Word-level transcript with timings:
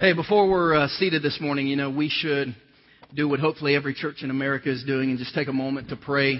Hey, 0.00 0.12
before 0.12 0.48
we're 0.48 0.76
uh, 0.76 0.86
seated 0.86 1.24
this 1.24 1.40
morning, 1.40 1.66
you 1.66 1.74
know, 1.74 1.90
we 1.90 2.08
should 2.08 2.54
do 3.16 3.28
what 3.28 3.40
hopefully 3.40 3.74
every 3.74 3.94
church 3.94 4.22
in 4.22 4.30
America 4.30 4.70
is 4.70 4.84
doing 4.84 5.10
and 5.10 5.18
just 5.18 5.34
take 5.34 5.48
a 5.48 5.52
moment 5.52 5.88
to 5.88 5.96
pray 5.96 6.38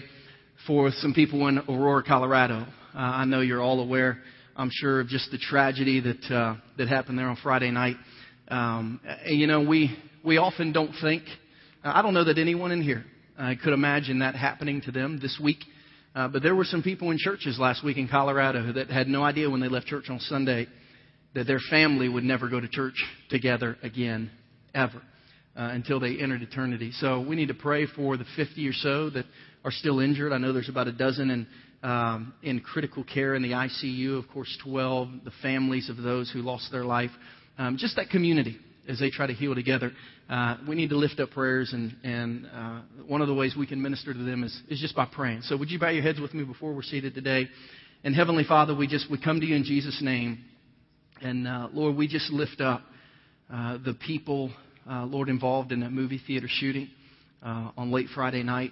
for 0.64 0.92
some 0.92 1.12
people 1.12 1.48
in 1.48 1.58
Aurora, 1.68 2.04
Colorado. 2.04 2.58
Uh, 2.94 2.98
I 2.98 3.24
know 3.24 3.40
you're 3.40 3.60
all 3.60 3.80
aware, 3.80 4.18
I'm 4.54 4.70
sure, 4.72 5.00
of 5.00 5.08
just 5.08 5.32
the 5.32 5.38
tragedy 5.38 5.98
that 5.98 6.32
uh, 6.32 6.54
that 6.76 6.86
happened 6.86 7.18
there 7.18 7.26
on 7.26 7.36
Friday 7.42 7.72
night. 7.72 7.96
Um, 8.46 9.00
you 9.26 9.48
know, 9.48 9.62
we 9.62 9.90
we 10.24 10.36
often 10.36 10.70
don't 10.70 10.92
think. 11.02 11.24
Uh, 11.82 11.90
I 11.96 12.02
don't 12.02 12.14
know 12.14 12.26
that 12.26 12.38
anyone 12.38 12.70
in 12.70 12.80
here 12.80 13.04
uh, 13.36 13.54
could 13.64 13.72
imagine 13.72 14.20
that 14.20 14.36
happening 14.36 14.82
to 14.82 14.92
them 14.92 15.18
this 15.20 15.36
week. 15.42 15.64
Uh, 16.14 16.28
but 16.28 16.44
there 16.44 16.54
were 16.54 16.64
some 16.64 16.84
people 16.84 17.10
in 17.10 17.18
churches 17.18 17.58
last 17.58 17.82
week 17.82 17.96
in 17.96 18.06
Colorado 18.06 18.72
that 18.74 18.88
had 18.88 19.08
no 19.08 19.24
idea 19.24 19.50
when 19.50 19.58
they 19.60 19.68
left 19.68 19.88
church 19.88 20.10
on 20.10 20.20
Sunday 20.20 20.68
that 21.34 21.46
their 21.46 21.60
family 21.70 22.08
would 22.08 22.24
never 22.24 22.48
go 22.48 22.60
to 22.60 22.68
church 22.68 22.94
together 23.28 23.76
again, 23.82 24.30
ever, 24.74 25.02
uh, 25.56 25.70
until 25.72 26.00
they 26.00 26.16
entered 26.18 26.42
eternity. 26.42 26.92
So 26.92 27.20
we 27.20 27.36
need 27.36 27.48
to 27.48 27.54
pray 27.54 27.86
for 27.86 28.16
the 28.16 28.24
50 28.36 28.66
or 28.66 28.72
so 28.72 29.10
that 29.10 29.24
are 29.64 29.70
still 29.70 30.00
injured. 30.00 30.32
I 30.32 30.38
know 30.38 30.52
there's 30.52 30.68
about 30.68 30.88
a 30.88 30.92
dozen 30.92 31.30
in, 31.30 31.88
um, 31.88 32.34
in 32.42 32.60
critical 32.60 33.04
care 33.04 33.34
in 33.34 33.42
the 33.42 33.52
ICU, 33.52 34.18
of 34.18 34.28
course, 34.28 34.56
12, 34.64 35.08
the 35.24 35.32
families 35.42 35.90
of 35.90 35.98
those 35.98 36.30
who 36.30 36.40
lost 36.40 36.70
their 36.72 36.84
life. 36.84 37.10
Um, 37.58 37.76
just 37.76 37.96
that 37.96 38.10
community 38.10 38.58
as 38.88 38.98
they 38.98 39.10
try 39.10 39.26
to 39.26 39.34
heal 39.34 39.54
together. 39.54 39.92
Uh, 40.28 40.56
we 40.66 40.74
need 40.74 40.90
to 40.90 40.96
lift 40.96 41.20
up 41.20 41.30
prayers, 41.30 41.72
and, 41.72 41.94
and 42.02 42.46
uh, 42.52 42.80
one 43.06 43.20
of 43.20 43.28
the 43.28 43.34
ways 43.34 43.54
we 43.56 43.66
can 43.66 43.80
minister 43.80 44.12
to 44.12 44.18
them 44.18 44.44
is, 44.44 44.62
is 44.68 44.80
just 44.80 44.96
by 44.96 45.04
praying. 45.04 45.42
So, 45.42 45.56
would 45.56 45.70
you 45.70 45.78
bow 45.78 45.90
your 45.90 46.02
heads 46.02 46.20
with 46.20 46.34
me 46.34 46.44
before 46.44 46.74
we're 46.74 46.82
seated 46.82 47.14
today? 47.14 47.48
And 48.04 48.14
Heavenly 48.14 48.44
Father, 48.44 48.74
we 48.74 48.86
just 48.86 49.10
we 49.10 49.20
come 49.20 49.40
to 49.40 49.46
you 49.46 49.56
in 49.56 49.64
Jesus' 49.64 50.00
name. 50.02 50.44
And 51.20 51.48
uh, 51.48 51.68
Lord, 51.72 51.96
we 51.96 52.06
just 52.06 52.30
lift 52.30 52.60
up 52.60 52.82
uh, 53.52 53.78
the 53.84 53.94
people, 53.94 54.52
uh, 54.88 55.04
Lord, 55.04 55.28
involved 55.28 55.72
in 55.72 55.80
that 55.80 55.90
movie 55.90 56.20
theater 56.24 56.46
shooting 56.48 56.88
uh, 57.42 57.72
on 57.76 57.90
late 57.90 58.06
Friday 58.14 58.44
night. 58.44 58.70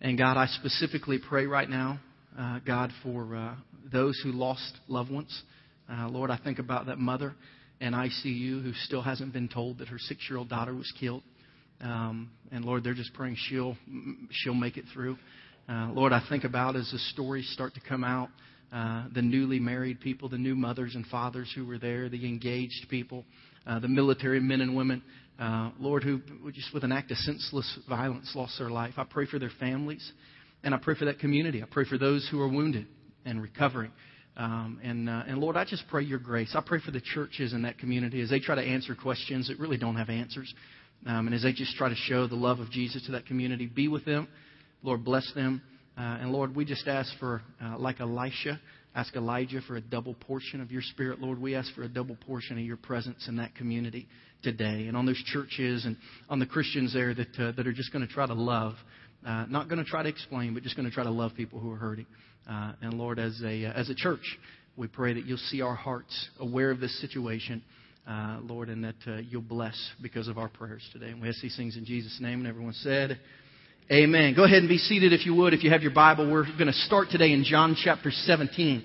And 0.00 0.16
God, 0.16 0.36
I 0.36 0.46
specifically 0.46 1.18
pray 1.18 1.46
right 1.46 1.68
now, 1.68 1.98
uh, 2.38 2.60
God, 2.64 2.92
for 3.02 3.34
uh, 3.34 3.54
those 3.92 4.20
who 4.22 4.30
lost 4.30 4.78
loved 4.86 5.10
ones. 5.10 5.42
Lord, 5.88 6.30
I 6.30 6.38
think 6.42 6.60
about 6.60 6.86
that 6.86 6.98
mother 6.98 7.34
in 7.80 7.92
ICU 7.92 8.62
who 8.62 8.72
still 8.84 9.02
hasn't 9.02 9.32
been 9.32 9.48
told 9.48 9.78
that 9.78 9.88
her 9.88 9.98
six-year-old 9.98 10.48
daughter 10.48 10.74
was 10.74 10.92
killed. 10.98 11.22
Um, 11.80 12.30
and 12.52 12.64
Lord, 12.64 12.84
they're 12.84 12.94
just 12.94 13.12
praying 13.14 13.36
she'll 13.48 13.76
she'll 14.30 14.54
make 14.54 14.76
it 14.76 14.84
through. 14.92 15.16
Lord, 15.68 16.12
I 16.12 16.22
think 16.28 16.44
about 16.44 16.76
as 16.76 16.88
the 16.92 16.98
stories 16.98 17.50
start 17.52 17.74
to 17.74 17.80
come 17.80 18.04
out 18.04 18.28
uh, 18.74 19.04
the 19.14 19.22
newly 19.22 19.60
married 19.60 20.00
people, 20.00 20.28
the 20.28 20.36
new 20.36 20.56
mothers 20.56 20.96
and 20.96 21.06
fathers 21.06 21.52
who 21.54 21.64
were 21.64 21.78
there, 21.78 22.08
the 22.08 22.26
engaged 22.26 22.88
people, 22.90 23.24
uh, 23.68 23.78
the 23.78 23.86
military 23.86 24.40
men 24.40 24.60
and 24.60 24.74
women, 24.74 25.00
uh, 25.38 25.70
Lord, 25.78 26.02
who 26.02 26.20
just 26.52 26.74
with 26.74 26.82
an 26.82 26.90
act 26.90 27.12
of 27.12 27.16
senseless 27.18 27.78
violence 27.88 28.32
lost 28.34 28.58
their 28.58 28.70
life. 28.70 28.94
I 28.96 29.04
pray 29.04 29.26
for 29.26 29.38
their 29.38 29.52
families, 29.60 30.12
and 30.64 30.74
I 30.74 30.78
pray 30.78 30.96
for 30.96 31.04
that 31.04 31.20
community. 31.20 31.62
I 31.62 31.66
pray 31.70 31.84
for 31.84 31.98
those 31.98 32.26
who 32.32 32.40
are 32.40 32.48
wounded 32.48 32.88
and 33.24 33.40
recovering. 33.40 33.92
Um, 34.36 34.80
and, 34.82 35.08
uh, 35.08 35.22
and 35.28 35.38
Lord, 35.38 35.56
I 35.56 35.64
just 35.64 35.84
pray 35.88 36.02
your 36.02 36.18
grace. 36.18 36.56
I 36.56 36.62
pray 36.64 36.80
for 36.84 36.90
the 36.90 37.00
churches 37.00 37.52
in 37.52 37.62
that 37.62 37.78
community 37.78 38.20
as 38.22 38.30
they 38.30 38.40
try 38.40 38.56
to 38.56 38.60
answer 38.60 38.96
questions 38.96 39.46
that 39.46 39.60
really 39.60 39.76
don't 39.76 39.94
have 39.94 40.10
answers. 40.10 40.52
Um, 41.06 41.26
and 41.26 41.34
as 41.34 41.44
they 41.44 41.52
just 41.52 41.76
try 41.76 41.90
to 41.90 41.94
show 41.94 42.26
the 42.26 42.34
love 42.34 42.58
of 42.58 42.72
Jesus 42.72 43.06
to 43.06 43.12
that 43.12 43.26
community, 43.26 43.66
be 43.66 43.86
with 43.86 44.04
them. 44.04 44.26
Lord, 44.82 45.04
bless 45.04 45.30
them. 45.34 45.62
Uh, 45.96 46.00
and 46.20 46.32
Lord, 46.32 46.56
we 46.56 46.64
just 46.64 46.88
ask 46.88 47.12
for, 47.20 47.40
uh, 47.62 47.78
like 47.78 48.00
Elisha, 48.00 48.60
ask 48.96 49.14
Elijah 49.14 49.60
for 49.60 49.76
a 49.76 49.80
double 49.80 50.14
portion 50.14 50.60
of 50.60 50.72
your 50.72 50.82
spirit. 50.82 51.20
Lord, 51.20 51.40
we 51.40 51.54
ask 51.54 51.72
for 51.74 51.84
a 51.84 51.88
double 51.88 52.16
portion 52.16 52.58
of 52.58 52.64
your 52.64 52.76
presence 52.76 53.28
in 53.28 53.36
that 53.36 53.54
community 53.54 54.08
today 54.42 54.86
and 54.88 54.96
on 54.96 55.06
those 55.06 55.22
churches 55.26 55.84
and 55.84 55.96
on 56.28 56.40
the 56.40 56.46
Christians 56.46 56.92
there 56.92 57.14
that, 57.14 57.38
uh, 57.38 57.52
that 57.52 57.66
are 57.66 57.72
just 57.72 57.92
going 57.92 58.06
to 58.06 58.12
try 58.12 58.26
to 58.26 58.34
love. 58.34 58.74
Uh, 59.24 59.46
not 59.48 59.68
going 59.68 59.82
to 59.82 59.88
try 59.88 60.02
to 60.02 60.08
explain, 60.08 60.52
but 60.52 60.64
just 60.64 60.76
going 60.76 60.88
to 60.88 60.94
try 60.94 61.04
to 61.04 61.10
love 61.10 61.32
people 61.36 61.60
who 61.60 61.70
are 61.70 61.76
hurting. 61.76 62.06
Uh, 62.48 62.72
and 62.82 62.94
Lord, 62.94 63.20
as 63.20 63.40
a, 63.44 63.66
uh, 63.66 63.72
as 63.72 63.88
a 63.88 63.94
church, 63.94 64.38
we 64.76 64.88
pray 64.88 65.14
that 65.14 65.24
you'll 65.24 65.38
see 65.38 65.62
our 65.62 65.76
hearts 65.76 66.28
aware 66.40 66.70
of 66.72 66.80
this 66.80 67.00
situation. 67.00 67.62
Lord, 68.42 68.68
and 68.68 68.84
that 68.84 69.24
you'll 69.30 69.40
bless 69.40 69.92
because 70.02 70.28
of 70.28 70.36
our 70.36 70.48
prayers 70.48 70.86
today. 70.92 71.08
And 71.08 71.22
we 71.22 71.28
ask 71.28 71.40
these 71.40 71.56
things 71.56 71.78
in 71.78 71.86
Jesus' 71.86 72.18
name. 72.20 72.40
And 72.40 72.46
everyone 72.46 72.74
said, 72.74 73.18
Amen. 73.92 74.32
Go 74.34 74.44
ahead 74.44 74.60
and 74.60 74.68
be 74.68 74.78
seated 74.78 75.12
if 75.12 75.26
you 75.26 75.34
would. 75.34 75.52
If 75.52 75.62
you 75.62 75.68
have 75.68 75.82
your 75.82 75.92
Bible, 75.92 76.30
we're 76.30 76.44
going 76.44 76.68
to 76.68 76.72
start 76.72 77.08
today 77.10 77.32
in 77.32 77.44
John 77.44 77.76
chapter 77.78 78.10
17. 78.10 78.82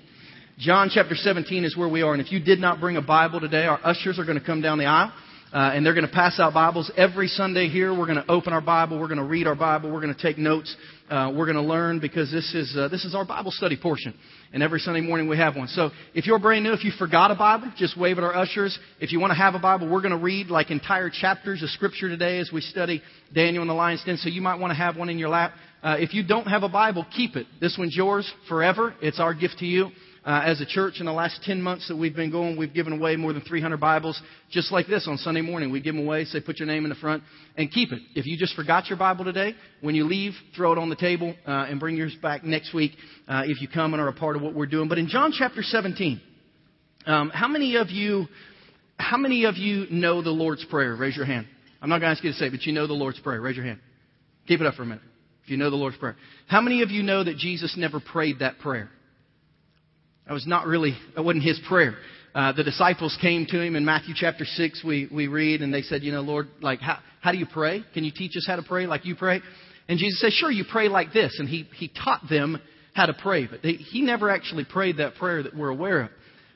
John 0.58 0.90
chapter 0.92 1.14
17 1.14 1.64
is 1.64 1.74
where 1.74 1.88
we 1.88 2.02
are. 2.02 2.12
And 2.12 2.20
if 2.20 2.30
you 2.30 2.38
did 2.38 2.58
not 2.58 2.80
bring 2.80 2.98
a 2.98 3.02
Bible 3.02 3.40
today, 3.40 3.64
our 3.64 3.80
ushers 3.82 4.18
are 4.18 4.26
going 4.26 4.38
to 4.38 4.44
come 4.44 4.60
down 4.60 4.76
the 4.76 4.84
aisle. 4.84 5.10
Uh, 5.52 5.72
and 5.74 5.84
they're 5.84 5.94
going 5.94 6.06
to 6.06 6.12
pass 6.12 6.38
out 6.38 6.54
Bibles 6.54 6.92
every 6.96 7.26
Sunday 7.26 7.68
here. 7.68 7.90
We're 7.92 8.06
going 8.06 8.22
to 8.22 8.30
open 8.30 8.52
our 8.52 8.60
Bible. 8.60 9.00
We're 9.00 9.08
going 9.08 9.18
to 9.18 9.24
read 9.24 9.48
our 9.48 9.56
Bible. 9.56 9.92
We're 9.92 10.00
going 10.00 10.14
to 10.14 10.22
take 10.22 10.38
notes. 10.38 10.76
Uh, 11.10 11.32
we're 11.36 11.46
going 11.46 11.56
to 11.56 11.62
learn 11.62 11.98
because 11.98 12.30
this 12.30 12.54
is 12.54 12.72
uh, 12.78 12.86
this 12.86 13.04
is 13.04 13.16
our 13.16 13.24
Bible 13.24 13.50
study 13.50 13.76
portion. 13.76 14.14
And 14.52 14.62
every 14.62 14.78
Sunday 14.78 15.00
morning 15.00 15.28
we 15.28 15.36
have 15.38 15.56
one. 15.56 15.66
So 15.66 15.90
if 16.14 16.24
you're 16.26 16.38
brand 16.38 16.62
new, 16.62 16.72
if 16.72 16.84
you 16.84 16.92
forgot 16.96 17.32
a 17.32 17.34
Bible, 17.34 17.72
just 17.76 17.98
wave 17.98 18.18
at 18.18 18.22
our 18.22 18.34
ushers. 18.34 18.78
If 19.00 19.10
you 19.10 19.18
want 19.18 19.32
to 19.32 19.36
have 19.36 19.56
a 19.56 19.58
Bible, 19.58 19.90
we're 19.90 20.02
going 20.02 20.16
to 20.16 20.22
read 20.22 20.50
like 20.50 20.70
entire 20.70 21.10
chapters 21.10 21.64
of 21.64 21.70
Scripture 21.70 22.08
today 22.08 22.38
as 22.38 22.50
we 22.52 22.60
study 22.60 23.02
Daniel 23.34 23.62
and 23.62 23.70
the 23.70 23.74
lion's 23.74 24.04
den. 24.04 24.18
So 24.18 24.28
you 24.28 24.42
might 24.42 24.60
want 24.60 24.70
to 24.70 24.76
have 24.76 24.96
one 24.96 25.08
in 25.08 25.18
your 25.18 25.30
lap. 25.30 25.52
Uh, 25.82 25.96
if 25.98 26.14
you 26.14 26.24
don't 26.24 26.46
have 26.46 26.62
a 26.62 26.68
Bible, 26.68 27.04
keep 27.16 27.34
it. 27.34 27.48
This 27.60 27.74
one's 27.76 27.96
yours 27.96 28.32
forever. 28.48 28.94
It's 29.02 29.18
our 29.18 29.34
gift 29.34 29.58
to 29.58 29.66
you. 29.66 29.90
Uh, 30.22 30.42
as 30.44 30.60
a 30.60 30.66
church, 30.66 31.00
in 31.00 31.06
the 31.06 31.12
last 31.12 31.40
10 31.44 31.62
months 31.62 31.88
that 31.88 31.96
we've 31.96 32.14
been 32.14 32.30
going, 32.30 32.58
we've 32.58 32.74
given 32.74 32.92
away 32.92 33.16
more 33.16 33.32
than 33.32 33.40
300 33.40 33.80
Bibles, 33.80 34.20
just 34.50 34.70
like 34.70 34.86
this 34.86 35.08
on 35.08 35.16
Sunday 35.16 35.40
morning. 35.40 35.70
We 35.70 35.80
give 35.80 35.94
them 35.94 36.04
away, 36.04 36.26
say, 36.26 36.40
put 36.40 36.58
your 36.58 36.66
name 36.66 36.84
in 36.84 36.90
the 36.90 36.96
front, 36.96 37.22
and 37.56 37.72
keep 37.72 37.90
it. 37.90 38.02
If 38.14 38.26
you 38.26 38.36
just 38.36 38.54
forgot 38.54 38.88
your 38.88 38.98
Bible 38.98 39.24
today, 39.24 39.54
when 39.80 39.94
you 39.94 40.04
leave, 40.04 40.34
throw 40.54 40.72
it 40.72 40.78
on 40.78 40.90
the 40.90 40.96
table 40.96 41.34
uh, 41.46 41.66
and 41.70 41.80
bring 41.80 41.96
yours 41.96 42.14
back 42.20 42.44
next 42.44 42.74
week 42.74 42.92
uh, 43.28 43.44
if 43.46 43.62
you 43.62 43.68
come 43.68 43.94
and 43.94 44.00
are 44.00 44.08
a 44.08 44.12
part 44.12 44.36
of 44.36 44.42
what 44.42 44.54
we're 44.54 44.66
doing. 44.66 44.90
But 44.90 44.98
in 44.98 45.08
John 45.08 45.32
chapter 45.32 45.62
17, 45.62 46.20
um, 47.06 47.30
how 47.30 47.48
many 47.48 47.76
of 47.76 47.88
you, 47.88 48.26
how 48.98 49.16
many 49.16 49.46
of 49.46 49.56
you 49.56 49.86
know 49.90 50.20
the 50.20 50.30
Lord's 50.30 50.66
Prayer? 50.66 50.94
Raise 50.96 51.16
your 51.16 51.24
hand. 51.24 51.46
I'm 51.80 51.88
not 51.88 52.00
going 52.00 52.14
to 52.14 52.16
ask 52.16 52.22
you 52.22 52.32
to 52.32 52.36
say, 52.36 52.50
but 52.50 52.62
you 52.64 52.74
know 52.74 52.86
the 52.86 52.92
Lord's 52.92 53.20
Prayer. 53.20 53.40
Raise 53.40 53.56
your 53.56 53.64
hand. 53.64 53.80
Keep 54.46 54.60
it 54.60 54.66
up 54.66 54.74
for 54.74 54.82
a 54.82 54.86
minute. 54.86 55.02
If 55.44 55.50
you 55.50 55.56
know 55.56 55.70
the 55.70 55.76
Lord's 55.76 55.96
Prayer. 55.96 56.16
How 56.46 56.60
many 56.60 56.82
of 56.82 56.90
you 56.90 57.02
know 57.02 57.24
that 57.24 57.38
Jesus 57.38 57.74
never 57.78 58.00
prayed 58.00 58.40
that 58.40 58.58
prayer? 58.58 58.90
That 60.30 60.34
was 60.34 60.46
not 60.46 60.68
really, 60.68 60.96
that 61.16 61.22
wasn't 61.22 61.42
his 61.42 61.60
prayer. 61.66 61.96
Uh, 62.36 62.52
the 62.52 62.62
disciples 62.62 63.18
came 63.20 63.46
to 63.46 63.60
him 63.60 63.74
in 63.74 63.84
Matthew 63.84 64.14
chapter 64.16 64.44
6, 64.44 64.84
we, 64.84 65.08
we 65.12 65.26
read, 65.26 65.60
and 65.60 65.74
they 65.74 65.82
said, 65.82 66.04
you 66.04 66.12
know, 66.12 66.20
Lord, 66.20 66.46
like, 66.60 66.78
how, 66.78 67.00
how 67.20 67.32
do 67.32 67.38
you 67.38 67.46
pray? 67.52 67.84
Can 67.94 68.04
you 68.04 68.12
teach 68.14 68.36
us 68.36 68.44
how 68.46 68.54
to 68.54 68.62
pray 68.62 68.86
like 68.86 69.04
you 69.04 69.16
pray? 69.16 69.40
And 69.88 69.98
Jesus 69.98 70.20
said, 70.20 70.30
sure, 70.30 70.52
you 70.52 70.62
pray 70.70 70.88
like 70.88 71.12
this. 71.12 71.34
And 71.40 71.48
he, 71.48 71.68
he 71.74 71.88
taught 71.88 72.20
them 72.30 72.62
how 72.94 73.06
to 73.06 73.12
pray, 73.12 73.48
but 73.48 73.60
they, 73.64 73.72
he 73.72 74.02
never 74.02 74.30
actually 74.30 74.64
prayed 74.64 74.98
that 74.98 75.16
prayer 75.16 75.42
that 75.42 75.56
we're 75.56 75.70
aware 75.70 76.02
of. 76.02 76.10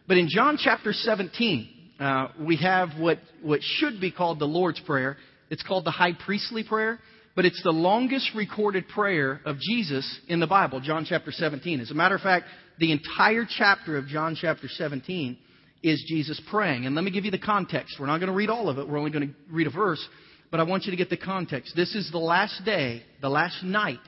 But 0.06 0.18
in 0.18 0.28
John 0.30 0.56
chapter 0.56 0.92
17, 0.92 1.68
uh, 1.98 2.28
we 2.38 2.58
have 2.58 2.90
what, 2.96 3.18
what 3.42 3.58
should 3.60 4.00
be 4.00 4.12
called 4.12 4.38
the 4.38 4.44
Lord's 4.44 4.78
Prayer. 4.78 5.16
It's 5.50 5.64
called 5.64 5.84
the 5.84 5.90
high 5.90 6.12
priestly 6.12 6.62
prayer, 6.62 7.00
but 7.36 7.44
it's 7.44 7.62
the 7.62 7.70
longest 7.70 8.30
recorded 8.34 8.88
prayer 8.88 9.40
of 9.44 9.58
Jesus 9.58 10.20
in 10.28 10.40
the 10.40 10.46
Bible, 10.46 10.80
John 10.80 11.04
chapter 11.08 11.32
17. 11.32 11.80
As 11.80 11.90
a 11.90 11.94
matter 11.94 12.14
of 12.14 12.20
fact, 12.20 12.46
the 12.78 12.92
entire 12.92 13.46
chapter 13.48 13.96
of 13.96 14.06
John 14.06 14.36
chapter 14.40 14.68
17 14.68 15.36
is 15.82 16.04
Jesus 16.08 16.40
praying. 16.50 16.86
And 16.86 16.94
let 16.94 17.04
me 17.04 17.10
give 17.10 17.24
you 17.24 17.30
the 17.30 17.38
context. 17.38 17.96
We're 17.98 18.06
not 18.06 18.18
going 18.18 18.30
to 18.30 18.36
read 18.36 18.50
all 18.50 18.68
of 18.68 18.78
it. 18.78 18.88
We're 18.88 18.98
only 18.98 19.10
going 19.10 19.28
to 19.28 19.34
read 19.50 19.66
a 19.66 19.70
verse. 19.70 20.04
But 20.50 20.60
I 20.60 20.62
want 20.62 20.84
you 20.84 20.92
to 20.92 20.96
get 20.96 21.10
the 21.10 21.16
context. 21.16 21.74
This 21.74 21.94
is 21.94 22.10
the 22.12 22.18
last 22.18 22.64
day, 22.64 23.02
the 23.20 23.28
last 23.28 23.62
night 23.64 23.98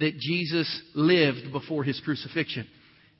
that 0.00 0.18
Jesus 0.18 0.82
lived 0.94 1.52
before 1.52 1.84
his 1.84 2.00
crucifixion. 2.04 2.66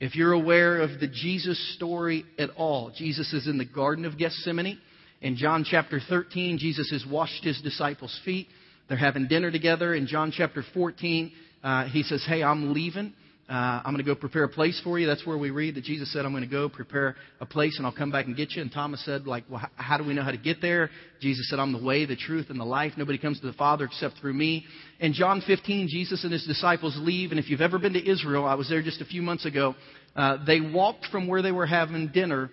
If 0.01 0.15
you're 0.15 0.33
aware 0.33 0.81
of 0.81 0.99
the 0.99 1.07
Jesus 1.07 1.75
story 1.75 2.25
at 2.37 2.49
all, 2.57 2.91
Jesus 2.95 3.31
is 3.31 3.47
in 3.47 3.57
the 3.57 3.65
Garden 3.65 4.03
of 4.03 4.17
Gethsemane. 4.17 4.77
In 5.21 5.37
John 5.37 5.65
chapter 5.67 6.01
13, 6.09 6.57
Jesus 6.57 6.91
has 6.91 7.05
washed 7.09 7.45
his 7.45 7.61
disciples' 7.61 8.19
feet. 8.25 8.47
They're 8.87 8.97
having 8.97 9.27
dinner 9.27 9.51
together. 9.51 9.93
In 9.93 10.07
John 10.07 10.31
chapter 10.35 10.63
14, 10.73 11.31
uh, 11.63 11.85
he 11.85 12.03
says, 12.03 12.23
Hey, 12.27 12.43
I'm 12.43 12.73
leaving. 12.73 13.13
Uh, 13.47 13.53
I'm 13.85 13.93
going 13.93 13.97
to 13.97 14.03
go 14.03 14.15
prepare 14.15 14.45
a 14.45 14.49
place 14.49 14.81
for 14.83 14.97
you. 14.97 15.05
That's 15.05 15.23
where 15.25 15.37
we 15.37 15.51
read 15.51 15.75
that 15.75 15.83
Jesus 15.83 16.11
said, 16.11 16.25
I'm 16.25 16.31
going 16.31 16.43
to 16.43 16.49
go 16.49 16.67
prepare 16.67 17.15
a 17.39 17.45
place 17.45 17.75
and 17.77 17.85
I'll 17.85 17.93
come 17.93 18.11
back 18.11 18.25
and 18.25 18.35
get 18.35 18.53
you. 18.53 18.61
And 18.63 18.71
Thomas 18.71 19.05
said, 19.05 19.27
like, 19.27 19.43
well, 19.47 19.61
how 19.75 19.99
do 19.99 20.03
we 20.03 20.15
know 20.15 20.23
how 20.23 20.31
to 20.31 20.37
get 20.37 20.63
there? 20.63 20.89
Jesus 21.21 21.47
said, 21.47 21.59
I'm 21.59 21.71
the 21.71 21.83
way, 21.83 22.05
the 22.05 22.15
truth, 22.15 22.47
and 22.49 22.59
the 22.59 22.65
life. 22.65 22.93
Nobody 22.97 23.19
comes 23.19 23.39
to 23.41 23.45
the 23.45 23.53
Father 23.53 23.85
except 23.85 24.17
through 24.17 24.33
me. 24.33 24.65
In 24.99 25.13
John 25.13 25.43
15, 25.45 25.89
Jesus 25.89 26.23
and 26.23 26.33
his 26.33 26.43
disciples 26.47 26.97
leave. 26.99 27.29
And 27.29 27.39
if 27.39 27.47
you've 27.47 27.61
ever 27.61 27.77
been 27.77 27.93
to 27.93 28.09
Israel, 28.09 28.45
I 28.45 28.55
was 28.55 28.67
there 28.67 28.81
just 28.81 29.01
a 29.01 29.05
few 29.05 29.21
months 29.21 29.45
ago. 29.45 29.75
Uh, 30.15 30.43
they 30.43 30.59
walked 30.59 31.05
from 31.11 31.27
where 31.27 31.43
they 31.43 31.51
were 31.51 31.67
having 31.67 32.07
dinner 32.07 32.49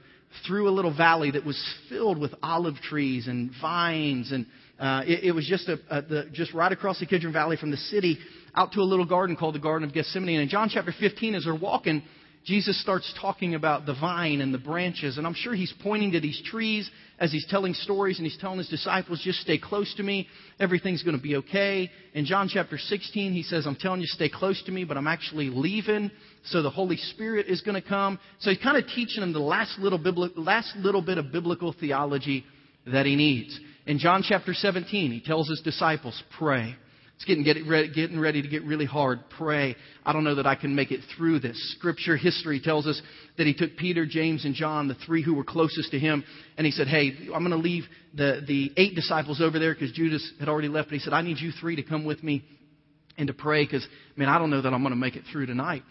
through 0.46 0.68
a 0.68 0.72
little 0.72 0.94
valley 0.94 1.30
that 1.30 1.46
was 1.46 1.58
filled 1.88 2.18
with 2.18 2.34
olive 2.42 2.76
trees 2.76 3.28
and 3.28 3.50
vines. 3.62 4.30
And 4.30 4.44
uh, 4.82 5.02
it, 5.06 5.24
it 5.24 5.32
was 5.32 5.46
just, 5.46 5.68
a, 5.68 5.78
a, 5.90 6.02
the, 6.02 6.24
just 6.32 6.52
right 6.52 6.72
across 6.72 6.98
the 6.98 7.06
Kidron 7.06 7.32
Valley 7.32 7.56
from 7.56 7.70
the 7.70 7.76
city 7.76 8.18
out 8.52 8.72
to 8.72 8.80
a 8.80 8.82
little 8.82 9.06
garden 9.06 9.36
called 9.36 9.54
the 9.54 9.60
Garden 9.60 9.88
of 9.88 9.94
Gethsemane. 9.94 10.34
And 10.34 10.42
in 10.42 10.48
John 10.48 10.68
chapter 10.68 10.92
15, 10.98 11.36
as 11.36 11.44
they're 11.44 11.54
walking, 11.54 12.02
Jesus 12.44 12.80
starts 12.82 13.14
talking 13.20 13.54
about 13.54 13.86
the 13.86 13.94
vine 13.94 14.40
and 14.40 14.52
the 14.52 14.58
branches, 14.58 15.16
and 15.16 15.24
I'm 15.24 15.34
sure 15.34 15.54
he's 15.54 15.72
pointing 15.84 16.10
to 16.12 16.20
these 16.20 16.42
trees 16.44 16.90
as 17.20 17.30
he's 17.30 17.46
telling 17.48 17.72
stories 17.72 18.18
and 18.18 18.26
he's 18.26 18.36
telling 18.38 18.58
his 18.58 18.68
disciples, 18.68 19.20
just 19.22 19.38
stay 19.42 19.56
close 19.56 19.94
to 19.94 20.02
me. 20.02 20.26
Everything's 20.58 21.04
going 21.04 21.16
to 21.16 21.22
be 21.22 21.36
okay. 21.36 21.88
In 22.14 22.24
John 22.24 22.50
chapter 22.52 22.76
16, 22.76 23.32
he 23.32 23.44
says, 23.44 23.64
I'm 23.64 23.76
telling 23.76 24.00
you, 24.00 24.08
stay 24.08 24.28
close 24.28 24.60
to 24.64 24.72
me, 24.72 24.82
but 24.82 24.96
I'm 24.96 25.06
actually 25.06 25.50
leaving, 25.50 26.10
so 26.46 26.62
the 26.62 26.70
Holy 26.70 26.96
Spirit 26.96 27.46
is 27.46 27.60
going 27.60 27.80
to 27.80 27.88
come. 27.88 28.18
So 28.40 28.50
he's 28.50 28.58
kind 28.58 28.76
of 28.76 28.88
teaching 28.88 29.20
them 29.20 29.32
the 29.32 29.38
last 29.38 29.78
little, 29.78 30.00
bibli- 30.00 30.32
last 30.34 30.74
little 30.76 31.02
bit 31.02 31.18
of 31.18 31.30
biblical 31.30 31.72
theology 31.78 32.44
that 32.88 33.06
he 33.06 33.14
needs. 33.14 33.56
In 33.86 33.98
John 33.98 34.22
chapter 34.26 34.54
17, 34.54 35.10
he 35.10 35.20
tells 35.20 35.48
his 35.48 35.60
disciples, 35.60 36.20
pray. 36.38 36.76
It's 37.16 37.24
getting, 37.24 37.44
get 37.44 37.56
ready, 37.68 37.92
getting 37.92 38.18
ready 38.18 38.42
to 38.42 38.48
get 38.48 38.64
really 38.64 38.84
hard. 38.84 39.20
Pray. 39.38 39.76
I 40.04 40.12
don't 40.12 40.24
know 40.24 40.36
that 40.36 40.46
I 40.46 40.56
can 40.56 40.74
make 40.74 40.90
it 40.90 41.00
through 41.16 41.40
this. 41.40 41.56
Scripture 41.76 42.16
history 42.16 42.60
tells 42.60 42.86
us 42.86 43.00
that 43.38 43.46
he 43.46 43.54
took 43.54 43.76
Peter, 43.76 44.06
James, 44.06 44.44
and 44.44 44.54
John, 44.54 44.88
the 44.88 44.94
three 45.06 45.22
who 45.22 45.34
were 45.34 45.44
closest 45.44 45.92
to 45.92 45.98
him, 45.98 46.24
and 46.56 46.64
he 46.64 46.72
said, 46.72 46.88
Hey, 46.88 47.12
I'm 47.32 47.46
going 47.46 47.50
to 47.50 47.56
leave 47.56 47.84
the, 48.14 48.42
the 48.46 48.72
eight 48.76 48.94
disciples 48.94 49.40
over 49.40 49.58
there 49.58 49.72
because 49.72 49.92
Judas 49.92 50.32
had 50.40 50.48
already 50.48 50.68
left. 50.68 50.88
But 50.88 50.94
he 50.94 50.98
said, 51.00 51.12
I 51.12 51.22
need 51.22 51.38
you 51.38 51.52
three 51.52 51.76
to 51.76 51.82
come 51.82 52.04
with 52.04 52.24
me 52.24 52.44
and 53.16 53.28
to 53.28 53.34
pray 53.34 53.64
because, 53.64 53.86
man, 54.16 54.28
I 54.28 54.38
don't 54.38 54.50
know 54.50 54.62
that 54.62 54.72
I'm 54.72 54.82
going 54.82 54.90
to 54.90 54.96
make 54.96 55.14
it 55.14 55.22
through 55.30 55.46
tonight. 55.46 55.82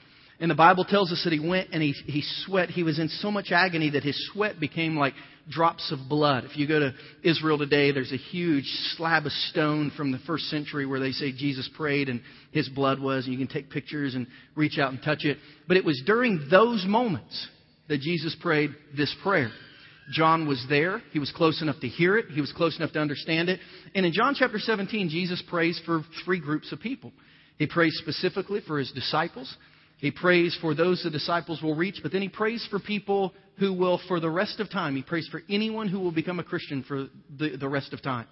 And 0.42 0.50
the 0.50 0.56
Bible 0.56 0.84
tells 0.84 1.12
us 1.12 1.22
that 1.24 1.32
he 1.32 1.40
went 1.40 1.70
and 1.72 1.84
he, 1.84 1.94
he 1.94 2.24
sweat. 2.46 2.72
He 2.72 2.84
was 2.84 3.00
in 3.00 3.10
so 3.10 3.30
much 3.30 3.52
agony 3.52 3.92
that 3.92 4.04
his 4.04 4.32
sweat 4.34 4.60
became 4.60 4.98
like 4.98 5.14
drops 5.50 5.92
of 5.92 6.00
blood. 6.10 6.46
If 6.46 6.58
you 6.58 6.68
go 6.68 6.80
to 6.80 6.94
Israel 7.24 7.58
today, 7.58 7.92
there's 7.92 8.12
a 8.12 8.18
huge 8.18 8.66
slab 8.96 9.26
of 9.26 9.32
stone 9.32 9.92
from 9.96 10.12
the 10.12 10.20
first 10.20 10.46
century 10.46 10.86
where 10.86 11.00
they 11.00 11.12
say 11.12 11.32
Jesus 11.32 11.70
prayed 11.76 12.10
and 12.10 12.22
his 12.52 12.70
blood 12.70 13.00
was, 13.00 13.26
and 13.26 13.34
you 13.34 13.40
can 13.40 13.54
take 13.54 13.70
pictures 13.70 14.16
and 14.16 14.28
reach 14.56 14.78
out 14.78 14.92
and 14.92 15.02
touch 15.02 15.26
it. 15.26 15.38
But 15.68 15.78
it 15.78 15.86
was 15.86 16.02
during 16.06 16.48
those 16.50 16.86
moments 16.88 17.48
that 17.90 18.00
Jesus 18.00 18.36
prayed 18.42 18.72
this 18.96 19.14
prayer. 19.24 19.52
John 20.12 20.48
was 20.48 20.64
there. 20.70 21.02
He 21.12 21.20
was 21.20 21.32
close 21.32 21.62
enough 21.62 21.80
to 21.82 21.88
hear 21.88 22.18
it. 22.18 22.26
He 22.30 22.42
was 22.42 22.52
close 22.52 22.78
enough 22.78 22.92
to 22.94 23.00
understand 23.00 23.50
it. 23.50 23.60
And 23.96 24.06
in 24.06 24.14
John 24.14 24.36
chapter 24.38 24.60
17, 24.60 25.10
Jesus 25.10 25.42
prays 25.50 25.82
for 25.86 26.04
three 26.26 26.40
groups 26.40 26.72
of 26.72 26.80
people. 26.80 27.12
He 27.58 27.68
prays 27.68 27.96
specifically 28.02 28.62
for 28.66 28.80
his 28.80 28.92
disciples. 28.92 29.56
He 30.02 30.10
prays 30.10 30.58
for 30.60 30.74
those 30.74 31.04
the 31.04 31.12
disciples 31.12 31.62
will 31.62 31.76
reach, 31.76 32.00
but 32.02 32.12
then 32.12 32.24
he 32.24 32.28
prays 32.28 32.68
for 32.72 32.80
people 32.80 33.34
who 33.60 33.72
will, 33.72 34.02
for 34.08 34.20
the 34.20 34.32
rest 34.32 34.60
of 34.60 34.70
time, 34.72 34.96
he 34.96 35.04
prays 35.04 35.28
for 35.32 35.42
anyone 35.48 35.88
who 35.88 36.00
will 36.00 36.12
become 36.12 36.40
a 36.40 36.44
Christian 36.44 36.84
for 36.84 37.08
the, 37.38 37.56
the 37.56 37.70
rest 37.70 37.94
of 37.94 38.02
time. 38.02 38.26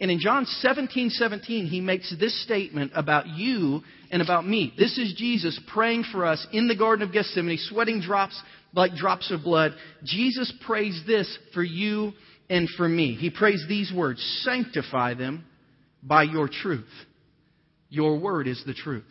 And 0.00 0.12
in 0.12 0.20
John 0.20 0.46
17, 0.46 1.10
17, 1.10 1.66
he 1.66 1.80
makes 1.80 2.14
this 2.20 2.40
statement 2.44 2.92
about 2.94 3.26
you 3.26 3.82
and 4.12 4.22
about 4.22 4.46
me. 4.46 4.72
This 4.78 4.96
is 4.96 5.14
Jesus 5.16 5.58
praying 5.72 6.04
for 6.12 6.24
us 6.24 6.46
in 6.52 6.68
the 6.68 6.76
Garden 6.76 7.06
of 7.06 7.12
Gethsemane, 7.12 7.58
sweating 7.58 8.00
drops 8.00 8.40
like 8.72 8.94
drops 8.94 9.32
of 9.32 9.42
blood. 9.42 9.72
Jesus 10.04 10.52
prays 10.64 11.02
this 11.04 11.36
for 11.52 11.64
you 11.64 12.12
and 12.48 12.68
for 12.76 12.88
me. 12.88 13.16
He 13.16 13.30
prays 13.30 13.64
these 13.68 13.92
words 13.92 14.22
Sanctify 14.44 15.14
them 15.14 15.44
by 16.00 16.22
your 16.22 16.48
truth. 16.48 16.90
Your 17.88 18.18
word 18.20 18.46
is 18.46 18.62
the 18.64 18.74
truth. 18.74 19.02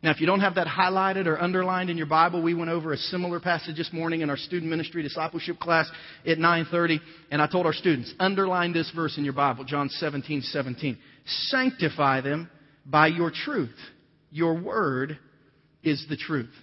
Now, 0.00 0.12
if 0.12 0.20
you 0.20 0.26
don't 0.26 0.40
have 0.40 0.54
that 0.54 0.68
highlighted 0.68 1.26
or 1.26 1.42
underlined 1.42 1.90
in 1.90 1.96
your 1.96 2.06
Bible, 2.06 2.40
we 2.40 2.54
went 2.54 2.70
over 2.70 2.92
a 2.92 2.96
similar 2.96 3.40
passage 3.40 3.76
this 3.76 3.92
morning 3.92 4.20
in 4.20 4.30
our 4.30 4.36
student 4.36 4.70
ministry 4.70 5.02
discipleship 5.02 5.58
class 5.58 5.90
at 6.24 6.38
9:30, 6.38 7.00
and 7.32 7.42
I 7.42 7.48
told 7.48 7.66
our 7.66 7.72
students, 7.72 8.14
underline 8.20 8.72
this 8.72 8.88
verse 8.92 9.18
in 9.18 9.24
your 9.24 9.32
Bible, 9.32 9.64
John 9.64 9.88
17, 9.88 10.42
17. 10.42 10.96
Sanctify 11.26 12.20
them 12.20 12.48
by 12.86 13.08
your 13.08 13.32
truth. 13.32 13.74
Your 14.30 14.54
word 14.54 15.18
is 15.82 16.06
the 16.08 16.16
truth. 16.16 16.54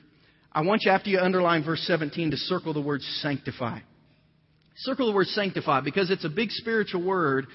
I 0.54 0.62
want 0.62 0.84
you, 0.86 0.92
after 0.92 1.10
you 1.10 1.20
underline 1.20 1.66
verse 1.66 1.82
17, 1.82 2.32
to 2.32 2.38
circle 2.38 2.74
the 2.74 2.80
word 2.80 3.02
sanctify. 3.02 3.80
Circle 4.78 5.08
the 5.08 5.14
word 5.14 5.28
sanctify 5.28 5.82
because 5.82 6.10
it's 6.10 6.24
a 6.24 6.30
big 6.30 6.52
spiritual 6.52 7.04
word 7.04 7.48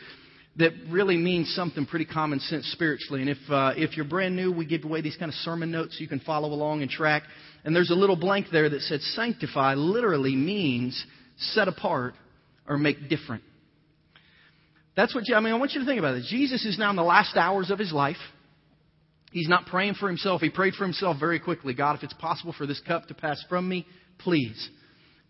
that 0.60 0.72
really 0.90 1.16
means 1.16 1.52
something 1.54 1.86
pretty 1.86 2.04
common 2.04 2.38
sense 2.38 2.66
spiritually. 2.72 3.20
And 3.22 3.30
if, 3.30 3.38
uh, 3.50 3.72
if 3.76 3.96
you're 3.96 4.06
brand 4.06 4.36
new, 4.36 4.52
we 4.52 4.64
give 4.66 4.84
away 4.84 5.00
these 5.00 5.16
kind 5.16 5.30
of 5.30 5.34
sermon 5.36 5.70
notes 5.70 5.96
so 5.96 6.02
you 6.02 6.08
can 6.08 6.20
follow 6.20 6.48
along 6.48 6.82
and 6.82 6.90
track. 6.90 7.24
And 7.64 7.74
there's 7.74 7.90
a 7.90 7.94
little 7.94 8.16
blank 8.16 8.46
there 8.52 8.68
that 8.68 8.80
says 8.82 9.04
sanctify 9.14 9.74
literally 9.74 10.36
means 10.36 11.04
set 11.36 11.66
apart 11.66 12.14
or 12.68 12.78
make 12.78 13.08
different. 13.08 13.42
That's 14.96 15.14
what, 15.14 15.24
I 15.34 15.40
mean, 15.40 15.52
I 15.52 15.56
want 15.56 15.72
you 15.72 15.80
to 15.80 15.86
think 15.86 15.98
about 15.98 16.14
it. 16.14 16.24
Jesus 16.28 16.64
is 16.64 16.78
now 16.78 16.90
in 16.90 16.96
the 16.96 17.02
last 17.02 17.36
hours 17.36 17.70
of 17.70 17.78
his 17.78 17.92
life. 17.92 18.18
He's 19.32 19.48
not 19.48 19.66
praying 19.66 19.94
for 19.94 20.08
himself. 20.08 20.40
He 20.40 20.50
prayed 20.50 20.74
for 20.74 20.84
himself 20.84 21.18
very 21.18 21.40
quickly. 21.40 21.72
God, 21.72 21.96
if 21.96 22.02
it's 22.02 22.12
possible 22.14 22.52
for 22.56 22.66
this 22.66 22.80
cup 22.86 23.06
to 23.06 23.14
pass 23.14 23.42
from 23.48 23.68
me, 23.68 23.86
please. 24.18 24.68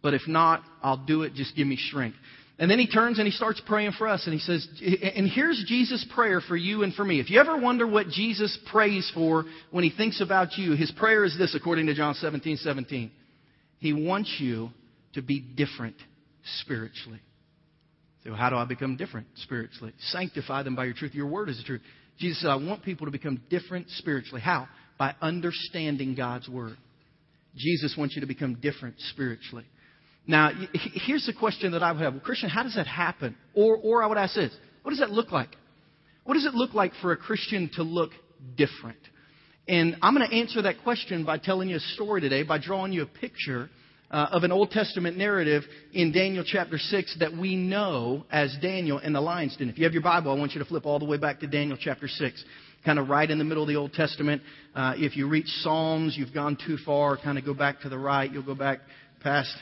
But 0.02 0.14
if 0.14 0.22
not, 0.26 0.62
I'll 0.82 1.04
do 1.04 1.22
it. 1.22 1.34
Just 1.34 1.54
give 1.54 1.66
me 1.66 1.76
strength. 1.76 2.16
And 2.60 2.70
then 2.70 2.78
he 2.78 2.86
turns 2.86 3.18
and 3.18 3.26
he 3.26 3.32
starts 3.32 3.60
praying 3.66 3.92
for 3.92 4.06
us 4.06 4.26
and 4.26 4.34
he 4.34 4.38
says, 4.38 4.68
and 5.16 5.26
here's 5.26 5.64
Jesus' 5.66 6.06
prayer 6.14 6.42
for 6.46 6.56
you 6.56 6.82
and 6.82 6.92
for 6.92 7.02
me. 7.02 7.18
If 7.18 7.30
you 7.30 7.40
ever 7.40 7.58
wonder 7.58 7.86
what 7.86 8.08
Jesus 8.08 8.56
prays 8.70 9.10
for 9.14 9.46
when 9.70 9.82
he 9.82 9.88
thinks 9.90 10.20
about 10.20 10.58
you, 10.58 10.72
his 10.72 10.90
prayer 10.90 11.24
is 11.24 11.36
this 11.38 11.54
according 11.54 11.86
to 11.86 11.94
John 11.94 12.12
17, 12.12 12.58
17. 12.58 13.10
He 13.78 13.94
wants 13.94 14.36
you 14.38 14.68
to 15.14 15.22
be 15.22 15.40
different 15.40 15.96
spiritually. 16.60 17.20
So 18.24 18.34
how 18.34 18.50
do 18.50 18.56
I 18.56 18.66
become 18.66 18.98
different 18.98 19.28
spiritually? 19.36 19.94
Sanctify 20.08 20.62
them 20.62 20.76
by 20.76 20.84
your 20.84 20.92
truth. 20.92 21.14
Your 21.14 21.28
word 21.28 21.48
is 21.48 21.56
the 21.56 21.64
truth. 21.64 21.80
Jesus 22.18 22.42
said, 22.42 22.50
I 22.50 22.56
want 22.56 22.84
people 22.84 23.06
to 23.06 23.10
become 23.10 23.40
different 23.48 23.88
spiritually. 23.88 24.42
How? 24.42 24.68
By 24.98 25.14
understanding 25.22 26.14
God's 26.14 26.46
word. 26.46 26.76
Jesus 27.56 27.94
wants 27.96 28.14
you 28.16 28.20
to 28.20 28.26
become 28.26 28.56
different 28.56 28.96
spiritually. 28.98 29.64
Now, 30.30 30.52
here's 30.72 31.26
the 31.26 31.32
question 31.32 31.72
that 31.72 31.82
I 31.82 31.90
would 31.90 32.00
have. 32.00 32.14
Well, 32.14 32.22
Christian, 32.22 32.48
how 32.48 32.62
does 32.62 32.76
that 32.76 32.86
happen? 32.86 33.36
Or, 33.52 33.76
or 33.76 34.00
I 34.00 34.06
would 34.06 34.16
ask 34.16 34.36
this. 34.36 34.54
What 34.82 34.92
does 34.92 35.00
that 35.00 35.10
look 35.10 35.32
like? 35.32 35.48
What 36.22 36.34
does 36.34 36.46
it 36.46 36.54
look 36.54 36.72
like 36.72 36.92
for 37.02 37.10
a 37.10 37.16
Christian 37.16 37.68
to 37.74 37.82
look 37.82 38.12
different? 38.56 38.98
And 39.66 39.96
I'm 40.00 40.14
going 40.14 40.28
to 40.28 40.34
answer 40.34 40.62
that 40.62 40.84
question 40.84 41.24
by 41.24 41.38
telling 41.38 41.68
you 41.68 41.76
a 41.76 41.80
story 41.80 42.20
today, 42.20 42.44
by 42.44 42.58
drawing 42.58 42.92
you 42.92 43.02
a 43.02 43.06
picture 43.06 43.70
uh, 44.08 44.28
of 44.30 44.44
an 44.44 44.52
Old 44.52 44.70
Testament 44.70 45.16
narrative 45.16 45.64
in 45.92 46.12
Daniel 46.12 46.44
chapter 46.46 46.78
6 46.78 47.16
that 47.18 47.36
we 47.36 47.56
know 47.56 48.24
as 48.30 48.56
Daniel 48.62 48.98
and 48.98 49.12
the 49.12 49.20
lion's 49.20 49.56
den. 49.56 49.68
If 49.68 49.78
you 49.78 49.84
have 49.84 49.92
your 49.92 50.02
Bible, 50.02 50.30
I 50.30 50.38
want 50.38 50.52
you 50.52 50.60
to 50.60 50.64
flip 50.64 50.86
all 50.86 51.00
the 51.00 51.06
way 51.06 51.16
back 51.16 51.40
to 51.40 51.48
Daniel 51.48 51.76
chapter 51.80 52.06
6, 52.06 52.44
kind 52.84 53.00
of 53.00 53.08
right 53.08 53.28
in 53.28 53.38
the 53.38 53.44
middle 53.44 53.64
of 53.64 53.68
the 53.68 53.76
Old 53.76 53.94
Testament. 53.94 54.42
Uh, 54.76 54.94
if 54.96 55.16
you 55.16 55.28
reach 55.28 55.48
Psalms, 55.62 56.16
you've 56.16 56.32
gone 56.32 56.56
too 56.64 56.76
far, 56.86 57.16
kind 57.16 57.36
of 57.36 57.44
go 57.44 57.54
back 57.54 57.80
to 57.80 57.88
the 57.88 57.98
right. 57.98 58.32
You'll 58.32 58.44
go 58.44 58.54
back 58.54 58.78
past 59.22 59.52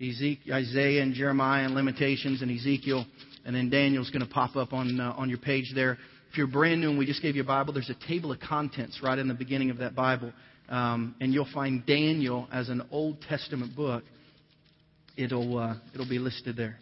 Ezekiel, 0.00 0.54
Isaiah 0.54 1.02
and 1.02 1.14
Jeremiah 1.14 1.64
and 1.64 1.74
Lamentations 1.74 2.42
and 2.42 2.50
Ezekiel, 2.50 3.06
and 3.44 3.56
then 3.56 3.70
Daniel's 3.70 4.10
going 4.10 4.26
to 4.26 4.32
pop 4.32 4.56
up 4.56 4.72
on 4.72 5.00
uh, 5.00 5.14
on 5.16 5.28
your 5.28 5.38
page 5.38 5.72
there. 5.74 5.98
If 6.30 6.36
you're 6.36 6.46
brand 6.46 6.80
new 6.80 6.90
and 6.90 6.98
we 6.98 7.06
just 7.06 7.22
gave 7.22 7.34
you 7.36 7.42
a 7.42 7.46
Bible, 7.46 7.72
there's 7.72 7.90
a 7.90 8.06
table 8.06 8.30
of 8.30 8.40
contents 8.40 9.00
right 9.02 9.18
in 9.18 9.26
the 9.28 9.34
beginning 9.34 9.70
of 9.70 9.78
that 9.78 9.94
Bible, 9.94 10.32
um, 10.68 11.14
and 11.20 11.32
you'll 11.32 11.48
find 11.54 11.86
Daniel 11.86 12.46
as 12.52 12.68
an 12.68 12.82
Old 12.90 13.22
Testament 13.22 13.74
book. 13.74 14.04
It'll 15.16 15.58
uh, 15.58 15.76
it'll 15.94 16.08
be 16.08 16.18
listed 16.18 16.56
there. 16.56 16.76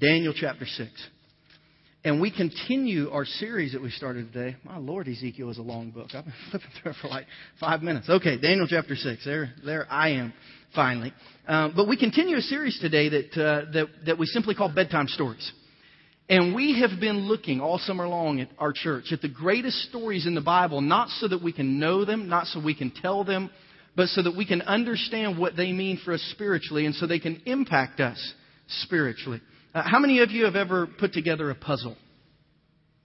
Daniel 0.00 0.34
chapter 0.36 0.66
six. 0.66 0.90
And 2.06 2.20
we 2.20 2.30
continue 2.30 3.10
our 3.10 3.24
series 3.24 3.72
that 3.72 3.80
we 3.80 3.88
started 3.88 4.30
today. 4.30 4.56
My 4.62 4.76
Lord, 4.76 5.08
Ezekiel 5.08 5.48
is 5.48 5.56
a 5.56 5.62
long 5.62 5.90
book. 5.90 6.08
I've 6.12 6.26
been 6.26 6.34
flipping 6.50 6.68
through 6.82 6.90
it 6.90 6.96
for 7.00 7.08
like 7.08 7.24
five 7.58 7.80
minutes. 7.80 8.10
Okay, 8.10 8.38
Daniel 8.38 8.66
chapter 8.68 8.94
6. 8.94 9.24
There, 9.24 9.54
there 9.64 9.86
I 9.90 10.10
am, 10.10 10.34
finally. 10.74 11.14
Um, 11.48 11.72
but 11.74 11.88
we 11.88 11.96
continue 11.96 12.36
a 12.36 12.42
series 12.42 12.78
today 12.78 13.08
that, 13.08 13.32
uh, 13.32 13.72
that, 13.72 13.86
that 14.04 14.18
we 14.18 14.26
simply 14.26 14.54
call 14.54 14.68
Bedtime 14.68 15.08
Stories. 15.08 15.50
And 16.28 16.54
we 16.54 16.78
have 16.78 17.00
been 17.00 17.20
looking 17.20 17.62
all 17.62 17.78
summer 17.78 18.06
long 18.06 18.38
at 18.38 18.50
our 18.58 18.74
church 18.74 19.06
at 19.10 19.22
the 19.22 19.28
greatest 19.30 19.88
stories 19.88 20.26
in 20.26 20.34
the 20.34 20.42
Bible, 20.42 20.82
not 20.82 21.08
so 21.08 21.28
that 21.28 21.42
we 21.42 21.54
can 21.54 21.80
know 21.80 22.04
them, 22.04 22.28
not 22.28 22.48
so 22.48 22.62
we 22.62 22.74
can 22.74 22.90
tell 22.90 23.24
them, 23.24 23.50
but 23.96 24.08
so 24.08 24.22
that 24.22 24.36
we 24.36 24.44
can 24.44 24.60
understand 24.60 25.38
what 25.38 25.56
they 25.56 25.72
mean 25.72 25.98
for 26.04 26.12
us 26.12 26.20
spiritually 26.32 26.84
and 26.84 26.94
so 26.94 27.06
they 27.06 27.18
can 27.18 27.40
impact 27.46 28.00
us 28.00 28.34
spiritually. 28.68 29.40
Uh, 29.74 29.82
how 29.84 29.98
many 29.98 30.20
of 30.20 30.30
you 30.30 30.44
have 30.44 30.54
ever 30.54 30.86
put 30.86 31.12
together 31.12 31.50
a 31.50 31.54
puzzle? 31.54 31.96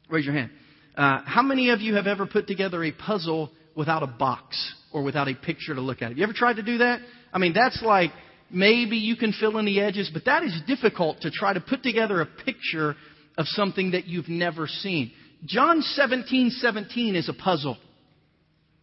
Raise 0.10 0.26
your 0.26 0.36
hand. 0.36 0.52
Uh, 0.96 1.22
how 1.26 1.42
many 1.42 1.72
of 1.72 1.82
you 1.82 1.96
have 1.96 2.06
ever 2.06 2.28
put 2.28 2.46
together 2.46 2.84
a 2.84 2.92
puzzle 2.92 3.50
without 3.76 4.04
a 4.04 4.08
box 4.08 4.74
or 4.94 5.02
without 5.02 5.28
a 5.28 5.34
picture 5.34 5.74
to 5.74 5.82
look 5.82 6.02
at? 6.02 6.10
Have 6.10 6.18
you 6.18 6.24
ever 6.24 6.34
tried 6.34 6.58
to 6.58 6.64
do 6.64 6.78
that? 6.80 7.00
I 7.34 7.40
mean, 7.40 7.54
that's 7.54 7.82
like 7.82 8.12
maybe 8.52 8.98
you 8.98 9.16
can 9.16 9.34
fill 9.34 9.58
in 9.58 9.66
the 9.66 9.80
edges, 9.80 10.12
but 10.14 10.26
that 10.26 10.44
is 10.44 10.62
difficult 10.68 11.22
to 11.22 11.32
try 11.32 11.54
to 11.54 11.60
put 11.60 11.82
together 11.82 12.22
a 12.22 12.26
picture 12.26 12.96
of 13.38 13.48
something 13.48 13.92
that 13.92 14.06
you've 14.06 14.30
never 14.30 14.68
seen. 14.68 15.12
John 15.46 15.82
17, 15.82 16.52
17 16.52 17.16
is 17.16 17.30
a 17.30 17.34
puzzle. 17.34 17.78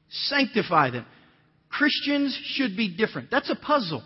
Sanctify 0.08 0.90
them. 0.90 1.06
Christians 1.68 2.36
should 2.54 2.76
be 2.76 2.96
different. 2.96 3.30
That's 3.30 3.50
a 3.50 3.56
puzzle. 3.56 4.02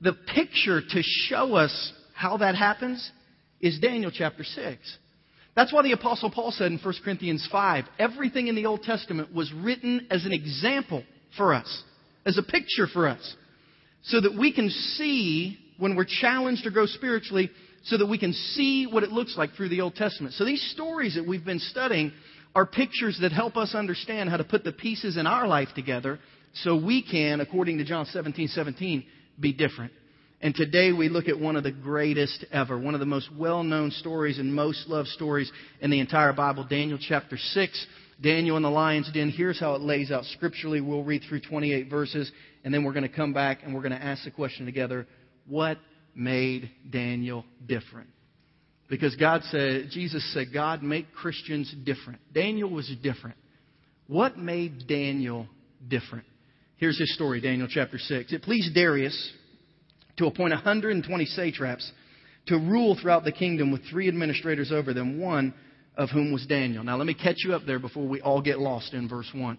The 0.00 0.14
picture 0.34 0.80
to 0.80 1.02
show 1.02 1.54
us 1.54 1.92
how 2.24 2.38
that 2.38 2.54
happens 2.54 3.12
is 3.60 3.78
Daniel 3.80 4.10
chapter 4.10 4.44
6. 4.44 4.98
That's 5.54 5.74
why 5.74 5.82
the 5.82 5.92
Apostle 5.92 6.30
Paul 6.30 6.52
said 6.52 6.72
in 6.72 6.78
1 6.78 6.94
Corinthians 7.04 7.46
5 7.52 7.84
everything 7.98 8.48
in 8.48 8.54
the 8.54 8.64
Old 8.64 8.82
Testament 8.82 9.34
was 9.34 9.52
written 9.52 10.06
as 10.10 10.24
an 10.24 10.32
example 10.32 11.04
for 11.36 11.52
us 11.52 11.82
as 12.24 12.38
a 12.38 12.42
picture 12.42 12.86
for 12.90 13.06
us 13.08 13.36
so 14.04 14.22
that 14.22 14.38
we 14.38 14.54
can 14.54 14.70
see 14.70 15.58
when 15.76 15.96
we're 15.96 16.06
challenged 16.06 16.64
to 16.64 16.70
grow 16.70 16.86
spiritually, 16.86 17.50
so 17.84 17.98
that 17.98 18.06
we 18.06 18.16
can 18.16 18.32
see 18.32 18.86
what 18.86 19.02
it 19.02 19.10
looks 19.12 19.36
like 19.36 19.52
through 19.52 19.68
the 19.68 19.82
Old 19.82 19.94
Testament. 19.94 20.32
So 20.34 20.46
these 20.46 20.62
stories 20.72 21.16
that 21.16 21.26
we've 21.26 21.44
been 21.44 21.58
studying 21.58 22.10
are 22.54 22.64
pictures 22.64 23.18
that 23.20 23.32
help 23.32 23.58
us 23.58 23.74
understand 23.74 24.30
how 24.30 24.38
to 24.38 24.44
put 24.44 24.64
the 24.64 24.72
pieces 24.72 25.18
in 25.18 25.26
our 25.26 25.46
life 25.46 25.68
together 25.74 26.18
so 26.54 26.74
we 26.74 27.02
can, 27.02 27.40
according 27.40 27.78
to 27.78 27.84
John 27.84 28.06
17, 28.06 28.48
17, 28.48 29.04
be 29.38 29.52
different. 29.52 29.92
And 30.44 30.54
today 30.54 30.92
we 30.92 31.08
look 31.08 31.26
at 31.26 31.40
one 31.40 31.56
of 31.56 31.62
the 31.62 31.72
greatest 31.72 32.44
ever, 32.52 32.78
one 32.78 32.92
of 32.92 33.00
the 33.00 33.06
most 33.06 33.30
well-known 33.34 33.90
stories 33.90 34.38
and 34.38 34.54
most 34.54 34.86
loved 34.90 35.08
stories 35.08 35.50
in 35.80 35.90
the 35.90 36.00
entire 36.00 36.34
Bible, 36.34 36.66
Daniel 36.68 36.98
chapter 37.00 37.38
6. 37.38 37.86
Daniel 38.22 38.58
in 38.58 38.62
the 38.62 38.68
lion's 38.68 39.10
den. 39.10 39.30
Here's 39.30 39.58
how 39.58 39.74
it 39.74 39.80
lays 39.80 40.10
out 40.10 40.26
scripturally. 40.26 40.82
We'll 40.82 41.02
read 41.02 41.22
through 41.26 41.40
28 41.40 41.88
verses, 41.88 42.30
and 42.62 42.74
then 42.74 42.84
we're 42.84 42.92
going 42.92 43.08
to 43.08 43.16
come 43.16 43.32
back 43.32 43.60
and 43.62 43.74
we're 43.74 43.80
going 43.80 43.98
to 43.98 44.04
ask 44.04 44.24
the 44.24 44.30
question 44.30 44.66
together 44.66 45.06
what 45.48 45.78
made 46.14 46.70
Daniel 46.90 47.46
different? 47.66 48.10
Because 48.90 49.16
God 49.16 49.40
said, 49.44 49.88
Jesus 49.92 50.30
said, 50.34 50.48
God, 50.52 50.82
make 50.82 51.10
Christians 51.14 51.74
different. 51.84 52.20
Daniel 52.34 52.68
was 52.68 52.92
different. 53.02 53.38
What 54.08 54.36
made 54.36 54.86
Daniel 54.86 55.46
different? 55.88 56.26
Here's 56.76 56.98
his 56.98 57.14
story, 57.14 57.40
Daniel 57.40 57.66
chapter 57.66 57.96
6. 57.96 58.30
It 58.30 58.42
pleased 58.42 58.74
Darius 58.74 59.32
to 60.16 60.26
appoint 60.26 60.52
120 60.52 61.24
satraps 61.26 61.90
to 62.46 62.56
rule 62.56 62.96
throughout 63.00 63.24
the 63.24 63.32
kingdom 63.32 63.70
with 63.70 63.82
three 63.90 64.08
administrators 64.08 64.70
over 64.70 64.92
them, 64.92 65.20
one 65.20 65.54
of 65.96 66.10
whom 66.10 66.32
was 66.32 66.44
Daniel. 66.46 66.84
Now, 66.84 66.96
let 66.96 67.06
me 67.06 67.14
catch 67.14 67.38
you 67.44 67.54
up 67.54 67.62
there 67.66 67.78
before 67.78 68.06
we 68.06 68.20
all 68.20 68.42
get 68.42 68.58
lost 68.58 68.92
in 68.92 69.08
verse 69.08 69.30
1. 69.32 69.58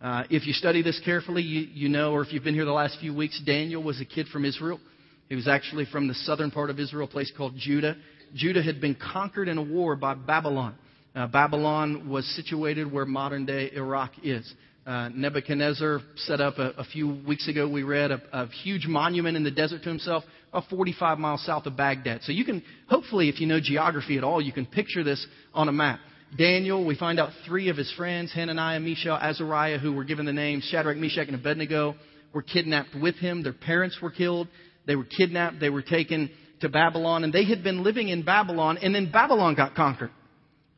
Uh, 0.00 0.24
if 0.30 0.46
you 0.46 0.52
study 0.52 0.82
this 0.82 1.00
carefully, 1.04 1.42
you, 1.42 1.60
you 1.72 1.88
know, 1.88 2.12
or 2.12 2.22
if 2.22 2.32
you've 2.32 2.44
been 2.44 2.54
here 2.54 2.64
the 2.64 2.72
last 2.72 2.98
few 3.00 3.14
weeks, 3.14 3.40
Daniel 3.46 3.82
was 3.82 4.00
a 4.00 4.04
kid 4.04 4.26
from 4.28 4.44
Israel. 4.44 4.80
He 5.28 5.34
was 5.34 5.48
actually 5.48 5.86
from 5.86 6.08
the 6.08 6.14
southern 6.14 6.50
part 6.50 6.70
of 6.70 6.78
Israel, 6.78 7.06
a 7.08 7.10
place 7.10 7.32
called 7.36 7.54
Judah. 7.56 7.96
Judah 8.34 8.62
had 8.62 8.80
been 8.80 8.96
conquered 8.96 9.48
in 9.48 9.58
a 9.58 9.62
war 9.62 9.96
by 9.96 10.14
Babylon. 10.14 10.74
Uh, 11.14 11.26
Babylon 11.28 12.08
was 12.08 12.26
situated 12.34 12.90
where 12.90 13.06
modern 13.06 13.46
day 13.46 13.70
Iraq 13.72 14.12
is. 14.22 14.52
Uh, 14.86 15.08
Nebuchadnezzar 15.14 16.00
set 16.16 16.42
up 16.42 16.58
a, 16.58 16.70
a, 16.76 16.84
few 16.84 17.22
weeks 17.26 17.48
ago, 17.48 17.66
we 17.66 17.84
read, 17.84 18.10
a, 18.10 18.20
a, 18.34 18.46
huge 18.48 18.86
monument 18.86 19.34
in 19.34 19.42
the 19.42 19.50
desert 19.50 19.82
to 19.82 19.88
himself, 19.88 20.24
about 20.50 20.68
45 20.68 21.18
miles 21.18 21.44
south 21.46 21.64
of 21.64 21.74
Baghdad. 21.74 22.20
So 22.22 22.32
you 22.32 22.44
can, 22.44 22.62
hopefully, 22.86 23.30
if 23.30 23.40
you 23.40 23.46
know 23.46 23.60
geography 23.60 24.18
at 24.18 24.24
all, 24.24 24.42
you 24.42 24.52
can 24.52 24.66
picture 24.66 25.02
this 25.02 25.26
on 25.54 25.68
a 25.68 25.72
map. 25.72 26.00
Daniel, 26.36 26.84
we 26.84 26.96
find 26.96 27.18
out 27.18 27.30
three 27.46 27.70
of 27.70 27.78
his 27.78 27.90
friends, 27.92 28.30
Hananiah, 28.34 28.78
Mishael, 28.78 29.16
Azariah, 29.16 29.78
who 29.78 29.94
were 29.94 30.04
given 30.04 30.26
the 30.26 30.34
names 30.34 30.64
Shadrach, 30.64 30.98
Meshach, 30.98 31.28
and 31.28 31.36
Abednego, 31.36 31.94
were 32.34 32.42
kidnapped 32.42 32.94
with 32.94 33.14
him. 33.14 33.42
Their 33.42 33.54
parents 33.54 33.98
were 34.02 34.10
killed. 34.10 34.48
They 34.86 34.96
were 34.96 35.04
kidnapped. 35.04 35.60
They 35.60 35.70
were 35.70 35.82
taken 35.82 36.30
to 36.60 36.68
Babylon. 36.68 37.24
And 37.24 37.32
they 37.32 37.44
had 37.44 37.62
been 37.62 37.82
living 37.82 38.08
in 38.08 38.22
Babylon. 38.22 38.78
And 38.82 38.94
then 38.94 39.10
Babylon 39.10 39.54
got 39.54 39.74
conquered. 39.74 40.10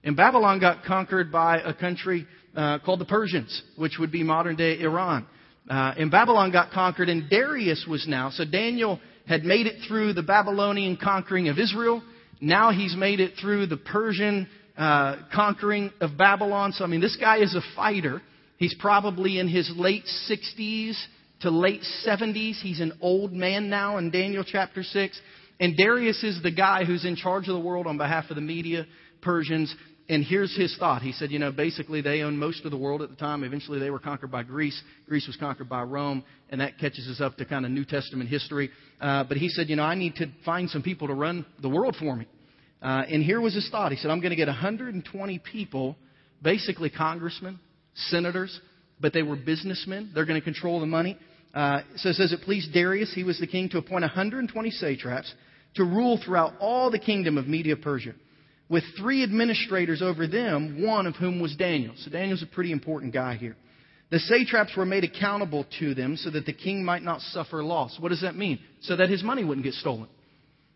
And 0.04 0.16
Babylon 0.16 0.60
got 0.60 0.84
conquered 0.84 1.32
by 1.32 1.58
a 1.58 1.74
country 1.74 2.26
uh, 2.56 2.78
called 2.84 3.00
the 3.00 3.04
Persians, 3.04 3.62
which 3.76 3.98
would 3.98 4.10
be 4.10 4.22
modern 4.22 4.56
day 4.56 4.80
Iran. 4.80 5.26
Uh, 5.68 5.94
and 5.98 6.10
Babylon 6.10 6.52
got 6.52 6.70
conquered, 6.70 7.08
and 7.08 7.28
Darius 7.28 7.86
was 7.88 8.06
now. 8.08 8.30
So 8.30 8.44
Daniel 8.44 9.00
had 9.26 9.44
made 9.44 9.66
it 9.66 9.86
through 9.86 10.12
the 10.12 10.22
Babylonian 10.22 10.96
conquering 10.96 11.48
of 11.48 11.58
Israel. 11.58 12.02
Now 12.40 12.70
he's 12.70 12.96
made 12.96 13.20
it 13.20 13.34
through 13.40 13.66
the 13.66 13.76
Persian 13.76 14.48
uh, 14.76 15.16
conquering 15.34 15.90
of 16.00 16.16
Babylon. 16.16 16.72
So, 16.72 16.84
I 16.84 16.86
mean, 16.86 17.00
this 17.00 17.16
guy 17.16 17.38
is 17.38 17.54
a 17.54 17.62
fighter. 17.74 18.22
He's 18.58 18.74
probably 18.78 19.38
in 19.38 19.48
his 19.48 19.70
late 19.74 20.04
60s 20.30 20.94
to 21.40 21.50
late 21.50 21.82
70s. 22.06 22.60
He's 22.60 22.80
an 22.80 22.92
old 23.00 23.32
man 23.32 23.68
now 23.68 23.98
in 23.98 24.10
Daniel 24.10 24.44
chapter 24.46 24.82
6. 24.82 25.20
And 25.58 25.76
Darius 25.76 26.22
is 26.22 26.42
the 26.42 26.50
guy 26.50 26.84
who's 26.84 27.04
in 27.04 27.16
charge 27.16 27.48
of 27.48 27.54
the 27.54 27.60
world 27.60 27.86
on 27.86 27.98
behalf 27.98 28.26
of 28.30 28.36
the 28.36 28.42
media, 28.42 28.86
Persians. 29.22 29.74
And 30.08 30.24
here's 30.24 30.56
his 30.56 30.76
thought. 30.78 31.02
He 31.02 31.12
said, 31.12 31.32
you 31.32 31.40
know, 31.40 31.50
basically 31.50 32.00
they 32.00 32.22
owned 32.22 32.38
most 32.38 32.64
of 32.64 32.70
the 32.70 32.76
world 32.76 33.02
at 33.02 33.10
the 33.10 33.16
time. 33.16 33.42
Eventually 33.42 33.80
they 33.80 33.90
were 33.90 33.98
conquered 33.98 34.30
by 34.30 34.44
Greece. 34.44 34.80
Greece 35.08 35.26
was 35.26 35.36
conquered 35.36 35.68
by 35.68 35.82
Rome. 35.82 36.22
And 36.48 36.60
that 36.60 36.78
catches 36.78 37.08
us 37.08 37.20
up 37.20 37.36
to 37.38 37.44
kind 37.44 37.64
of 37.64 37.72
New 37.72 37.84
Testament 37.84 38.30
history. 38.30 38.70
Uh, 39.00 39.24
but 39.24 39.36
he 39.36 39.48
said, 39.48 39.68
you 39.68 39.74
know, 39.74 39.82
I 39.82 39.96
need 39.96 40.14
to 40.16 40.26
find 40.44 40.70
some 40.70 40.82
people 40.82 41.08
to 41.08 41.14
run 41.14 41.44
the 41.60 41.68
world 41.68 41.96
for 41.98 42.14
me. 42.14 42.26
Uh, 42.80 43.02
and 43.10 43.22
here 43.22 43.40
was 43.40 43.54
his 43.54 43.68
thought. 43.70 43.90
He 43.90 43.98
said, 43.98 44.10
I'm 44.10 44.20
going 44.20 44.30
to 44.30 44.36
get 44.36 44.46
120 44.46 45.38
people, 45.40 45.96
basically 46.40 46.88
congressmen, 46.88 47.58
senators, 47.94 48.60
but 49.00 49.12
they 49.12 49.22
were 49.22 49.36
businessmen. 49.36 50.12
They're 50.14 50.26
going 50.26 50.40
to 50.40 50.44
control 50.44 50.78
the 50.78 50.86
money. 50.86 51.18
Uh, 51.52 51.80
so 51.96 52.10
it 52.10 52.14
says 52.14 52.32
it 52.32 52.42
pleased 52.42 52.72
Darius, 52.72 53.12
he 53.14 53.24
was 53.24 53.40
the 53.40 53.46
king, 53.46 53.68
to 53.70 53.78
appoint 53.78 54.02
120 54.02 54.70
satraps 54.70 55.32
to 55.74 55.84
rule 55.84 56.20
throughout 56.22 56.52
all 56.60 56.90
the 56.90 56.98
kingdom 56.98 57.38
of 57.38 57.46
Media 57.46 57.76
Persia, 57.76 58.12
with 58.68 58.84
three 58.98 59.22
administrators 59.22 60.02
over 60.02 60.26
them, 60.26 60.82
one 60.84 61.06
of 61.06 61.14
whom 61.16 61.40
was 61.40 61.54
Daniel. 61.56 61.94
So 61.98 62.10
Daniel's 62.10 62.42
a 62.42 62.46
pretty 62.46 62.72
important 62.72 63.12
guy 63.14 63.36
here. 63.36 63.56
The 64.10 64.18
satraps 64.20 64.76
were 64.76 64.86
made 64.86 65.04
accountable 65.04 65.66
to 65.80 65.94
them 65.94 66.16
so 66.16 66.30
that 66.30 66.46
the 66.46 66.52
king 66.52 66.84
might 66.84 67.02
not 67.02 67.20
suffer 67.20 67.62
loss. 67.62 67.96
What 67.98 68.10
does 68.10 68.22
that 68.22 68.36
mean? 68.36 68.60
So 68.82 68.96
that 68.96 69.08
his 69.08 69.22
money 69.22 69.44
wouldn't 69.44 69.64
get 69.64 69.74
stolen. 69.74 70.08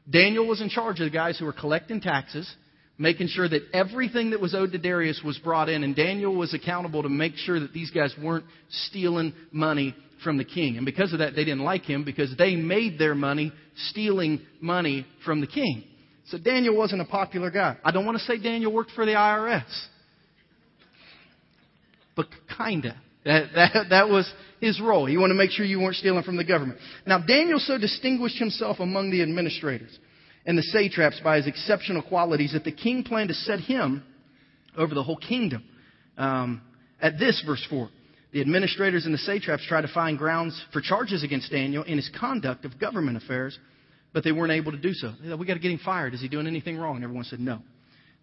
Daniel 0.08 0.46
was 0.46 0.60
in 0.60 0.68
charge 0.68 0.98
of 1.00 1.04
the 1.04 1.16
guys 1.16 1.38
who 1.38 1.44
were 1.44 1.52
collecting 1.52 2.00
taxes, 2.00 2.52
making 2.98 3.28
sure 3.28 3.48
that 3.48 3.62
everything 3.72 4.30
that 4.30 4.40
was 4.40 4.54
owed 4.54 4.72
to 4.72 4.78
Darius 4.78 5.20
was 5.24 5.38
brought 5.38 5.68
in, 5.68 5.84
and 5.84 5.94
Daniel 5.94 6.34
was 6.34 6.54
accountable 6.54 7.04
to 7.04 7.08
make 7.08 7.36
sure 7.36 7.60
that 7.60 7.72
these 7.72 7.90
guys 7.90 8.12
weren't 8.20 8.44
stealing 8.68 9.32
money 9.52 9.94
from 10.24 10.36
the 10.36 10.44
king. 10.44 10.76
And 10.76 10.84
because 10.84 11.12
of 11.12 11.20
that, 11.20 11.34
they 11.34 11.44
didn't 11.44 11.64
like 11.64 11.82
him 11.82 12.04
because 12.04 12.34
they 12.36 12.56
made 12.56 12.98
their 12.98 13.14
money 13.14 13.52
stealing 13.88 14.40
money 14.60 15.06
from 15.24 15.40
the 15.40 15.46
king. 15.46 15.84
So 16.30 16.38
Daniel 16.38 16.76
wasn't 16.76 17.02
a 17.02 17.04
popular 17.04 17.50
guy. 17.50 17.76
I 17.84 17.90
don't 17.90 18.06
want 18.06 18.16
to 18.18 18.24
say 18.24 18.38
Daniel 18.38 18.72
worked 18.72 18.92
for 18.92 19.04
the 19.04 19.12
IRS, 19.12 19.86
but 22.14 22.26
kinda. 22.56 22.96
That, 23.24 23.48
that, 23.54 23.86
that 23.90 24.08
was 24.08 24.32
his 24.60 24.80
role. 24.80 25.06
He 25.06 25.18
wanted 25.18 25.34
to 25.34 25.38
make 25.38 25.50
sure 25.50 25.66
you 25.66 25.80
weren't 25.80 25.96
stealing 25.96 26.22
from 26.22 26.36
the 26.36 26.44
government. 26.44 26.78
Now, 27.04 27.18
Daniel 27.18 27.58
so 27.58 27.78
distinguished 27.78 28.38
himself 28.38 28.78
among 28.78 29.10
the 29.10 29.22
administrators 29.22 29.98
and 30.46 30.56
the 30.56 30.62
satraps 30.62 31.20
by 31.20 31.36
his 31.36 31.46
exceptional 31.46 32.02
qualities 32.02 32.52
that 32.52 32.64
the 32.64 32.72
king 32.72 33.02
planned 33.02 33.28
to 33.28 33.34
set 33.34 33.60
him 33.60 34.02
over 34.76 34.94
the 34.94 35.02
whole 35.02 35.18
kingdom. 35.18 35.64
Um, 36.16 36.62
at 37.02 37.18
this, 37.18 37.42
verse 37.44 37.66
4, 37.68 37.90
the 38.32 38.40
administrators 38.40 39.04
and 39.04 39.12
the 39.12 39.18
satraps 39.18 39.66
tried 39.66 39.82
to 39.82 39.92
find 39.92 40.16
grounds 40.16 40.64
for 40.72 40.80
charges 40.80 41.24
against 41.24 41.50
Daniel 41.50 41.82
in 41.82 41.96
his 41.96 42.10
conduct 42.18 42.64
of 42.64 42.78
government 42.78 43.16
affairs, 43.16 43.58
but 44.12 44.24
they 44.24 44.32
weren't 44.32 44.52
able 44.52 44.72
to 44.72 44.78
do 44.78 44.92
so. 44.92 45.12
They 45.22 45.34
we 45.34 45.46
got 45.46 45.54
to 45.54 45.60
get 45.60 45.70
him 45.70 45.80
fired. 45.84 46.14
Is 46.14 46.20
he 46.20 46.28
doing 46.28 46.46
anything 46.46 46.76
wrong? 46.76 46.96
And 46.96 47.04
everyone 47.04 47.24
said 47.24 47.40
no. 47.40 47.60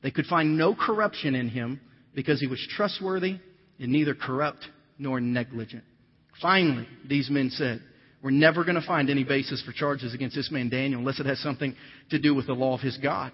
They 0.04 0.12
could 0.12 0.26
find 0.26 0.58
no 0.58 0.76
corruption 0.76 1.36
in 1.36 1.50
him 1.50 1.80
because 2.14 2.40
he 2.40 2.48
was 2.48 2.66
trustworthy 2.76 3.40
and 3.80 3.92
neither 3.92 4.14
corrupt 4.14 4.68
nor 5.00 5.20
negligent. 5.20 5.84
Finally, 6.42 6.88
these 7.08 7.30
men 7.30 7.50
said, 7.50 7.82
we're 8.22 8.32
never 8.32 8.64
going 8.64 8.80
to 8.80 8.86
find 8.86 9.10
any 9.10 9.24
basis 9.24 9.62
for 9.64 9.72
charges 9.72 10.14
against 10.14 10.36
this 10.36 10.52
man 10.52 10.70
Daniel 10.70 11.00
unless 11.00 11.20
it 11.20 11.26
has 11.26 11.40
something 11.40 11.76
to 12.10 12.20
do 12.20 12.34
with 12.34 12.48
the 12.48 12.54
law 12.54 12.76
of 12.76 12.82
his 12.82 12.98
God. 12.98 13.32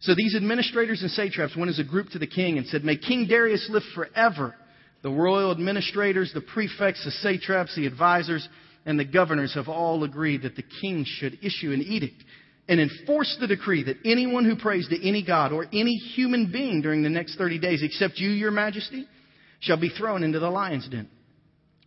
So 0.00 0.14
these 0.14 0.34
administrators 0.34 1.02
and 1.02 1.10
satraps 1.10 1.56
went 1.56 1.70
as 1.70 1.78
a 1.78 1.84
group 1.84 2.10
to 2.10 2.18
the 2.18 2.26
king 2.26 2.56
and 2.56 2.66
said, 2.66 2.84
May 2.84 2.96
King 2.96 3.26
Darius 3.28 3.68
live 3.70 3.82
forever. 3.94 4.54
The 5.02 5.10
royal 5.10 5.50
administrators, 5.50 6.32
the 6.32 6.40
prefects, 6.40 7.04
the 7.04 7.10
satraps, 7.10 7.74
the 7.76 7.86
advisors, 7.86 8.48
and 8.86 8.98
the 8.98 9.04
governors 9.04 9.54
have 9.54 9.68
all 9.68 10.04
agreed 10.04 10.42
that 10.42 10.56
the 10.56 10.64
king 10.80 11.04
should 11.06 11.38
issue 11.42 11.72
an 11.72 11.82
edict 11.82 12.22
and 12.68 12.80
enforce 12.80 13.36
the 13.40 13.46
decree 13.46 13.82
that 13.84 13.96
anyone 14.04 14.44
who 14.44 14.56
prays 14.56 14.88
to 14.88 15.08
any 15.08 15.24
god 15.24 15.52
or 15.52 15.66
any 15.72 15.96
human 15.96 16.50
being 16.52 16.80
during 16.80 17.02
the 17.02 17.10
next 17.10 17.36
30 17.36 17.58
days, 17.58 17.82
except 17.82 18.18
you, 18.18 18.30
your 18.30 18.52
majesty, 18.52 19.06
shall 19.58 19.78
be 19.78 19.90
thrown 19.90 20.22
into 20.22 20.38
the 20.38 20.48
lion's 20.48 20.88
den. 20.88 21.08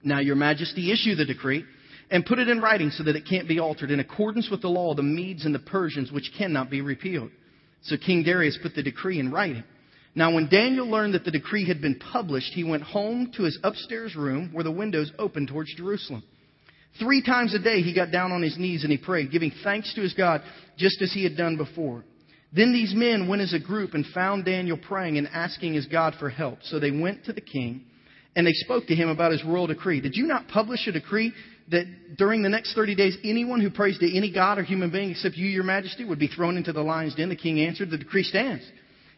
Now, 0.03 0.19
your 0.19 0.35
majesty, 0.35 0.91
issue 0.91 1.15
the 1.15 1.25
decree 1.25 1.63
and 2.11 2.25
put 2.25 2.37
it 2.37 2.49
in 2.49 2.59
writing 2.59 2.91
so 2.91 3.03
that 3.03 3.15
it 3.15 3.25
can't 3.27 3.47
be 3.47 3.59
altered 3.59 3.91
in 3.91 3.99
accordance 3.99 4.49
with 4.51 4.61
the 4.61 4.67
law 4.67 4.91
of 4.91 4.97
the 4.97 5.03
Medes 5.03 5.45
and 5.45 5.55
the 5.55 5.59
Persians, 5.59 6.11
which 6.11 6.31
cannot 6.37 6.69
be 6.69 6.81
repealed. 6.81 7.31
So 7.83 7.95
King 7.97 8.23
Darius 8.23 8.59
put 8.61 8.75
the 8.75 8.83
decree 8.83 9.19
in 9.19 9.31
writing. 9.31 9.63
Now, 10.15 10.33
when 10.33 10.47
Daniel 10.47 10.87
learned 10.87 11.15
that 11.15 11.25
the 11.25 11.31
decree 11.31 11.67
had 11.67 11.81
been 11.81 11.97
published, 11.97 12.53
he 12.53 12.63
went 12.63 12.83
home 12.83 13.31
to 13.35 13.43
his 13.43 13.57
upstairs 13.63 14.15
room 14.15 14.49
where 14.51 14.63
the 14.63 14.71
windows 14.71 15.11
opened 15.17 15.47
towards 15.47 15.73
Jerusalem. 15.75 16.23
Three 16.99 17.23
times 17.23 17.55
a 17.55 17.59
day 17.59 17.81
he 17.81 17.93
got 17.93 18.11
down 18.11 18.31
on 18.31 18.41
his 18.41 18.57
knees 18.57 18.83
and 18.83 18.91
he 18.91 18.97
prayed, 18.97 19.31
giving 19.31 19.51
thanks 19.63 19.93
to 19.95 20.01
his 20.01 20.13
God, 20.13 20.41
just 20.77 21.01
as 21.01 21.11
he 21.11 21.23
had 21.23 21.35
done 21.35 21.57
before. 21.57 22.03
Then 22.55 22.71
these 22.71 22.93
men 22.93 23.27
went 23.27 23.41
as 23.41 23.53
a 23.53 23.59
group 23.59 23.95
and 23.95 24.05
found 24.13 24.45
Daniel 24.45 24.77
praying 24.77 25.17
and 25.17 25.27
asking 25.27 25.73
his 25.73 25.87
God 25.87 26.13
for 26.19 26.29
help. 26.29 26.59
So 26.63 26.79
they 26.79 26.91
went 26.91 27.25
to 27.25 27.33
the 27.33 27.41
king 27.41 27.85
and 28.35 28.45
they 28.45 28.53
spoke 28.53 28.87
to 28.87 28.95
him 28.95 29.09
about 29.09 29.31
his 29.31 29.43
royal 29.43 29.67
decree. 29.67 30.01
Did 30.01 30.15
you 30.15 30.27
not 30.27 30.47
publish 30.47 30.87
a 30.87 30.91
decree 30.91 31.33
that 31.69 32.17
during 32.17 32.43
the 32.43 32.49
next 32.49 32.75
30 32.75 32.93
days, 32.95 33.17
anyone 33.23 33.59
who 33.59 33.71
prays 33.71 33.97
to 33.99 34.17
any 34.17 34.31
god 34.31 34.59
or 34.59 34.63
human 34.63 34.91
being 34.91 35.11
except 35.11 35.35
you, 35.35 35.47
your 35.47 35.63
majesty, 35.63 36.05
would 36.05 36.19
be 36.19 36.27
thrown 36.27 36.57
into 36.57 36.73
the 36.73 36.81
lion's 36.81 37.15
den? 37.15 37.29
The 37.29 37.35
king 37.35 37.59
answered, 37.59 37.89
The 37.89 37.97
decree 37.97 38.23
stands. 38.23 38.63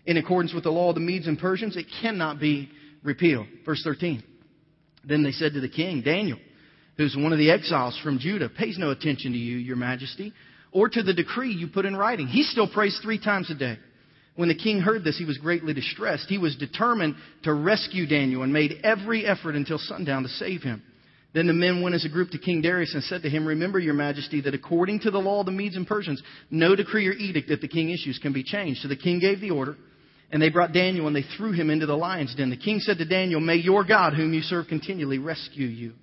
In 0.05 0.17
accordance 0.17 0.53
with 0.53 0.63
the 0.63 0.71
law 0.71 0.89
of 0.89 0.95
the 0.95 1.01
Medes 1.01 1.27
and 1.27 1.37
Persians, 1.37 1.75
it 1.75 1.87
cannot 2.01 2.39
be 2.39 2.69
repealed. 3.03 3.47
Verse 3.65 3.81
13. 3.83 4.23
Then 5.03 5.23
they 5.23 5.31
said 5.31 5.53
to 5.53 5.59
the 5.59 5.69
king, 5.69 6.01
Daniel, 6.01 6.37
who's 6.97 7.15
one 7.17 7.31
of 7.33 7.39
the 7.39 7.51
exiles 7.51 7.99
from 8.03 8.19
Judah, 8.19 8.49
pays 8.49 8.77
no 8.77 8.91
attention 8.91 9.31
to 9.33 9.37
you, 9.37 9.57
your 9.57 9.75
majesty, 9.75 10.33
or 10.71 10.89
to 10.89 11.03
the 11.03 11.13
decree 11.13 11.53
you 11.53 11.67
put 11.67 11.85
in 11.85 11.95
writing. 11.95 12.27
He 12.27 12.43
still 12.43 12.67
prays 12.67 12.99
three 13.03 13.19
times 13.19 13.49
a 13.49 13.55
day. 13.55 13.77
When 14.35 14.49
the 14.49 14.55
king 14.55 14.81
heard 14.81 15.03
this, 15.03 15.17
he 15.17 15.25
was 15.25 15.37
greatly 15.37 15.73
distressed. 15.73 16.27
He 16.27 16.37
was 16.37 16.57
determined 16.57 17.15
to 17.43 17.53
rescue 17.53 18.05
Daniel 18.05 18.43
and 18.43 18.51
made 18.51 18.81
every 18.83 19.25
effort 19.25 19.55
until 19.55 19.77
sundown 19.77 20.23
to 20.23 20.29
save 20.29 20.61
him. 20.61 20.83
Then 21.33 21.47
the 21.47 21.53
men 21.53 21.81
went 21.81 21.95
as 21.95 22.05
a 22.05 22.09
group 22.09 22.31
to 22.31 22.37
King 22.37 22.61
Darius 22.61 22.93
and 22.93 23.03
said 23.03 23.21
to 23.23 23.29
him, 23.29 23.45
Remember, 23.45 23.77
your 23.77 23.93
majesty, 23.93 24.41
that 24.41 24.53
according 24.53 25.01
to 25.01 25.11
the 25.11 25.19
law 25.19 25.41
of 25.41 25.45
the 25.45 25.51
Medes 25.51 25.75
and 25.75 25.87
Persians, 25.87 26.21
no 26.49 26.75
decree 26.75 27.07
or 27.07 27.11
edict 27.11 27.49
that 27.49 27.59
the 27.61 27.67
king 27.67 27.89
issues 27.89 28.19
can 28.21 28.31
be 28.31 28.43
changed. 28.43 28.81
So 28.81 28.87
the 28.87 28.95
king 28.95 29.19
gave 29.19 29.41
the 29.41 29.51
order, 29.51 29.75
and 30.31 30.41
they 30.41 30.49
brought 30.49 30.71
Daniel 30.71 31.07
and 31.07 31.15
they 31.15 31.25
threw 31.37 31.51
him 31.51 31.69
into 31.69 31.85
the 31.85 31.95
lion's 31.95 32.33
den. 32.35 32.49
The 32.49 32.57
king 32.57 32.79
said 32.79 32.97
to 32.99 33.05
Daniel, 33.05 33.41
May 33.41 33.55
your 33.55 33.83
God, 33.83 34.13
whom 34.13 34.33
you 34.33 34.41
serve 34.41 34.67
continually, 34.67 35.17
rescue 35.17 35.67
you. 35.67 35.93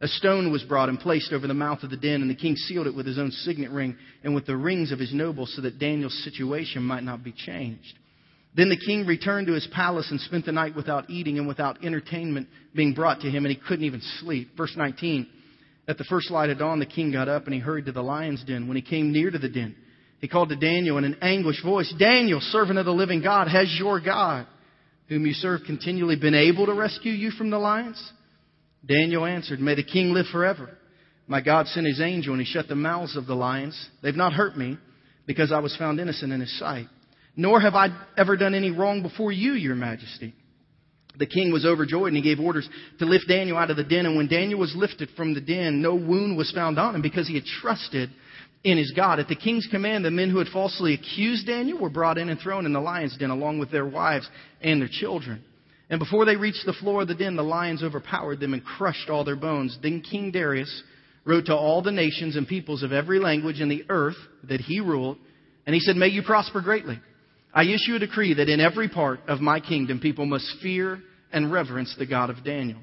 A 0.00 0.08
stone 0.08 0.52
was 0.52 0.62
brought 0.62 0.90
and 0.90 1.00
placed 1.00 1.32
over 1.32 1.46
the 1.46 1.54
mouth 1.54 1.82
of 1.82 1.90
the 1.90 1.96
den, 1.96 2.20
and 2.20 2.30
the 2.30 2.34
king 2.34 2.54
sealed 2.54 2.86
it 2.86 2.94
with 2.94 3.06
his 3.06 3.18
own 3.18 3.30
signet 3.30 3.70
ring 3.70 3.96
and 4.22 4.34
with 4.34 4.44
the 4.44 4.56
rings 4.56 4.92
of 4.92 4.98
his 4.98 5.14
nobles 5.14 5.54
so 5.56 5.62
that 5.62 5.78
Daniel's 5.78 6.22
situation 6.22 6.82
might 6.82 7.02
not 7.02 7.24
be 7.24 7.32
changed. 7.32 7.98
Then 8.54 8.68
the 8.68 8.76
king 8.76 9.06
returned 9.06 9.46
to 9.46 9.54
his 9.54 9.66
palace 9.72 10.10
and 10.10 10.20
spent 10.20 10.46
the 10.46 10.52
night 10.52 10.76
without 10.76 11.08
eating 11.08 11.38
and 11.38 11.48
without 11.48 11.84
entertainment 11.84 12.48
being 12.74 12.94
brought 12.94 13.20
to 13.20 13.30
him, 13.30 13.44
and 13.44 13.54
he 13.54 13.60
couldn't 13.60 13.84
even 13.84 14.02
sleep. 14.20 14.56
Verse 14.56 14.74
19. 14.76 15.28
At 15.88 15.98
the 15.98 16.04
first 16.04 16.30
light 16.30 16.50
of 16.50 16.58
dawn, 16.58 16.78
the 16.78 16.86
king 16.86 17.12
got 17.12 17.28
up 17.28 17.44
and 17.44 17.54
he 17.54 17.60
hurried 17.60 17.86
to 17.86 17.92
the 17.92 18.02
lion's 18.02 18.42
den. 18.44 18.66
When 18.66 18.76
he 18.76 18.82
came 18.82 19.12
near 19.12 19.30
to 19.30 19.38
the 19.38 19.48
den, 19.48 19.76
he 20.20 20.28
called 20.28 20.48
to 20.48 20.56
Daniel 20.56 20.98
in 20.98 21.04
an 21.04 21.18
anguished 21.22 21.62
voice, 21.62 21.92
Daniel, 21.98 22.40
servant 22.40 22.78
of 22.78 22.86
the 22.86 22.92
living 22.92 23.22
God, 23.22 23.48
has 23.48 23.74
your 23.78 24.00
God, 24.00 24.46
whom 25.08 25.26
you 25.26 25.32
serve 25.32 25.60
continually, 25.66 26.16
been 26.16 26.34
able 26.34 26.66
to 26.66 26.74
rescue 26.74 27.12
you 27.12 27.30
from 27.30 27.50
the 27.50 27.58
lions? 27.58 28.02
Daniel 28.84 29.24
answered, 29.24 29.60
May 29.60 29.74
the 29.74 29.82
king 29.82 30.12
live 30.12 30.26
forever. 30.30 30.76
My 31.26 31.40
God 31.40 31.66
sent 31.68 31.86
his 31.86 32.00
angel 32.00 32.34
and 32.34 32.40
he 32.40 32.50
shut 32.50 32.68
the 32.68 32.76
mouths 32.76 33.16
of 33.16 33.26
the 33.26 33.34
lions. 33.34 33.88
They've 34.02 34.14
not 34.14 34.32
hurt 34.32 34.56
me 34.56 34.78
because 35.26 35.50
I 35.50 35.58
was 35.58 35.76
found 35.76 35.98
innocent 35.98 36.32
in 36.32 36.40
his 36.40 36.56
sight 36.58 36.86
nor 37.36 37.60
have 37.60 37.74
I 37.74 37.88
ever 38.16 38.36
done 38.36 38.54
any 38.54 38.70
wrong 38.70 39.02
before 39.02 39.30
you, 39.30 39.52
your 39.52 39.74
majesty. 39.74 40.34
The 41.18 41.26
king 41.26 41.52
was 41.52 41.64
overjoyed 41.64 42.08
and 42.08 42.16
he 42.16 42.22
gave 42.22 42.40
orders 42.40 42.68
to 42.98 43.04
lift 43.04 43.28
Daniel 43.28 43.58
out 43.58 43.70
of 43.70 43.76
the 43.76 43.84
den. 43.84 44.06
And 44.06 44.16
when 44.16 44.28
Daniel 44.28 44.58
was 44.58 44.74
lifted 44.74 45.10
from 45.16 45.34
the 45.34 45.40
den, 45.40 45.80
no 45.80 45.94
wound 45.94 46.36
was 46.36 46.50
found 46.52 46.78
on 46.78 46.94
him 46.94 47.02
because 47.02 47.28
he 47.28 47.34
had 47.34 47.44
trusted 47.44 48.10
in 48.64 48.76
his 48.76 48.92
God. 48.96 49.18
At 49.20 49.28
the 49.28 49.36
king's 49.36 49.68
command, 49.70 50.04
the 50.04 50.10
men 50.10 50.30
who 50.30 50.38
had 50.38 50.48
falsely 50.48 50.94
accused 50.94 51.46
Daniel 51.46 51.78
were 51.78 51.90
brought 51.90 52.18
in 52.18 52.28
and 52.28 52.40
thrown 52.40 52.66
in 52.66 52.72
the 52.72 52.80
lion's 52.80 53.16
den 53.16 53.30
along 53.30 53.58
with 53.58 53.70
their 53.70 53.86
wives 53.86 54.28
and 54.60 54.80
their 54.80 54.90
children. 54.90 55.44
And 55.88 56.00
before 56.00 56.24
they 56.24 56.36
reached 56.36 56.66
the 56.66 56.72
floor 56.72 57.02
of 57.02 57.08
the 57.08 57.14
den, 57.14 57.36
the 57.36 57.42
lions 57.42 57.82
overpowered 57.82 58.40
them 58.40 58.54
and 58.54 58.64
crushed 58.64 59.08
all 59.08 59.24
their 59.24 59.36
bones. 59.36 59.78
Then 59.82 60.00
King 60.00 60.32
Darius 60.32 60.82
wrote 61.24 61.46
to 61.46 61.54
all 61.54 61.82
the 61.82 61.92
nations 61.92 62.36
and 62.36 62.46
peoples 62.46 62.82
of 62.82 62.92
every 62.92 63.18
language 63.18 63.60
in 63.60 63.68
the 63.68 63.84
earth 63.88 64.16
that 64.48 64.60
he 64.60 64.80
ruled, 64.80 65.18
and 65.64 65.74
he 65.74 65.80
said, 65.80 65.96
May 65.96 66.08
you 66.08 66.22
prosper 66.22 66.60
greatly. 66.60 66.98
I 67.54 67.64
issue 67.64 67.94
a 67.94 67.98
decree 68.00 68.34
that 68.34 68.48
in 68.48 68.60
every 68.60 68.88
part 68.88 69.20
of 69.28 69.40
my 69.40 69.60
kingdom 69.60 70.00
people 70.00 70.26
must 70.26 70.60
fear 70.62 71.00
and 71.32 71.52
reverence 71.52 71.94
the 71.98 72.06
God 72.06 72.30
of 72.30 72.44
Daniel. 72.44 72.80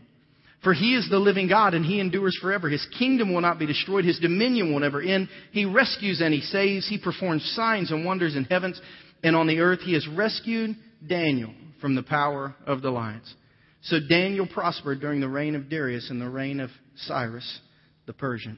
For 0.63 0.74
he 0.74 0.95
is 0.95 1.10
the 1.10 1.19
living 1.19 1.50
God 1.50 1.74
and 1.74 1.86
he 1.86 2.00
endures 2.00 2.38
forever. 2.41 2.69
His 2.69 2.86
kingdom 2.98 3.33
will 3.33 3.41
not 3.41 3.60
be 3.60 3.65
destroyed. 3.65 4.05
His 4.05 4.19
dominion 4.19 4.72
will 4.72 4.79
never 4.79 5.01
end. 5.01 5.27
He 5.51 5.65
rescues 5.65 6.22
and 6.22 6.33
he 6.33 6.39
saves. 6.39 6.88
He 6.88 6.98
performs 6.98 7.43
signs 7.53 7.91
and 7.91 8.05
wonders 8.05 8.36
in 8.36 8.45
heavens 8.45 8.81
and 9.24 9.36
on 9.36 9.48
the 9.48 9.60
earth. 9.60 9.81
He 9.81 9.93
has 9.93 10.07
rescued 10.07 10.75
Daniel 11.05 11.53
from 11.83 11.95
the 11.95 12.03
power 12.03 12.55
of 12.65 12.81
the 12.81 12.89
lions. 12.89 13.35
So 13.81 13.97
Daniel 13.99 14.47
prospered 14.47 15.01
during 15.01 15.19
the 15.19 15.27
reign 15.27 15.53
of 15.53 15.69
Darius 15.69 16.09
and 16.09 16.21
the 16.21 16.29
reign 16.29 16.61
of 16.61 16.69
Cyrus 16.95 17.59
the 18.05 18.13
Persian. 18.13 18.57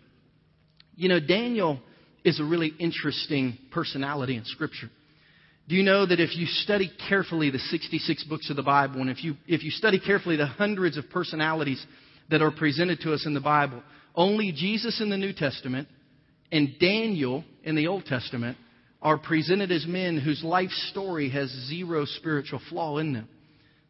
You 0.96 1.10
know, 1.10 1.20
Daniel 1.20 1.80
is 2.24 2.40
a 2.40 2.44
really 2.44 2.72
interesting 2.78 3.58
personality 3.72 4.36
in 4.36 4.46
Scripture. 4.46 4.92
Do 5.68 5.74
you 5.74 5.82
know 5.82 6.06
that 6.06 6.20
if 6.20 6.38
you 6.38 6.46
study 6.46 6.92
carefully 7.10 7.50
the 7.50 7.58
66 7.58 8.26
books 8.26 8.52
of 8.52 8.58
the 8.58 8.62
Bible, 8.62 9.02
and 9.02 9.10
if 9.10 9.24
you, 9.24 9.34
if 9.48 9.64
you 9.64 9.72
study 9.72 10.00
carefully 10.00 10.36
the 10.36 10.46
hundreds 10.46 10.96
of 10.96 11.10
personalities 11.10 11.84
that 12.30 12.44
are 12.44 12.52
presented 12.52 13.00
to 13.00 13.14
us 13.14 13.26
in 13.26 13.34
the 13.34 13.42
Bible, 13.42 13.82
only 14.14 14.52
Jesus 14.52 15.02
in 15.02 15.10
the 15.10 15.18
New 15.18 15.34
Testament 15.34 15.88
and 16.52 16.78
Daniel 16.80 17.44
in 17.64 17.76
the 17.76 17.88
Old 17.88 18.06
Testament 18.06 18.56
are 19.02 19.18
presented 19.18 19.72
as 19.72 19.86
men 19.86 20.18
whose 20.18 20.44
life 20.44 20.72
story 20.90 21.30
has 21.30 21.50
zero 21.68 22.06
spiritual 22.06 22.62
flaw 22.70 22.98
in 22.98 23.14
them. 23.14 23.28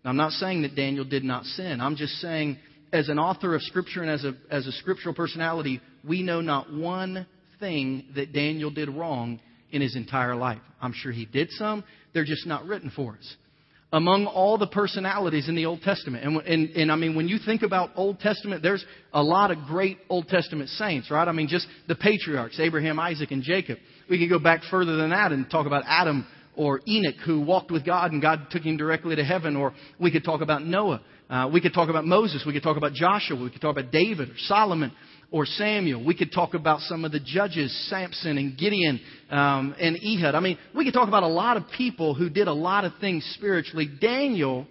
Now, 0.03 0.11
I'm 0.11 0.17
not 0.17 0.31
saying 0.33 0.63
that 0.63 0.75
Daniel 0.75 1.05
did 1.05 1.23
not 1.23 1.45
sin. 1.45 1.81
I'm 1.81 1.95
just 1.95 2.13
saying, 2.15 2.57
as 2.91 3.09
an 3.09 3.17
author 3.17 3.55
of 3.55 3.61
Scripture 3.63 4.01
and 4.01 4.11
as 4.11 4.23
a, 4.23 4.33
as 4.51 4.67
a 4.67 4.71
scriptural 4.73 5.15
personality, 5.15 5.81
we 6.07 6.21
know 6.21 6.41
not 6.41 6.71
one 6.71 7.25
thing 7.59 8.05
that 8.15 8.33
Daniel 8.33 8.69
did 8.69 8.89
wrong 8.89 9.39
in 9.71 9.81
his 9.81 9.95
entire 9.95 10.35
life. 10.35 10.59
I'm 10.81 10.93
sure 10.93 11.11
he 11.11 11.25
did 11.25 11.49
some. 11.51 11.83
They're 12.13 12.25
just 12.25 12.45
not 12.45 12.65
written 12.65 12.91
for 12.95 13.13
us. 13.13 13.35
Among 13.91 14.25
all 14.25 14.57
the 14.57 14.67
personalities 14.67 15.47
in 15.47 15.55
the 15.55 15.65
Old 15.65 15.81
Testament, 15.81 16.25
and, 16.25 16.37
and, 16.41 16.69
and 16.71 16.91
I 16.91 16.95
mean, 16.95 17.15
when 17.15 17.27
you 17.27 17.37
think 17.43 17.61
about 17.61 17.91
Old 17.95 18.19
Testament, 18.19 18.61
there's 18.61 18.83
a 19.13 19.23
lot 19.23 19.51
of 19.51 19.59
great 19.67 19.99
Old 20.09 20.27
Testament 20.27 20.69
saints, 20.69 21.09
right? 21.09 21.27
I 21.27 21.31
mean, 21.31 21.47
just 21.47 21.67
the 21.87 21.95
patriarchs, 21.95 22.59
Abraham, 22.59 22.99
Isaac, 22.99 23.31
and 23.31 23.41
Jacob. 23.41 23.77
We 24.09 24.19
could 24.19 24.29
go 24.29 24.39
back 24.39 24.61
further 24.69 24.95
than 24.97 25.09
that 25.09 25.31
and 25.31 25.49
talk 25.49 25.65
about 25.65 25.83
Adam 25.87 26.25
or 26.55 26.81
Enoch 26.87 27.15
who 27.25 27.41
walked 27.41 27.71
with 27.71 27.85
God 27.85 28.11
and 28.11 28.21
God 28.21 28.47
took 28.51 28.63
him 28.63 28.77
directly 28.77 29.15
to 29.15 29.23
heaven, 29.23 29.55
or 29.55 29.73
we 29.99 30.11
could 30.11 30.23
talk 30.23 30.41
about 30.41 30.63
Noah. 30.63 31.01
Uh, 31.29 31.49
we 31.51 31.59
could 31.59 31.73
talk 31.73 31.89
about 31.89 32.05
Moses. 32.05 32.43
We 32.45 32.53
could 32.53 32.63
talk 32.63 32.77
about 32.77 32.93
Joshua. 32.93 33.41
We 33.41 33.49
could 33.49 33.61
talk 33.61 33.77
about 33.77 33.91
David 33.91 34.29
or 34.29 34.37
Solomon 34.37 34.91
or 35.31 35.45
Samuel. 35.45 36.05
We 36.05 36.15
could 36.15 36.31
talk 36.31 36.53
about 36.53 36.81
some 36.81 37.03
of 37.03 37.11
the 37.11 37.19
judges, 37.19 37.75
Samson 37.89 38.37
and 38.37 38.57
Gideon 38.57 39.01
um, 39.31 39.75
and 39.79 39.97
Ehud. 39.97 40.35
I 40.35 40.39
mean, 40.39 40.57
we 40.75 40.85
could 40.85 40.93
talk 40.93 41.07
about 41.07 41.23
a 41.23 41.27
lot 41.27 41.57
of 41.57 41.63
people 41.75 42.13
who 42.13 42.29
did 42.29 42.47
a 42.47 42.53
lot 42.53 42.85
of 42.85 42.93
things 43.01 43.25
spiritually. 43.35 43.89
Daniel 43.99 44.67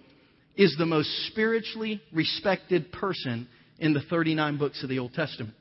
is 0.55 0.75
the 0.77 0.85
most 0.85 1.09
spiritually 1.27 2.01
respected 2.13 2.91
person 2.93 3.47
in 3.79 3.93
the 3.93 4.01
39 4.09 4.57
books 4.57 4.81
of 4.81 4.89
the 4.89 4.99
Old 4.99 5.13
Testament. 5.13 5.53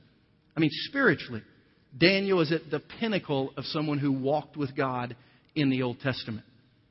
I 0.56 0.60
mean, 0.60 0.70
spiritually. 0.88 1.42
Daniel 1.96 2.40
is 2.40 2.52
at 2.52 2.70
the 2.70 2.80
pinnacle 3.00 3.52
of 3.56 3.64
someone 3.66 3.98
who 3.98 4.12
walked 4.12 4.56
with 4.56 4.76
God 4.76 5.16
in 5.54 5.70
the 5.70 5.82
Old 5.82 6.00
Testament. 6.00 6.44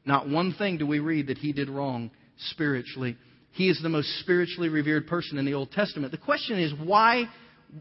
Not 0.05 0.29
one 0.29 0.53
thing 0.53 0.77
do 0.77 0.87
we 0.87 0.99
read 0.99 1.27
that 1.27 1.37
he 1.37 1.53
did 1.53 1.69
wrong 1.69 2.11
spiritually. 2.49 3.17
He 3.51 3.69
is 3.69 3.79
the 3.81 3.89
most 3.89 4.19
spiritually 4.19 4.69
revered 4.69 5.07
person 5.07 5.37
in 5.37 5.45
the 5.45 5.53
Old 5.53 5.71
Testament. 5.71 6.11
The 6.11 6.17
question 6.17 6.59
is, 6.59 6.73
why 6.83 7.25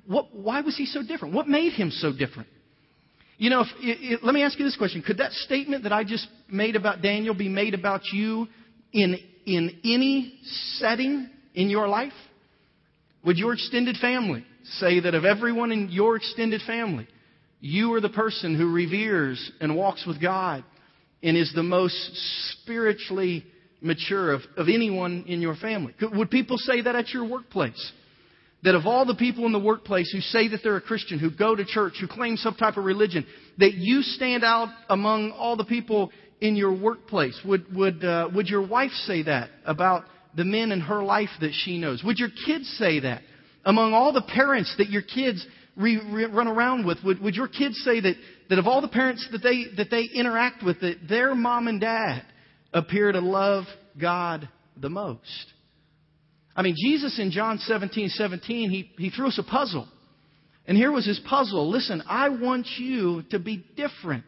what, 0.07 0.35
why 0.35 0.61
was 0.61 0.77
he 0.77 0.87
so 0.87 1.03
different? 1.03 1.35
What 1.35 1.49
made 1.49 1.73
him 1.73 1.91
so 1.91 2.13
different? 2.13 2.49
You 3.37 3.51
know, 3.51 3.63
if, 3.63 3.69
it, 3.81 4.13
it, 4.13 4.25
let 4.25 4.35
me 4.35 4.43
ask 4.43 4.59
you 4.59 4.65
this 4.65 4.77
question. 4.77 5.03
Could 5.03 5.19
that 5.19 5.33
statement 5.33 5.83
that 5.83 5.93
I 5.93 6.05
just 6.05 6.27
made 6.51 6.77
about 6.77 7.03
Daniel 7.03 7.35
be 7.35 7.49
made 7.49 7.75
about 7.75 8.03
you 8.13 8.47
in, 8.93 9.17
in 9.47 9.81
any 9.85 10.39
setting 10.77 11.29
in 11.55 11.69
your 11.69 11.89
life? 11.89 12.13
Would 13.25 13.37
your 13.37 13.53
extended 13.53 13.97
family 14.01 14.45
say 14.65 15.01
that 15.01 15.15
of 15.15 15.25
everyone 15.25 15.73
in 15.73 15.89
your 15.91 16.17
extended 16.17 16.63
family, 16.67 17.07
you 17.63 17.95
are 17.95 18.01
the 18.01 18.11
person 18.11 18.55
who 18.57 18.71
reveres 18.71 19.51
and 19.61 19.75
walks 19.75 20.05
with 20.07 20.21
God 20.21 20.65
and 21.23 21.37
is 21.37 21.53
the 21.55 21.63
most 21.63 21.97
spiritually 22.51 23.45
mature 23.81 24.33
of, 24.33 24.43
of 24.59 24.69
anyone 24.69 25.25
in 25.27 25.41
your 25.41 25.55
family? 25.55 25.95
Would 26.03 26.31
people 26.31 26.59
say 26.59 26.83
that 26.83 26.95
at 26.95 27.09
your 27.11 27.27
workplace? 27.27 27.93
that 28.65 28.75
of 28.75 28.87
all 28.87 29.05
the 29.05 29.15
people 29.15 29.45
in 29.47 29.53
the 29.53 29.59
workplace 29.59 30.11
who 30.13 30.21
say 30.21 30.49
that 30.49 30.61
they're 30.63 30.77
a 30.77 30.81
Christian, 30.81 31.19
who 31.19 31.31
go 31.31 31.57
to 31.57 31.65
church, 31.65 31.95
who 32.01 32.07
claim 32.07 32.37
some 32.37 32.55
type 32.55 32.77
of 32.77 32.85
religion, 32.85 33.27
that 33.59 33.75
you 33.75 34.03
stand 34.03 34.45
out 34.45 34.69
among 34.89 35.33
all 35.33 35.57
the 35.57 35.65
people 35.65 36.13
in 36.41 36.55
your 36.55 36.73
workplace? 36.73 37.39
Would, 37.45 37.75
would, 37.75 38.05
uh, 38.05 38.29
would 38.35 38.47
your 38.47 38.67
wife 38.67 38.93
say 39.07 39.25
that 39.25 39.51
about 39.65 40.05
the 40.37 40.45
men 40.45 40.71
in 40.71 40.81
her 40.81 41.03
life 41.03 41.29
that 41.41 41.53
she 41.53 41.79
knows? 41.79 42.03
Would 42.05 42.19
your 42.19 42.31
kids 42.47 42.69
say 42.79 43.01
that? 43.01 43.23
Among 43.65 43.95
all 43.95 44.13
the 44.13 44.23
parents 44.23 44.73
that 44.79 44.91
your 44.91 45.03
kids 45.03 45.45
re, 45.77 46.01
re, 46.11 46.25
run 46.27 46.49
around 46.49 46.87
with, 46.87 46.99
would, 47.05 47.21
would 47.21 47.35
your 47.35 47.49
kids 47.49 47.81
say 47.85 48.01
that, 48.01 48.15
that 48.49 48.59
of 48.59 48.67
all 48.67 48.81
the 48.81 48.89
parents 48.89 49.27
that 49.33 49.43
they, 49.43 49.65
that 49.77 49.91
they 49.91 50.05
interact 50.15 50.63
with, 50.63 50.81
that 50.81 51.09
their 51.09 51.35
mom 51.35 51.69
and 51.69 51.81
dad 51.81 52.23
appear 52.73 53.13
to 53.13 53.21
love 53.21 53.65
God 54.01 54.49
the 54.77 54.91
most? 54.91 55.47
I 56.55 56.63
mean, 56.63 56.77
Jesus 56.77 57.19
in 57.19 57.31
John 57.31 57.59
17, 57.59 58.11
17, 58.11 58.71
he, 58.71 58.91
he 58.99 59.11
threw 59.11 59.29
us 59.29 59.39
a 59.39 59.43
puzzle. 59.43 59.89
And 60.67 60.77
here 60.77 60.93
was 60.93 61.07
his 61.07 61.21
puzzle. 61.29 61.71
Listen, 61.71 62.03
I 62.07 62.29
want 62.29 62.67
you 62.79 63.23
to 63.31 63.39
be 63.39 63.65
different. 63.77 64.25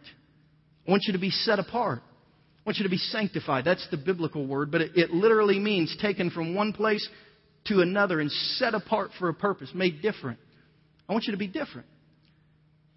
I 0.87 0.91
want 0.91 1.05
you 1.07 1.13
to 1.13 1.19
be 1.19 1.31
set 1.31 1.59
apart. 1.59 2.03
I 2.05 2.63
want 2.65 2.79
you 2.79 2.85
to 2.85 2.91
be 2.91 2.97
sanctified. 2.97 3.65
That's 3.65 3.87
the 3.91 3.97
biblical 3.99 4.47
word, 4.47 4.71
but 4.73 4.81
it, 4.81 4.93
it 4.97 5.11
literally 5.11 5.59
means 5.59 5.97
taken 6.01 6.31
from 6.31 6.55
one 6.55 6.73
place 6.73 7.07
to 7.67 7.81
another 7.81 8.21
and 8.21 8.31
set 8.31 8.75
apart 8.75 9.11
for 9.19 9.29
a 9.29 9.35
purpose, 9.35 9.71
made 9.75 10.03
different. 10.03 10.39
I 11.09 11.13
want 11.13 11.25
you 11.27 11.33
to 11.33 11.39
be 11.39 11.49
different. 11.49 11.87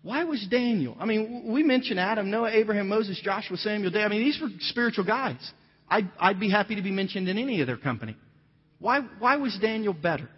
Why 0.02 0.24
was 0.24 0.46
Daniel? 0.50 0.96
I 1.00 1.06
mean, 1.06 1.52
we 1.52 1.64
mentioned 1.64 2.00
Adam, 2.00 2.32
Noah, 2.32 2.52
Abraham, 2.52 2.88
Moses, 2.88 3.20
Joshua, 3.24 3.58
Samuel, 3.58 3.92
David. 3.92 4.06
I 4.06 4.10
mean, 4.10 4.24
these 4.24 4.40
were 4.42 4.50
spiritual 4.60 5.04
guys. 5.04 5.52
I'd, 5.90 6.10
I'd 6.20 6.40
be 6.40 6.50
happy 6.50 6.76
to 6.76 6.82
be 6.82 6.92
mentioned 6.92 7.28
in 7.28 7.38
any 7.38 7.62
of 7.62 7.68
their 7.68 7.78
company. 7.78 8.16
Why, 8.80 9.02
why 9.20 9.38
was 9.38 9.58
Daniel 9.62 9.94
better? 9.94 10.30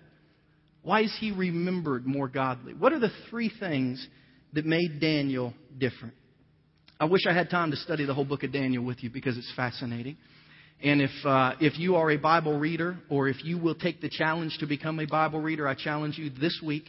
Why 0.81 1.01
is 1.01 1.15
he 1.19 1.31
remembered 1.31 2.05
more 2.05 2.27
godly? 2.27 2.73
What 2.73 2.93
are 2.93 2.99
the 2.99 3.11
three 3.29 3.51
things 3.59 4.05
that 4.53 4.65
made 4.65 4.99
Daniel 4.99 5.53
different? 5.77 6.13
I 6.99 7.05
wish 7.05 7.21
I 7.29 7.33
had 7.33 7.49
time 7.49 7.71
to 7.71 7.77
study 7.77 8.05
the 8.05 8.13
whole 8.13 8.25
book 8.25 8.43
of 8.43 8.51
Daniel 8.51 8.83
with 8.83 9.03
you 9.03 9.09
because 9.09 9.37
it's 9.37 9.51
fascinating. 9.55 10.17
And 10.81 11.01
if, 11.01 11.11
uh, 11.25 11.53
if 11.59 11.77
you 11.77 11.95
are 11.95 12.09
a 12.09 12.17
Bible 12.17 12.57
reader 12.57 12.97
or 13.09 13.27
if 13.27 13.43
you 13.43 13.57
will 13.57 13.75
take 13.75 14.01
the 14.01 14.09
challenge 14.09 14.57
to 14.59 14.65
become 14.65 14.99
a 14.99 15.05
Bible 15.05 15.41
reader, 15.41 15.67
I 15.67 15.75
challenge 15.75 16.17
you 16.17 16.29
this 16.29 16.59
week, 16.65 16.85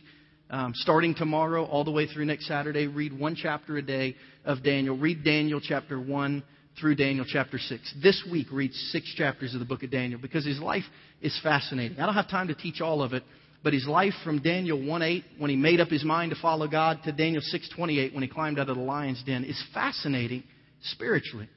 um, 0.50 0.72
starting 0.74 1.14
tomorrow 1.14 1.64
all 1.64 1.84
the 1.84 1.90
way 1.90 2.06
through 2.06 2.24
next 2.24 2.46
Saturday, 2.46 2.88
read 2.88 3.16
one 3.16 3.36
chapter 3.36 3.76
a 3.76 3.82
day 3.82 4.16
of 4.44 4.62
Daniel. 4.62 4.96
Read 4.96 5.24
Daniel 5.24 5.60
chapter 5.62 5.98
1 6.00 6.42
through 6.78 6.96
Daniel 6.96 7.24
chapter 7.26 7.58
6. 7.58 7.94
This 8.02 8.22
week, 8.30 8.48
read 8.52 8.72
six 8.72 9.14
chapters 9.14 9.54
of 9.54 9.60
the 9.60 9.66
book 9.66 9.82
of 9.84 9.90
Daniel 9.90 10.20
because 10.20 10.44
his 10.44 10.58
life 10.58 10.82
is 11.22 11.38
fascinating. 11.42 12.00
I 12.00 12.06
don't 12.06 12.14
have 12.14 12.28
time 12.28 12.48
to 12.48 12.54
teach 12.54 12.80
all 12.80 13.02
of 13.02 13.12
it, 13.12 13.22
but 13.62 13.72
his 13.72 13.86
life 13.86 14.14
from 14.24 14.40
Daniel 14.40 14.78
1:8 14.78 15.22
when 15.38 15.50
he 15.50 15.56
made 15.56 15.80
up 15.80 15.88
his 15.88 16.02
mind 16.02 16.30
to 16.30 16.40
follow 16.40 16.66
God 16.66 17.02
to 17.04 17.12
Daniel 17.12 17.42
6:28 17.42 18.12
when 18.12 18.22
he 18.22 18.28
climbed 18.28 18.58
out 18.58 18.68
of 18.68 18.76
the 18.76 18.82
lion's 18.82 19.22
den 19.22 19.44
is 19.44 19.62
fascinating 19.72 20.42
spiritually. 20.82 21.48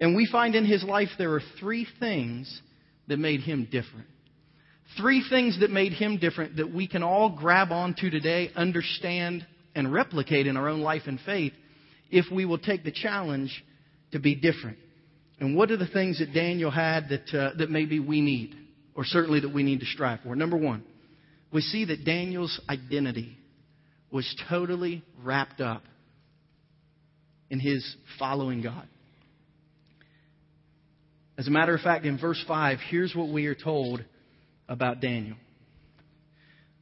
And 0.00 0.14
we 0.14 0.26
find 0.26 0.54
in 0.54 0.64
his 0.64 0.84
life 0.84 1.10
there 1.18 1.34
are 1.34 1.42
three 1.58 1.86
things 1.98 2.60
that 3.08 3.18
made 3.18 3.40
him 3.40 3.64
different. 3.70 4.06
Three 4.96 5.24
things 5.28 5.60
that 5.60 5.70
made 5.70 5.92
him 5.92 6.18
different 6.18 6.56
that 6.56 6.72
we 6.72 6.88
can 6.88 7.02
all 7.02 7.30
grab 7.30 7.70
onto 7.70 8.10
today, 8.10 8.50
understand, 8.56 9.46
and 9.74 9.92
replicate 9.92 10.46
in 10.46 10.56
our 10.56 10.68
own 10.68 10.80
life 10.80 11.02
and 11.06 11.18
faith 11.20 11.52
if 12.10 12.26
we 12.32 12.44
will 12.44 12.58
take 12.58 12.84
the 12.84 12.90
challenge 12.90 13.64
to 14.12 14.18
be 14.18 14.34
different. 14.34 14.78
And 15.38 15.56
what 15.56 15.70
are 15.70 15.76
the 15.76 15.86
things 15.86 16.18
that 16.18 16.34
Daniel 16.34 16.70
had 16.70 17.08
that, 17.10 17.34
uh, 17.34 17.56
that 17.58 17.70
maybe 17.70 18.00
we 18.00 18.20
need, 18.20 18.54
or 18.94 19.04
certainly 19.04 19.40
that 19.40 19.54
we 19.54 19.62
need 19.62 19.80
to 19.80 19.86
strive 19.86 20.20
for? 20.20 20.34
Number 20.34 20.56
one, 20.56 20.84
we 21.52 21.62
see 21.62 21.86
that 21.86 22.04
Daniel's 22.04 22.60
identity 22.68 23.38
was 24.10 24.34
totally 24.48 25.02
wrapped 25.22 25.60
up 25.60 25.82
in 27.48 27.60
his 27.60 27.96
following 28.18 28.62
God. 28.62 28.86
As 31.38 31.48
a 31.48 31.50
matter 31.50 31.74
of 31.74 31.80
fact, 31.80 32.04
in 32.04 32.18
verse 32.18 32.42
5, 32.46 32.78
here's 32.90 33.14
what 33.14 33.28
we 33.28 33.46
are 33.46 33.54
told 33.54 34.04
about 34.70 35.00
Daniel. 35.00 35.36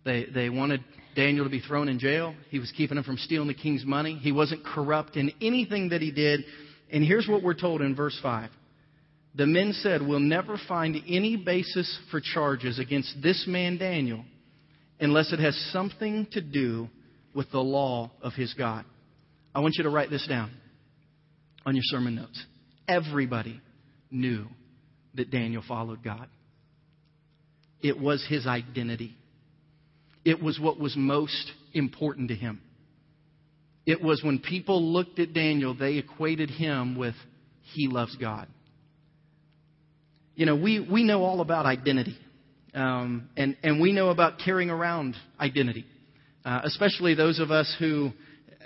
They, 0.04 0.26
they 0.32 0.48
wanted 0.48 0.84
Daniel 1.16 1.44
to 1.44 1.50
be 1.50 1.60
thrown 1.60 1.88
in 1.88 1.98
jail. 1.98 2.34
He 2.50 2.60
was 2.60 2.72
keeping 2.76 2.94
them 2.94 3.04
from 3.04 3.16
stealing 3.16 3.48
the 3.48 3.54
king's 3.54 3.84
money. 3.84 4.14
He 4.14 4.30
wasn't 4.30 4.64
corrupt 4.64 5.16
in 5.16 5.32
anything 5.42 5.88
that 5.88 6.00
he 6.00 6.12
did. 6.12 6.44
And 6.92 7.02
here's 7.02 7.26
what 7.26 7.42
we're 7.42 7.54
told 7.54 7.80
in 7.80 7.96
verse 7.96 8.16
5. 8.22 8.50
The 9.34 9.46
men 9.46 9.72
said, 9.72 10.00
We'll 10.00 10.20
never 10.20 10.58
find 10.68 10.96
any 11.08 11.36
basis 11.36 11.98
for 12.10 12.20
charges 12.20 12.78
against 12.78 13.16
this 13.22 13.44
man 13.48 13.78
Daniel 13.78 14.24
unless 15.00 15.32
it 15.32 15.40
has 15.40 15.56
something 15.72 16.26
to 16.32 16.40
do 16.40 16.88
with 17.34 17.50
the 17.50 17.60
law 17.60 18.10
of 18.22 18.32
his 18.34 18.54
God. 18.54 18.84
I 19.54 19.60
want 19.60 19.74
you 19.76 19.84
to 19.84 19.90
write 19.90 20.10
this 20.10 20.26
down 20.26 20.50
on 21.64 21.74
your 21.74 21.84
sermon 21.84 22.14
notes. 22.14 22.44
Everybody 22.86 23.60
knew 24.10 24.46
that 25.14 25.30
Daniel 25.30 25.62
followed 25.66 26.02
God. 26.02 26.28
It 27.82 27.98
was 27.98 28.24
his 28.28 28.46
identity. 28.46 29.16
It 30.24 30.42
was 30.42 30.58
what 30.58 30.78
was 30.78 30.94
most 30.96 31.52
important 31.72 32.28
to 32.28 32.34
him. 32.34 32.60
It 33.86 34.02
was 34.02 34.22
when 34.22 34.38
people 34.38 34.82
looked 34.92 35.18
at 35.18 35.32
Daniel, 35.32 35.74
they 35.74 35.94
equated 35.94 36.50
him 36.50 36.96
with 36.96 37.14
he 37.72 37.88
loves 37.88 38.14
God. 38.16 38.48
You 40.34 40.46
know, 40.46 40.56
we, 40.56 40.80
we 40.80 41.04
know 41.04 41.22
all 41.22 41.40
about 41.40 41.66
identity. 41.66 42.16
Um, 42.74 43.30
and, 43.36 43.56
and 43.62 43.80
we 43.80 43.92
know 43.92 44.10
about 44.10 44.34
carrying 44.44 44.70
around 44.70 45.16
identity, 45.40 45.86
uh, 46.44 46.60
especially 46.64 47.14
those 47.14 47.40
of 47.40 47.50
us 47.50 47.74
who 47.78 48.10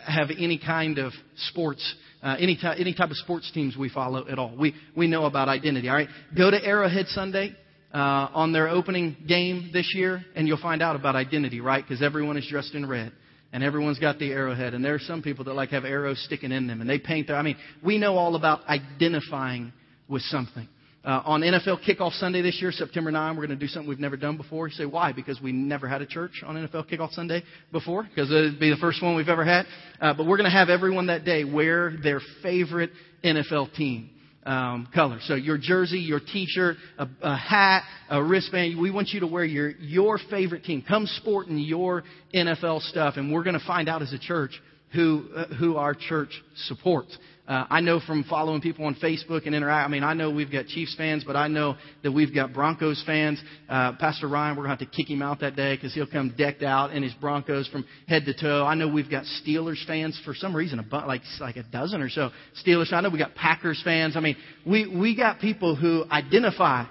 have 0.05 0.29
any 0.37 0.59
kind 0.59 0.99
of 0.99 1.13
sports 1.37 1.95
uh, 2.23 2.37
any, 2.39 2.57
any 2.79 2.95
type 2.95 3.11
of 3.11 3.17
sports 3.17 3.51
teams 3.53 3.77
we 3.77 3.89
follow 3.89 4.29
at 4.29 4.39
all. 4.39 4.55
We, 4.57 4.75
we 4.97 5.09
know 5.09 5.25
about 5.25 5.49
identity. 5.49 5.89
All 5.89 5.97
right, 5.97 6.09
go 6.37 6.51
to 6.51 6.65
Arrowhead 6.65 7.07
Sunday 7.09 7.57
uh, 7.93 8.29
on 8.33 8.53
their 8.53 8.69
opening 8.69 9.17
game 9.27 9.71
this 9.73 9.93
year, 9.95 10.25
and 10.35 10.49
you'll 10.49 10.61
find 10.61 10.83
out 10.83 10.97
about 10.97 11.15
identity, 11.15 11.61
right? 11.61 11.85
Because 11.87 12.03
everyone 12.03 12.37
is 12.37 12.47
dressed 12.49 12.75
in 12.75 12.89
red. 12.89 13.13
And 13.55 13.63
everyone's 13.63 13.99
got 13.99 14.19
the 14.19 14.33
arrowhead, 14.33 14.73
and 14.73 14.83
there 14.83 14.95
are 14.95 14.99
some 14.99 15.21
people 15.21 15.45
that 15.45 15.53
like 15.53 15.69
have 15.71 15.85
arrows 15.85 16.23
sticking 16.25 16.53
in 16.53 16.67
them, 16.67 16.81
and 16.81 16.89
they 16.89 16.99
paint 16.99 17.27
their. 17.27 17.37
I 17.37 17.43
mean, 17.43 17.59
we 17.85 17.99
know 17.99 18.17
all 18.17 18.35
about 18.35 18.67
identifying 18.67 19.75
with 20.09 20.23
something. 20.23 20.67
Uh, 21.05 21.21
on 21.25 21.41
NFL 21.41 21.85
Kickoff 21.87 22.13
Sunday 22.13 22.43
this 22.43 22.63
year, 22.63 22.71
September 22.71 23.11
9, 23.11 23.37
we're 23.37 23.47
going 23.47 23.59
to 23.59 23.63
do 23.63 23.69
something 23.69 23.89
we've 23.89 23.99
never 23.99 24.17
done 24.17 24.37
before. 24.37 24.69
You 24.69 24.75
say, 24.75 24.87
why? 24.87 25.13
Because 25.13 25.41
we 25.43 25.51
never 25.51 25.89
had 25.89 26.01
a 26.01 26.07
church 26.07 26.43
on 26.47 26.55
NFL 26.55 26.89
Kickoff 26.89 27.13
Sunday 27.13 27.43
before, 27.73 28.05
because 28.05 28.31
it'd 28.31 28.61
be 28.61 28.71
the 28.71 28.77
first 28.77 29.03
one 29.03 29.17
we've 29.17 29.29
ever 29.29 29.45
had. 29.45 29.67
Uh, 30.01 30.15
but 30.15 30.27
we're 30.27 30.37
going 30.37 30.51
to 30.51 30.57
have 30.57 30.71
everyone 30.71 31.09
that 31.09 31.25
day 31.25 31.43
wear 31.43 31.93
their 32.03 32.21
favorite 32.43 32.91
NFL 33.25 33.75
team. 33.75 34.11
Um, 34.45 34.89
color. 34.93 35.19
So 35.23 35.37
your 35.37 35.57
jersey, 35.57 36.01
your 36.01 36.19
t-shirt, 36.19 36.77
a, 36.99 37.07
a 37.23 37.37
hat, 37.37 37.85
a 38.11 38.21
wristband. 38.21 38.77
We 38.77 38.91
want 38.91 39.11
you 39.11 39.21
to 39.21 39.27
wear 39.29 39.45
your 39.45 39.71
your 39.71 40.19
favorite 40.31 40.65
team. 40.65 40.83
Come 40.87 41.07
sporting 41.07 41.59
your 41.59 42.03
NFL 42.35 42.81
stuff, 42.83 43.15
and 43.19 43.33
we're 43.33 43.45
going 43.45 43.57
to 43.57 43.65
find 43.65 43.89
out 43.89 44.03
as 44.03 44.13
a 44.13 44.19
church 44.19 44.51
who 44.93 45.29
uh, 45.37 45.47
who 45.55 45.77
our 45.77 45.95
church 45.95 46.31
supports. 46.67 47.17
Uh, 47.47 47.67
I 47.69 47.81
know 47.81 47.99
from 47.99 48.23
following 48.23 48.61
people 48.61 48.85
on 48.85 48.95
Facebook 48.95 49.47
and 49.47 49.55
interact. 49.55 49.89
I 49.89 49.91
mean, 49.91 50.05
I 50.05 50.15
know 50.15 50.31
we've 50.31 50.51
got 50.51 50.67
Chiefs 50.67 50.95
fans, 50.97 51.25
but 51.27 51.35
I 51.35 51.49
know 51.49 51.77
that 52.05 52.13
we've 52.13 52.33
got 52.33 52.53
Broncos 52.53 53.03
fans. 53.05 53.43
Uh, 53.69 53.95
Pastor 53.97 54.29
Ryan, 54.29 54.57
we're 54.57 54.65
going 54.65 54.77
to 54.79 54.85
have 54.85 54.91
to 54.91 54.97
kick 54.97 55.11
him 55.11 55.23
out 55.23 55.41
that 55.41 55.57
day 55.57 55.75
because 55.75 55.93
he'll 55.93 56.07
come 56.07 56.35
decked 56.39 56.63
out 56.63 56.93
in 56.93 57.03
his 57.03 57.13
Broncos 57.15 57.67
from 57.67 57.85
head 58.07 58.27
to 58.27 58.35
toe. 58.35 58.65
I 58.65 58.77
know 58.77 58.87
we've 58.87 59.11
got 59.11 59.25
Steelers 59.45 59.85
fans 59.87 60.21
for 60.25 60.35
some 60.35 60.55
reason, 60.55 60.87
like 60.93 61.23
like 61.41 61.57
a 61.57 61.65
dozen 61.65 62.01
or 62.01 62.09
so 62.09 62.31
Steelers. 62.65 62.93
I 62.93 63.01
know 63.01 63.11
we 63.11 63.19
got 63.19 63.35
Packers 63.35 63.83
fans. 63.83 64.17
I 64.17 64.21
mean, 64.21 64.37
we 64.65 64.87
we 64.87 65.17
got 65.17 65.41
people 65.41 65.75
who 65.75 66.05
identify 66.13 66.85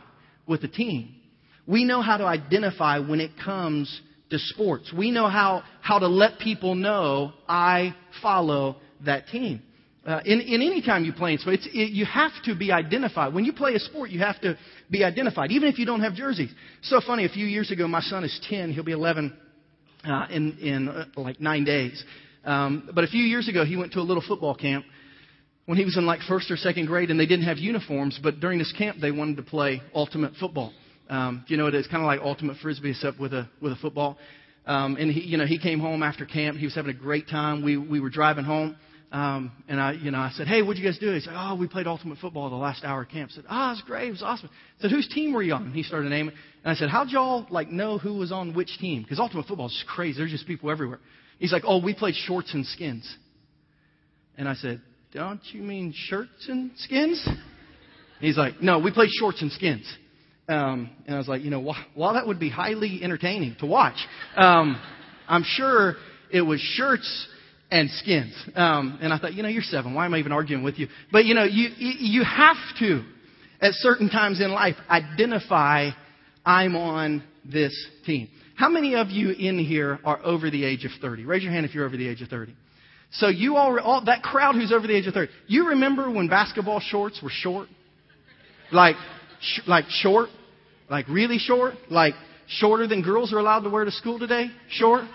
with 0.47 0.61
the 0.61 0.67
team. 0.67 1.15
We 1.65 1.85
know 1.85 2.01
how 2.01 2.17
to 2.17 2.25
identify 2.25 2.99
when 2.99 3.21
it 3.21 3.31
comes 3.41 4.01
to 4.31 4.37
sports. 4.37 4.91
We 4.95 5.11
know 5.11 5.29
how 5.29 5.63
how 5.81 5.99
to 5.99 6.07
let 6.07 6.39
people 6.39 6.75
know 6.75 7.31
I 7.47 7.95
follow 8.21 8.75
that 9.05 9.27
team. 9.27 9.61
Uh, 10.03 10.19
in, 10.25 10.41
in 10.41 10.63
any 10.63 10.81
time 10.81 11.05
you 11.05 11.13
play 11.13 11.33
in 11.33 11.37
sports, 11.37 11.67
it, 11.71 11.91
you 11.91 12.05
have 12.05 12.31
to 12.43 12.55
be 12.55 12.71
identified. 12.71 13.33
When 13.33 13.45
you 13.45 13.53
play 13.53 13.75
a 13.75 13.79
sport, 13.79 14.09
you 14.09 14.19
have 14.19 14.41
to 14.41 14.57
be 14.89 15.03
identified, 15.03 15.51
even 15.51 15.69
if 15.69 15.77
you 15.77 15.85
don't 15.85 16.01
have 16.01 16.15
jerseys. 16.15 16.51
So 16.81 17.01
funny, 17.05 17.25
a 17.25 17.29
few 17.29 17.45
years 17.45 17.69
ago, 17.69 17.87
my 17.87 18.01
son 18.01 18.23
is 18.23 18.39
10, 18.49 18.71
he'll 18.71 18.83
be 18.83 18.93
11 18.93 19.31
uh, 20.03 20.25
in, 20.31 20.57
in 20.57 20.89
uh, 20.89 21.05
like 21.17 21.39
nine 21.39 21.65
days. 21.65 22.03
Um, 22.43 22.89
but 22.95 23.03
a 23.03 23.07
few 23.07 23.23
years 23.23 23.47
ago, 23.47 23.63
he 23.63 23.77
went 23.77 23.93
to 23.93 23.99
a 23.99 24.01
little 24.01 24.23
football 24.27 24.55
camp 24.55 24.85
when 25.65 25.77
he 25.77 25.85
was 25.85 25.95
in 25.95 26.07
like 26.07 26.21
first 26.21 26.49
or 26.49 26.57
second 26.57 26.87
grade, 26.87 27.11
and 27.11 27.19
they 27.19 27.27
didn't 27.27 27.45
have 27.45 27.59
uniforms, 27.59 28.19
but 28.21 28.39
during 28.39 28.57
this 28.57 28.73
camp, 28.75 28.97
they 28.99 29.11
wanted 29.11 29.37
to 29.37 29.43
play 29.43 29.81
ultimate 29.93 30.33
football. 30.39 30.73
Um, 31.09 31.45
you 31.47 31.57
know, 31.57 31.67
it's 31.67 31.87
kind 31.87 32.01
of 32.01 32.07
like 32.07 32.21
ultimate 32.21 32.57
frisbee, 32.57 32.91
except 32.91 33.19
with 33.19 33.33
a, 33.33 33.47
with 33.61 33.73
a 33.73 33.75
football. 33.75 34.17
Um, 34.65 34.95
and 34.97 35.11
he, 35.11 35.21
you 35.21 35.37
know, 35.37 35.45
he 35.45 35.59
came 35.59 35.79
home 35.79 36.01
after 36.01 36.25
camp. 36.25 36.57
He 36.57 36.65
was 36.65 36.73
having 36.73 36.89
a 36.89 36.97
great 36.97 37.27
time. 37.27 37.63
We, 37.63 37.77
we 37.77 37.99
were 37.99 38.09
driving 38.09 38.45
home. 38.45 38.75
Um, 39.12 39.52
and 39.67 39.82
I, 39.82 39.91
you 39.91 40.10
know, 40.10 40.19
I 40.19 40.32
said, 40.32 40.47
"Hey, 40.47 40.62
what'd 40.62 40.82
you 40.82 40.88
guys 40.88 40.97
do?" 40.97 41.12
He 41.12 41.19
said, 41.19 41.34
"Oh, 41.36 41.56
we 41.56 41.67
played 41.67 41.86
ultimate 41.86 42.17
football 42.19 42.50
the 42.50 42.56
last 42.56 42.86
hour 42.86 43.02
of 43.02 43.10
camp." 43.10 43.32
I 43.34 43.36
said, 43.36 43.43
"Ah, 43.50 43.69
oh, 43.69 43.74
it's 43.74 43.82
great. 43.82 44.08
It 44.08 44.12
was 44.12 44.24
awesome." 44.24 44.50
I 44.80 44.82
said, 44.84 44.91
"Whose 44.91 45.08
team 45.10 45.34
were 45.34 45.43
you 45.43 45.54
on?" 45.54 45.63
And 45.63 45.76
he 45.76 45.84
started 45.84 46.10
naming. 46.10 46.34
And 46.63 46.71
I 46.71 46.76
said, 46.76 46.89
"How'd 46.89 47.10
y'all 47.10 47.45
like 47.50 47.69
know 47.69 47.97
who 47.97 48.13
was 48.13 48.32
on 48.32 48.54
which 48.54 48.78
team? 48.80 49.02
Because 49.02 49.19
ultimate 49.19 49.47
football 49.47 49.67
is 49.67 49.84
crazy. 49.86 50.17
There's 50.17 50.32
just 50.32 50.47
people 50.47 50.71
everywhere." 50.71 51.00
He's 51.39 51.52
like, 51.52 51.63
"Oh, 51.65 51.82
we 51.82 51.93
played 51.93 52.15
shorts 52.15 52.54
and 52.54 52.65
skins." 52.65 53.17
And 54.38 54.47
I 54.47 54.54
said, 54.54 54.82
"Don't 55.13 55.41
you 55.52 55.62
mean 55.62 55.93
shirts 55.93 56.47
and 56.47 56.71
skins?" 56.78 57.28
He's 58.21 58.38
like, 58.38 58.62
"No, 58.62 58.80
we 58.80 58.91
played 58.91 59.10
shorts 59.12 59.41
and 59.41 59.52
skins." 59.52 59.86
Um, 60.47 60.89
and 61.06 61.15
I 61.15 61.17
was 61.17 61.28
like, 61.28 61.43
you 61.43 61.50
know, 61.50 61.60
while, 61.60 61.86
while 61.95 62.13
that 62.13 62.28
would 62.28 62.39
be 62.39 62.50
highly 62.50 63.02
entertaining 63.04 63.56
to 63.60 63.65
watch, 63.65 63.95
um, 64.36 64.82
I'm 65.28 65.43
sure 65.43 65.95
it 66.32 66.41
was 66.41 66.60
shirts 66.60 67.28
and 67.71 67.89
skins. 67.89 68.34
Um, 68.53 68.99
and 69.01 69.13
I 69.13 69.17
thought, 69.17 69.34
you 69.34 69.41
know, 69.41 69.49
you're 69.49 69.63
seven. 69.63 69.93
Why 69.93 70.05
am 70.05 70.13
I 70.13 70.17
even 70.17 70.34
arguing 70.34 70.63
with 70.63 70.77
you? 70.77 70.88
But 71.12 71.25
you 71.25 71.34
know, 71.34 71.45
you 71.45 71.69
you 71.77 72.23
have 72.23 72.57
to, 72.79 73.03
at 73.62 73.73
certain 73.75 74.10
times 74.10 74.41
in 74.41 74.51
life, 74.51 74.75
identify 74.89 75.89
I'm 76.45 76.75
on 76.75 77.23
this 77.45 77.73
team. 78.05 78.27
How 78.55 78.69
many 78.69 78.95
of 78.95 79.10
you 79.10 79.31
in 79.31 79.57
here 79.57 79.99
are 80.03 80.19
over 80.23 80.51
the 80.51 80.63
age 80.63 80.86
of 80.86 80.91
30? 81.01 81.25
Raise 81.25 81.41
your 81.41 81.51
hand 81.51 81.65
if 81.65 81.73
you're 81.73 81.86
over 81.86 81.97
the 81.97 82.07
age 82.07 82.21
of 82.21 82.27
30. 82.27 82.53
So 83.13 83.27
you 83.27 83.55
all, 83.55 83.79
all 83.79 84.05
that 84.05 84.21
crowd 84.21 84.55
who's 84.55 84.71
over 84.71 84.86
the 84.86 84.95
age 84.95 85.07
of 85.07 85.13
30. 85.13 85.31
You 85.47 85.69
remember 85.69 86.12
when 86.12 86.27
basketball 86.27 86.79
shorts 86.79 87.19
were 87.23 87.31
short? 87.31 87.67
Like, 88.71 88.95
sh- 89.41 89.62
like 89.67 89.86
short? 89.89 90.29
Like 90.89 91.07
really 91.10 91.38
short? 91.38 91.73
Like 91.89 92.13
shorter 92.47 92.88
than 92.88 93.01
girls 93.01 93.34
are 93.34 93.39
allowed 93.39 93.62
to 93.62 93.69
wear 93.69 93.84
to 93.84 93.91
school 93.91 94.19
today? 94.19 94.47
Short? 94.69 95.05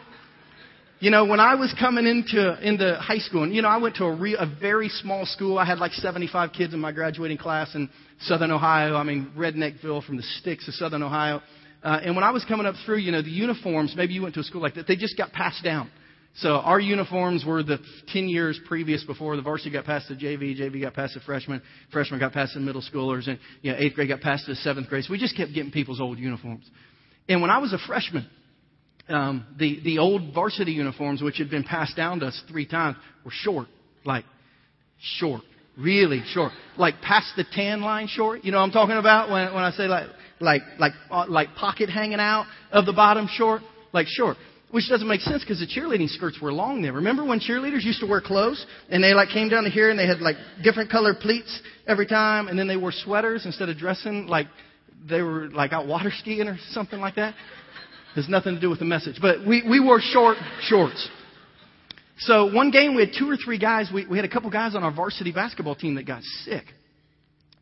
You 0.99 1.11
know, 1.11 1.27
when 1.27 1.41
I 1.41 1.57
was 1.57 1.75
coming 1.79 2.07
into 2.07 2.59
into 2.67 2.95
high 2.95 3.19
school, 3.19 3.43
and 3.43 3.55
you 3.55 3.61
know, 3.61 3.69
I 3.69 3.77
went 3.77 3.97
to 3.97 4.05
a, 4.05 4.15
re, 4.15 4.35
a 4.35 4.47
very 4.47 4.89
small 4.89 5.27
school. 5.27 5.59
I 5.59 5.67
had 5.67 5.79
like 5.79 5.93
75 5.93 6.53
kids 6.53 6.73
in 6.73 6.81
my 6.81 6.91
graduating 6.91 7.37
class 7.37 7.75
in 7.75 7.91
Southern 8.21 8.51
Ohio. 8.51 8.95
I 8.97 9.03
mean, 9.03 9.31
Redneckville 9.37 10.07
from 10.07 10.17
the 10.17 10.23
sticks 10.23 10.67
of 10.69 10.75
Southern 10.75 11.03
Ohio. 11.03 11.43
Uh, 11.83 12.01
and 12.03 12.15
when 12.15 12.25
I 12.25 12.31
was 12.31 12.47
coming 12.47 12.65
up 12.65 12.77
through, 12.87 12.99
you 12.99 13.13
know, 13.13 13.21
the 13.21 13.29
uniforms, 13.29 13.93
maybe 13.95 14.15
you 14.15 14.23
went 14.23 14.35
to 14.37 14.41
a 14.41 14.43
school 14.43 14.63
like 14.63 14.75
that, 14.77 14.87
they 14.87 14.97
just 14.97 15.19
got 15.19 15.33
passed 15.33 15.63
down. 15.63 15.91
So 16.37 16.51
our 16.57 16.81
uniforms 16.81 17.45
were 17.47 17.63
the 17.63 17.79
10 18.09 18.29
years 18.31 18.59
previous 18.67 19.05
before 19.05 19.37
the 19.37 19.43
varsity 19.43 19.71
got 19.71 19.85
passed 19.85 20.09
to 20.09 20.15
JV, 20.15 20.59
JV 20.59 20.81
got 20.81 20.95
passed 20.95 21.15
to 21.15 21.21
freshman, 21.21 21.61
freshman 21.93 22.21
got 22.21 22.33
passed 22.33 22.55
to 22.55 22.61
middle 22.61 22.83
schoolers, 22.83 23.29
and 23.29 23.39
you 23.61 23.71
know, 23.71 23.79
eighth 23.79 23.95
grade 23.95 24.09
got 24.09 24.23
passed 24.23 24.47
to 24.47 24.55
seventh 24.57 24.89
grade. 24.89 25.05
So 25.05 25.13
we 25.13 25.19
just 25.19 25.37
kept 25.37 25.53
getting 25.53 25.73
people's 25.73 26.01
old 26.01 26.19
uniforms. 26.19 26.69
And 27.29 27.43
when 27.43 27.51
I 27.51 27.59
was 27.59 27.75
a 27.75 27.79
freshman, 27.87 28.29
um, 29.09 29.47
the 29.59 29.81
the 29.85 29.99
old 29.99 30.35
varsity 30.35 30.73
uniforms, 30.73 31.23
which 31.23 31.39
had 31.39 31.51
been 31.51 31.65
passed 31.65 31.97
down 31.97 32.21
to 32.21 32.27
us 32.27 32.43
three 32.49 32.67
times, 32.67 32.97
were 33.25 33.31
short, 33.33 33.69
like 34.05 34.25
short, 35.19 35.43
really 35.79 36.23
short, 36.27 36.53
like 36.77 37.01
past 37.03 37.33
the 37.37 37.45
tan 37.53 37.83
line 37.83 38.09
short. 38.09 38.45
You 38.45 38.53
know 38.53 38.59
what 38.59 38.65
I'm 38.65 38.73
talking 38.73 38.97
about 38.97 39.31
when 39.31 39.55
when 39.55 39.65
I 39.65 39.71
say 39.73 39.85
like 39.85 40.09
like 40.41 40.63
like 40.79 40.93
uh, 41.11 41.27
like 41.29 41.55
pocket 41.55 41.89
hanging 41.89 42.21
out 42.21 42.47
of 42.73 42.87
the 42.87 42.93
bottom 42.93 43.29
short, 43.31 43.63
like 43.93 44.07
short 44.09 44.37
which 44.71 44.89
doesn't 44.89 45.07
make 45.07 45.21
sense 45.21 45.43
because 45.43 45.61
the 45.61 45.67
cheerleading 45.67 46.09
skirts 46.09 46.41
were 46.41 46.53
long 46.53 46.83
then. 46.83 46.93
Remember 46.95 47.25
when 47.25 47.39
cheerleaders 47.39 47.85
used 47.85 48.01
to 48.01 48.07
wear 48.07 48.21
clothes 48.21 48.65
and 48.91 49.03
they 49.03 49.15
like 49.15 49.29
came 49.29 49.49
down 49.49 49.65
to 49.65 49.71
here 49.71 49.91
and 49.91 49.99
they 49.99 50.07
had 50.07 50.21
like 50.21 50.37
different 50.63 50.91
colored 50.91 51.17
pleats 51.21 51.61
every 51.87 52.07
time 52.07 52.49
and 52.49 52.59
then 52.59 52.67
they 52.67 52.77
wore 52.77 52.93
sweaters 52.93 53.47
instead 53.47 53.69
of 53.69 53.79
dressing 53.79 54.27
like 54.27 54.49
they 55.09 55.23
were 55.23 55.49
like 55.51 55.73
out 55.73 55.87
water 55.87 56.11
skiing 56.19 56.49
or 56.49 56.59
something 56.71 57.01
like 57.01 57.15
that? 57.15 57.35
Has 58.17 58.31
nothing 58.31 58.55
to 58.55 58.61
do 58.61 58.71
with 58.71 58.79
the 58.79 58.87
message. 58.87 59.19
But 59.21 59.47
we, 59.47 59.63
we 59.69 59.79
wore 59.79 60.01
short 60.01 60.39
shorts. 60.63 61.07
So 62.21 62.51
one 62.51 62.71
game 62.71 62.95
we 62.95 63.03
had 63.03 63.11
two 63.17 63.29
or 63.29 63.37
three 63.37 63.59
guys, 63.59 63.91
we, 63.93 64.07
we 64.07 64.17
had 64.17 64.25
a 64.25 64.29
couple 64.29 64.49
guys 64.49 64.75
on 64.75 64.83
our 64.83 64.91
varsity 64.91 65.33
basketball 65.33 65.75
team 65.75 65.97
that 65.97 66.07
got 66.07 66.23
sick. 66.45 66.65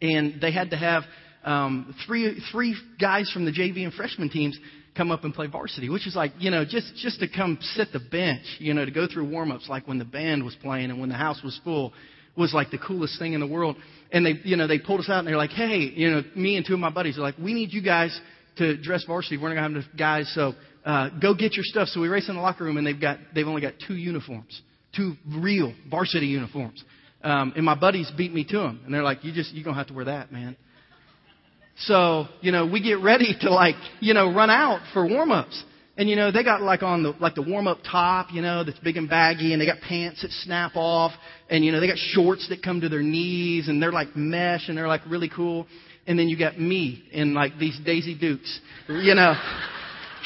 And 0.00 0.40
they 0.40 0.52
had 0.52 0.70
to 0.70 0.76
have 0.76 1.02
um, 1.44 1.92
three, 2.06 2.40
three 2.52 2.76
guys 3.00 3.32
from 3.32 3.46
the 3.46 3.50
JV 3.50 3.82
and 3.82 3.92
freshman 3.92 4.30
teams 4.30 4.56
come 4.96 5.10
up 5.10 5.24
and 5.24 5.34
play 5.34 5.48
varsity, 5.48 5.88
which 5.88 6.06
is 6.06 6.14
like, 6.14 6.30
you 6.38 6.52
know, 6.52 6.64
just, 6.64 6.94
just 7.02 7.18
to 7.18 7.26
come 7.26 7.58
sit 7.60 7.88
the 7.92 7.98
bench, 7.98 8.44
you 8.60 8.74
know, 8.74 8.84
to 8.84 8.92
go 8.92 9.08
through 9.12 9.28
warm-ups 9.28 9.68
like 9.68 9.88
when 9.88 9.98
the 9.98 10.04
band 10.04 10.44
was 10.44 10.54
playing 10.62 10.90
and 10.90 11.00
when 11.00 11.08
the 11.08 11.16
house 11.16 11.40
was 11.42 11.60
full 11.64 11.92
was 12.36 12.54
like 12.54 12.70
the 12.70 12.78
coolest 12.78 13.18
thing 13.18 13.32
in 13.32 13.40
the 13.40 13.46
world. 13.46 13.76
And 14.12 14.24
they, 14.24 14.34
you 14.44 14.56
know, 14.56 14.68
they 14.68 14.78
pulled 14.78 15.00
us 15.00 15.08
out 15.08 15.18
and 15.18 15.26
they're 15.26 15.36
like, 15.36 15.50
hey, 15.50 15.78
you 15.78 16.12
know, 16.12 16.22
me 16.36 16.56
and 16.56 16.64
two 16.64 16.74
of 16.74 16.80
my 16.80 16.90
buddies 16.90 17.18
are 17.18 17.22
like, 17.22 17.38
we 17.38 17.54
need 17.54 17.72
you 17.72 17.82
guys 17.82 18.16
to 18.56 18.76
dress 18.76 19.04
varsity. 19.04 19.36
We're 19.36 19.54
not 19.54 19.60
going 19.60 19.72
to 19.72 19.78
have 19.78 19.84
enough 19.84 19.98
guys, 19.98 20.32
so 20.34 20.52
uh, 20.84 21.10
go 21.20 21.34
get 21.34 21.54
your 21.54 21.64
stuff. 21.64 21.88
So 21.88 22.00
we 22.00 22.08
race 22.08 22.28
in 22.28 22.36
the 22.36 22.40
locker 22.40 22.64
room 22.64 22.76
and 22.76 22.86
they've 22.86 23.00
got, 23.00 23.18
they've 23.34 23.46
only 23.46 23.62
got 23.62 23.74
two 23.86 23.94
uniforms, 23.94 24.60
two 24.94 25.14
real 25.36 25.72
varsity 25.90 26.26
uniforms. 26.26 26.84
Um, 27.22 27.54
and 27.56 27.64
my 27.64 27.74
buddies 27.74 28.10
beat 28.16 28.34
me 28.34 28.44
to 28.44 28.58
them. 28.58 28.80
And 28.84 28.92
they're 28.92 29.02
like, 29.02 29.24
you 29.24 29.32
just, 29.32 29.54
you're 29.54 29.64
to 29.64 29.72
have 29.72 29.86
to 29.86 29.94
wear 29.94 30.04
that, 30.06 30.30
man. 30.30 30.56
So, 31.78 32.26
you 32.40 32.52
know, 32.52 32.66
we 32.66 32.82
get 32.82 33.00
ready 33.00 33.34
to 33.40 33.50
like, 33.50 33.76
you 34.00 34.14
know, 34.14 34.32
run 34.32 34.50
out 34.50 34.80
for 34.92 35.06
warm-ups. 35.06 35.64
And 35.96 36.10
you 36.10 36.16
know, 36.16 36.32
they 36.32 36.42
got 36.42 36.60
like 36.60 36.82
on 36.82 37.04
the, 37.04 37.10
like 37.20 37.36
the 37.36 37.42
warm-up 37.42 37.78
top, 37.88 38.28
you 38.32 38.42
know, 38.42 38.64
that's 38.64 38.78
big 38.80 38.96
and 38.96 39.08
baggy, 39.08 39.52
and 39.52 39.62
they 39.62 39.66
got 39.66 39.80
pants 39.80 40.22
that 40.22 40.32
snap 40.32 40.72
off, 40.74 41.12
and 41.48 41.64
you 41.64 41.70
know, 41.70 41.78
they 41.78 41.86
got 41.86 41.98
shorts 41.98 42.48
that 42.48 42.64
come 42.64 42.80
to 42.80 42.88
their 42.88 43.02
knees, 43.02 43.68
and 43.68 43.80
they're 43.80 43.92
like 43.92 44.16
mesh, 44.16 44.68
and 44.68 44.76
they're 44.76 44.88
like 44.88 45.02
really 45.08 45.30
cool. 45.34 45.68
And 46.06 46.18
then 46.18 46.28
you 46.28 46.38
got 46.38 46.58
me 46.58 47.02
in 47.12 47.34
like 47.34 47.58
these 47.58 47.78
Daisy 47.84 48.18
Dukes, 48.18 48.60
you 48.88 49.14
know, 49.14 49.34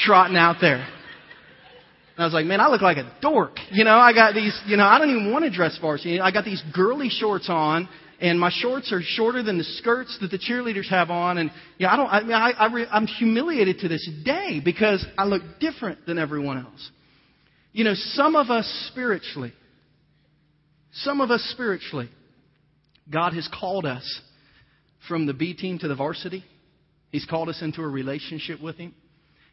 trotting 0.04 0.36
out 0.36 0.56
there. 0.60 0.78
And 0.80 2.24
I 2.24 2.24
was 2.24 2.34
like, 2.34 2.46
man, 2.46 2.60
I 2.60 2.68
look 2.68 2.82
like 2.82 2.96
a 2.96 3.16
dork. 3.22 3.58
You 3.70 3.84
know, 3.84 3.96
I 3.96 4.12
got 4.12 4.34
these, 4.34 4.58
you 4.66 4.76
know, 4.76 4.84
I 4.84 4.98
don't 4.98 5.10
even 5.10 5.32
want 5.32 5.44
to 5.44 5.50
dress 5.50 5.78
varsity. 5.80 6.20
I 6.20 6.32
got 6.32 6.44
these 6.44 6.62
girly 6.74 7.10
shorts 7.10 7.48
on 7.48 7.88
and 8.20 8.40
my 8.40 8.50
shorts 8.52 8.92
are 8.92 9.00
shorter 9.02 9.42
than 9.42 9.58
the 9.58 9.64
skirts 9.64 10.18
that 10.20 10.30
the 10.30 10.38
cheerleaders 10.38 10.88
have 10.90 11.10
on. 11.10 11.38
And 11.38 11.50
yeah, 11.78 11.92
I 11.92 11.96
don't. 11.96 12.08
I 12.08 12.22
mean, 12.22 12.32
I, 12.32 12.50
I 12.50 12.72
re, 12.72 12.86
I'm 12.90 13.06
humiliated 13.06 13.78
to 13.80 13.88
this 13.88 14.08
day 14.24 14.60
because 14.64 15.04
I 15.16 15.24
look 15.24 15.42
different 15.60 16.04
than 16.06 16.18
everyone 16.18 16.58
else. 16.58 16.90
You 17.72 17.84
know, 17.84 17.94
some 17.94 18.34
of 18.34 18.50
us 18.50 18.66
spiritually, 18.90 19.52
some 20.92 21.20
of 21.20 21.30
us 21.30 21.42
spiritually, 21.52 22.08
God 23.10 23.34
has 23.34 23.48
called 23.60 23.86
us 23.86 24.20
from 25.08 25.26
the 25.26 25.34
B 25.34 25.54
team 25.54 25.78
to 25.80 25.88
the 25.88 25.96
varsity. 25.96 26.44
He's 27.10 27.24
called 27.24 27.48
us 27.48 27.62
into 27.62 27.82
a 27.82 27.88
relationship 27.88 28.62
with 28.62 28.76
Him. 28.76 28.94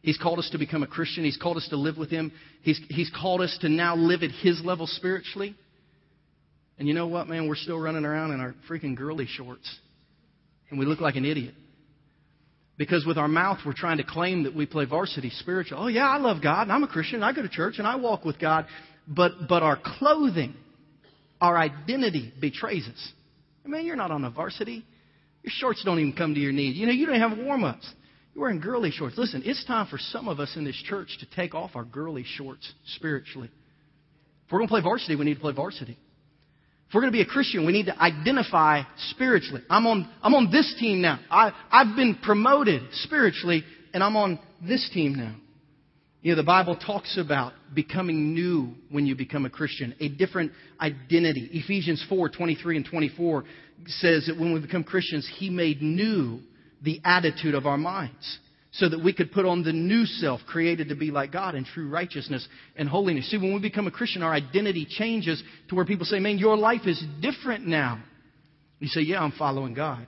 He's 0.02 0.18
called 0.18 0.38
us 0.38 0.50
to 0.52 0.60
become 0.60 0.84
a 0.84 0.88
Christian. 0.88 1.24
He's 1.24 1.38
called 1.38 1.58
us 1.58 1.68
to 1.70 1.78
live 1.78 1.98
with 1.98 2.12
Him. 2.12 2.32
He's, 2.62 2.80
he's 2.90 3.10
called 3.10 3.42
us 3.42 3.58
to 3.62 3.70
now 3.70 3.96
live 3.96 4.22
at 4.22 4.32
His 4.32 4.62
level 4.64 4.86
spiritually. 4.86 5.56
And 6.78 6.88
you 6.88 6.94
know 6.94 7.08
what, 7.08 7.28
man? 7.28 7.48
We're 7.48 7.56
still 7.56 7.80
running 7.80 8.06
around 8.06 8.32
in 8.32 8.40
our 8.40 8.54
freaking 8.70 8.96
girly 8.96 9.26
shorts. 9.26 9.68
And 10.70 10.78
we 10.78 10.86
look 10.86 11.00
like 11.00 11.16
an 11.16 11.26
idiot. 11.26 11.56
Because 12.78 13.06
with 13.06 13.18
our 13.18 13.30
mouth, 13.30 13.60
we're 13.66 13.74
trying 13.74 13.98
to 13.98 14.04
claim 14.04 14.44
that 14.44 14.54
we 14.54 14.66
play 14.66 14.86
varsity 14.86 15.30
spiritual. 15.30 15.82
Oh, 15.82 15.88
yeah, 15.88 16.10
I 16.10 16.18
love 16.18 16.44
God, 16.44 16.64
and 16.64 16.74
I'm 16.74 16.84
a 16.84 16.88
Christian, 16.88 17.24
I 17.24 17.32
go 17.32 17.42
to 17.42 17.50
church, 17.50 17.76
and 17.78 17.88
I 17.88 17.96
walk 17.96 18.26
with 18.26 18.38
God. 18.38 18.66
But, 19.08 19.48
but 19.48 19.64
our 19.64 19.80
clothing, 19.82 20.56
our 21.40 21.58
identity 21.58 22.34
betrays 22.40 22.86
us. 22.86 23.12
I 23.64 23.70
mean, 23.70 23.86
you're 23.86 23.96
not 23.96 24.12
on 24.12 24.26
a 24.26 24.30
varsity. 24.30 24.86
Your 25.46 25.52
shorts 25.52 25.84
don't 25.84 26.00
even 26.00 26.14
come 26.14 26.34
to 26.34 26.40
your 26.40 26.52
knees. 26.52 26.76
You 26.76 26.88
know, 26.88 26.92
you 26.92 27.06
don't 27.06 27.20
have 27.20 27.38
warm 27.38 27.64
ups. 27.64 27.88
You're 28.34 28.42
wearing 28.42 28.60
girly 28.60 28.90
shorts. 28.90 29.16
Listen, 29.16 29.44
it's 29.46 29.64
time 29.66 29.86
for 29.86 30.00
some 30.00 30.28
of 30.28 30.40
us 30.40 30.56
in 30.56 30.66
this 30.66 30.76
church 30.88 31.20
to 31.20 31.28
take 31.36 31.54
off 31.54 31.76
our 31.76 31.84
girly 31.84 32.24
shorts 32.26 32.74
spiritually. 32.96 33.52
If 34.46 34.52
we're 34.52 34.58
going 34.58 34.68
to 34.68 34.72
play 34.72 34.82
varsity, 34.82 35.16
we 35.16 35.24
need 35.24 35.36
to 35.36 35.40
play 35.40 35.54
varsity. 35.54 36.00
If 36.88 36.96
we're 36.96 37.02
going 37.02 37.14
to 37.14 37.16
be 37.16 37.22
a 37.22 37.28
Christian, 37.28 37.64
we 37.64 37.74
need 37.74 37.86
to 37.86 38.02
identify 38.02 38.82
spiritually. 39.10 39.62
I'm 39.70 39.86
on, 39.86 40.10
I'm 40.24 40.34
on 40.34 40.52
this 40.52 40.76
team 40.80 41.00
now. 41.00 41.20
I, 41.30 41.52
I've 41.70 41.96
been 41.96 42.18
promoted 42.24 42.82
spiritually, 42.94 43.64
and 43.94 44.04
I'm 44.04 44.16
on 44.16 44.40
this 44.68 44.90
team 44.96 45.14
now. 45.14 45.36
You 46.24 46.32
know, 46.32 46.38
the 46.38 46.44
Bible 46.44 46.76
talks 46.76 47.20
about 47.20 47.54
becoming 47.76 48.34
new 48.34 48.74
when 48.90 49.06
you 49.06 49.16
become 49.16 49.46
a 49.46 49.50
Christian, 49.52 49.94
a 50.00 50.10
different 50.10 50.54
identity. 50.82 51.52
Ephesians 51.54 52.04
4 52.10 52.30
23 52.30 52.78
and 52.78 52.86
24 52.88 53.44
says 53.86 54.26
that 54.28 54.40
when 54.40 54.54
we 54.54 54.60
become 54.60 54.84
Christians, 54.84 55.30
He 55.38 55.50
made 55.50 55.82
new 55.82 56.40
the 56.82 57.02
attitude 57.04 57.56
of 57.56 57.66
our 57.66 57.78
minds 57.78 58.40
so 58.72 58.90
that 58.90 59.02
we 59.02 59.14
could 59.14 59.32
put 59.32 59.46
on 59.46 59.64
the 59.64 59.72
new 59.72 60.06
self 60.06 60.42
created 60.48 60.90
to 60.90 60.96
be 60.96 61.10
like 61.10 61.32
God 61.32 61.56
in 61.56 61.64
true 61.64 61.90
righteousness 61.90 62.46
and 62.76 62.90
holiness. 62.90 63.30
See, 63.32 63.38
when 63.38 63.54
we 63.54 63.60
become 63.60 63.88
a 63.88 63.92
Christian, 63.92 64.22
our 64.22 64.34
identity 64.34 64.86
changes 64.90 65.42
to 65.70 65.76
where 65.76 65.86
people 65.86 66.06
say, 66.06 66.20
man, 66.20 66.38
your 66.38 66.58
life 66.58 66.82
is 66.86 67.02
different 67.22 67.66
now. 67.66 68.04
You 68.80 68.88
say, 68.88 69.02
yeah, 69.02 69.24
I'm 69.24 69.32
following 69.32 69.74
God. 69.74 70.06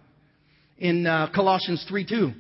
In 0.78 1.08
uh, 1.08 1.30
Colossians 1.34 1.86
3 1.88 2.06
2, 2.06 2.32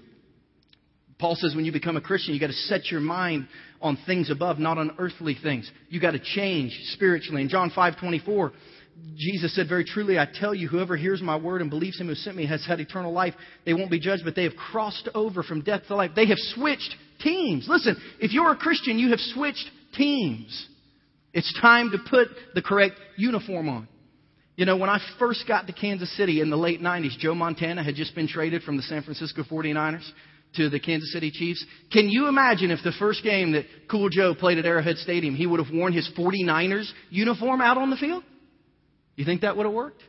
Paul 1.17 1.35
says 1.35 1.55
when 1.55 1.65
you 1.65 1.71
become 1.71 1.97
a 1.97 2.01
Christian, 2.01 2.33
you 2.33 2.39
got 2.39 2.47
to 2.47 2.53
set 2.53 2.91
your 2.91 2.99
mind 2.99 3.47
on 3.81 3.97
things 4.05 4.29
above, 4.29 4.59
not 4.59 4.77
on 4.77 4.95
earthly 4.99 5.35
things. 5.41 5.69
You 5.89 5.99
got 5.99 6.11
to 6.11 6.19
change 6.19 6.77
spiritually. 6.93 7.41
In 7.41 7.49
John 7.49 7.71
5 7.73 7.97
24, 7.99 8.51
Jesus 9.15 9.55
said, 9.55 9.67
Very 9.67 9.83
truly, 9.83 10.19
I 10.19 10.27
tell 10.31 10.53
you, 10.53 10.67
whoever 10.67 10.95
hears 10.95 11.21
my 11.21 11.37
word 11.37 11.61
and 11.61 11.69
believes 11.69 11.99
him 11.99 12.07
who 12.07 12.15
sent 12.15 12.37
me 12.37 12.45
has 12.45 12.65
had 12.65 12.79
eternal 12.79 13.11
life. 13.11 13.33
They 13.65 13.73
won't 13.73 13.91
be 13.91 13.99
judged, 13.99 14.23
but 14.23 14.35
they 14.35 14.43
have 14.43 14.55
crossed 14.55 15.09
over 15.15 15.43
from 15.43 15.61
death 15.61 15.83
to 15.87 15.95
life. 15.95 16.11
They 16.15 16.27
have 16.27 16.37
switched 16.37 16.95
teams. 17.19 17.67
Listen, 17.67 17.95
if 18.19 18.31
you're 18.31 18.51
a 18.51 18.55
Christian, 18.55 18.99
you 18.99 19.09
have 19.09 19.19
switched 19.19 19.69
teams. 19.95 20.67
It's 21.33 21.51
time 21.61 21.91
to 21.91 21.97
put 22.09 22.27
the 22.53 22.61
correct 22.61 22.95
uniform 23.17 23.69
on. 23.69 23.87
You 24.55 24.65
know, 24.65 24.77
when 24.77 24.89
I 24.89 24.99
first 25.19 25.45
got 25.47 25.67
to 25.67 25.73
Kansas 25.73 26.15
City 26.17 26.41
in 26.41 26.49
the 26.49 26.57
late 26.57 26.81
90s, 26.81 27.17
Joe 27.19 27.35
Montana 27.35 27.83
had 27.83 27.95
just 27.95 28.15
been 28.15 28.27
traded 28.27 28.63
from 28.63 28.77
the 28.77 28.83
San 28.83 29.03
Francisco 29.03 29.43
49ers 29.43 30.09
to 30.55 30.69
the 30.69 30.79
Kansas 30.79 31.11
City 31.13 31.29
Chiefs. 31.29 31.63
Can 31.91 32.09
you 32.09 32.27
imagine 32.27 32.71
if 32.71 32.79
the 32.83 32.93
first 32.97 33.23
game 33.23 33.51
that 33.51 33.65
Cool 33.89 34.09
Joe 34.09 34.33
played 34.33 34.57
at 34.57 34.65
Arrowhead 34.65 34.97
Stadium, 34.97 35.35
he 35.35 35.45
would 35.45 35.63
have 35.63 35.73
worn 35.73 35.93
his 35.93 36.09
49ers 36.17 36.89
uniform 37.11 37.61
out 37.61 37.77
on 37.77 37.91
the 37.91 37.97
field? 37.97 38.23
You 39.17 39.25
think 39.25 39.41
that 39.41 39.57
would 39.57 39.65
have 39.65 39.73
worked? 39.73 40.01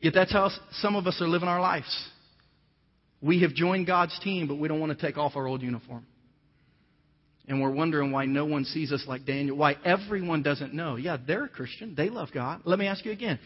Yet 0.00 0.14
that's 0.14 0.32
how 0.32 0.50
some 0.72 0.94
of 0.94 1.06
us 1.06 1.20
are 1.20 1.26
living 1.26 1.48
our 1.48 1.60
lives. 1.60 2.08
We 3.20 3.40
have 3.42 3.54
joined 3.54 3.86
God's 3.86 4.16
team, 4.20 4.46
but 4.46 4.56
we 4.56 4.68
don't 4.68 4.78
want 4.78 4.96
to 4.96 5.06
take 5.06 5.16
off 5.16 5.32
our 5.34 5.48
old 5.48 5.62
uniform. 5.62 6.06
And 7.48 7.62
we're 7.62 7.70
wondering 7.70 8.12
why 8.12 8.26
no 8.26 8.44
one 8.44 8.64
sees 8.66 8.92
us 8.92 9.04
like 9.08 9.24
Daniel, 9.24 9.56
why 9.56 9.76
everyone 9.84 10.42
doesn't 10.42 10.74
know. 10.74 10.96
Yeah, 10.96 11.16
they're 11.24 11.44
a 11.44 11.48
Christian. 11.48 11.94
They 11.96 12.10
love 12.10 12.28
God. 12.34 12.60
Let 12.64 12.78
me 12.78 12.86
ask 12.86 13.04
you 13.04 13.12
again. 13.12 13.38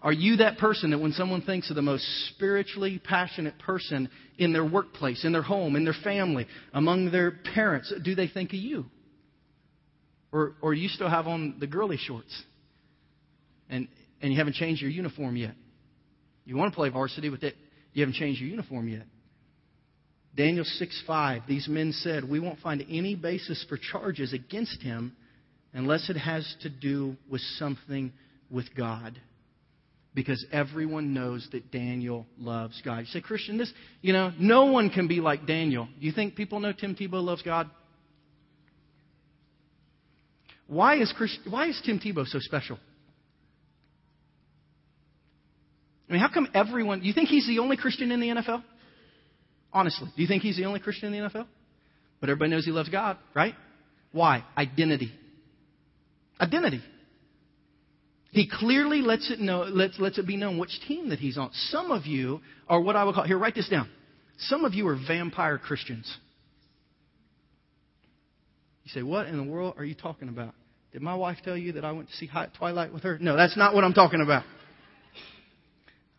Are 0.00 0.12
you 0.12 0.36
that 0.36 0.58
person 0.58 0.90
that 0.90 0.98
when 0.98 1.12
someone 1.12 1.42
thinks 1.42 1.68
of 1.70 1.76
the 1.76 1.82
most 1.82 2.06
spiritually 2.28 3.00
passionate 3.02 3.58
person 3.58 4.08
in 4.36 4.52
their 4.52 4.64
workplace, 4.64 5.24
in 5.24 5.32
their 5.32 5.42
home, 5.42 5.74
in 5.74 5.84
their 5.84 5.96
family, 6.04 6.46
among 6.72 7.10
their 7.10 7.32
parents, 7.54 7.92
do 8.04 8.14
they 8.14 8.28
think 8.28 8.50
of 8.50 8.60
you? 8.60 8.84
Or, 10.30 10.54
or 10.60 10.74
you 10.74 10.88
still 10.88 11.08
have 11.08 11.26
on 11.26 11.56
the 11.58 11.66
girly 11.66 11.96
shorts? 11.96 12.44
And, 13.68 13.88
and 14.20 14.32
you 14.32 14.38
haven't 14.38 14.54
changed 14.54 14.82
your 14.82 14.90
uniform 14.90 15.36
yet. 15.36 15.54
You 16.44 16.56
want 16.56 16.72
to 16.72 16.76
play 16.76 16.88
varsity, 16.88 17.28
but 17.28 17.40
that, 17.42 17.54
you 17.92 18.02
haven't 18.02 18.14
changed 18.14 18.40
your 18.40 18.50
uniform 18.50 18.88
yet. 18.88 19.04
Daniel 20.34 20.64
6:5. 20.64 21.46
These 21.46 21.68
men 21.68 21.92
said, 21.92 22.28
"We 22.28 22.38
won't 22.38 22.60
find 22.60 22.84
any 22.88 23.14
basis 23.14 23.64
for 23.68 23.76
charges 23.76 24.32
against 24.32 24.80
him 24.82 25.16
unless 25.72 26.08
it 26.08 26.16
has 26.16 26.56
to 26.62 26.70
do 26.70 27.16
with 27.28 27.40
something 27.58 28.12
with 28.50 28.74
God." 28.74 29.18
because 30.18 30.44
everyone 30.50 31.14
knows 31.14 31.46
that 31.52 31.70
Daniel 31.70 32.26
loves 32.38 32.82
God. 32.84 32.98
You 32.98 33.06
say, 33.06 33.20
Christian, 33.20 33.56
this, 33.56 33.72
you 34.00 34.12
know, 34.12 34.32
no 34.36 34.64
one 34.64 34.90
can 34.90 35.06
be 35.06 35.20
like 35.20 35.46
Daniel. 35.46 35.86
You 36.00 36.10
think 36.10 36.34
people 36.34 36.58
know 36.58 36.72
Tim 36.72 36.96
Tebow 36.96 37.22
loves 37.22 37.42
God? 37.42 37.70
Why 40.66 41.00
is, 41.00 41.12
Christ, 41.16 41.38
why 41.48 41.68
is 41.68 41.80
Tim 41.86 42.00
Tebow 42.00 42.26
so 42.26 42.40
special? 42.40 42.80
I 46.08 46.12
mean, 46.12 46.20
how 46.20 46.32
come 46.32 46.48
everyone, 46.54 47.02
you 47.02 47.12
think 47.12 47.28
he's 47.28 47.46
the 47.46 47.58
only 47.58 47.76
Christian 47.76 48.10
in 48.10 48.20
the 48.20 48.28
NFL? 48.28 48.62
Honestly, 49.72 50.08
do 50.16 50.22
you 50.22 50.28
think 50.28 50.42
he's 50.42 50.56
the 50.56 50.64
only 50.64 50.80
Christian 50.80 51.12
in 51.12 51.22
the 51.22 51.28
NFL? 51.28 51.46
But 52.20 52.30
everybody 52.30 52.50
knows 52.50 52.64
he 52.64 52.70
loves 52.70 52.88
God, 52.88 53.18
right? 53.34 53.54
Why? 54.12 54.44
Identity. 54.56 55.12
Identity. 56.40 56.80
He 58.30 58.48
clearly 58.48 59.00
lets 59.00 59.30
it 59.30 59.40
know, 59.40 59.62
lets, 59.62 59.98
lets 59.98 60.18
it 60.18 60.26
be 60.26 60.36
known 60.36 60.58
which 60.58 60.80
team 60.86 61.10
that 61.10 61.18
he's 61.18 61.38
on. 61.38 61.50
Some 61.70 61.90
of 61.90 62.06
you 62.06 62.40
are 62.68 62.80
what 62.80 62.96
I 62.96 63.04
would 63.04 63.14
call, 63.14 63.24
here, 63.24 63.38
write 63.38 63.54
this 63.54 63.68
down. 63.68 63.88
Some 64.38 64.64
of 64.64 64.74
you 64.74 64.86
are 64.88 64.96
vampire 65.06 65.58
Christians. 65.58 66.14
You 68.84 68.90
say, 68.92 69.02
what 69.02 69.26
in 69.26 69.36
the 69.36 69.50
world 69.50 69.74
are 69.76 69.84
you 69.84 69.94
talking 69.94 70.28
about? 70.28 70.54
Did 70.92 71.02
my 71.02 71.14
wife 71.14 71.38
tell 71.44 71.56
you 71.56 71.72
that 71.72 71.84
I 71.84 71.92
went 71.92 72.08
to 72.08 72.16
see 72.16 72.30
Twilight 72.56 72.92
with 72.92 73.02
her? 73.02 73.18
No, 73.18 73.36
that's 73.36 73.56
not 73.56 73.74
what 73.74 73.84
I'm 73.84 73.92
talking 73.92 74.22
about. 74.22 74.44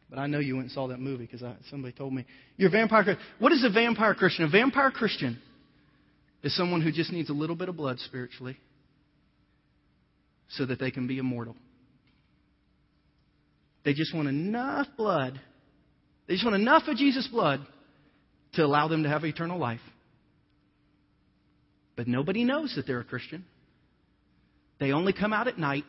But 0.09 0.19
I 0.19 0.27
know 0.27 0.39
you 0.39 0.55
went 0.55 0.65
and 0.65 0.71
saw 0.71 0.87
that 0.87 0.99
movie 0.99 1.27
because 1.31 1.45
somebody 1.69 1.93
told 1.93 2.13
me. 2.13 2.25
You're 2.57 2.69
a 2.69 2.71
vampire 2.71 3.17
What 3.37 3.51
is 3.51 3.63
a 3.63 3.69
vampire 3.69 4.15
Christian? 4.15 4.45
A 4.45 4.49
vampire 4.49 4.91
Christian 4.91 5.39
is 6.43 6.55
someone 6.55 6.81
who 6.81 6.91
just 6.91 7.11
needs 7.11 7.29
a 7.29 7.33
little 7.33 7.55
bit 7.55 7.69
of 7.69 7.77
blood 7.77 7.99
spiritually 7.99 8.57
so 10.49 10.65
that 10.65 10.79
they 10.79 10.89
can 10.89 11.05
be 11.05 11.19
immortal. 11.19 11.55
They 13.85 13.93
just 13.93 14.13
want 14.15 14.27
enough 14.27 14.87
blood. 14.97 15.39
They 16.27 16.33
just 16.33 16.45
want 16.45 16.55
enough 16.55 16.83
of 16.87 16.97
Jesus' 16.97 17.27
blood 17.27 17.65
to 18.53 18.63
allow 18.65 18.87
them 18.87 19.03
to 19.03 19.09
have 19.09 19.23
eternal 19.23 19.59
life. 19.59 19.79
But 21.95 22.07
nobody 22.07 22.43
knows 22.43 22.73
that 22.75 22.87
they're 22.87 22.99
a 22.99 23.05
Christian. 23.05 23.45
They 24.79 24.91
only 24.91 25.13
come 25.13 25.33
out 25.33 25.47
at 25.47 25.57
night 25.57 25.83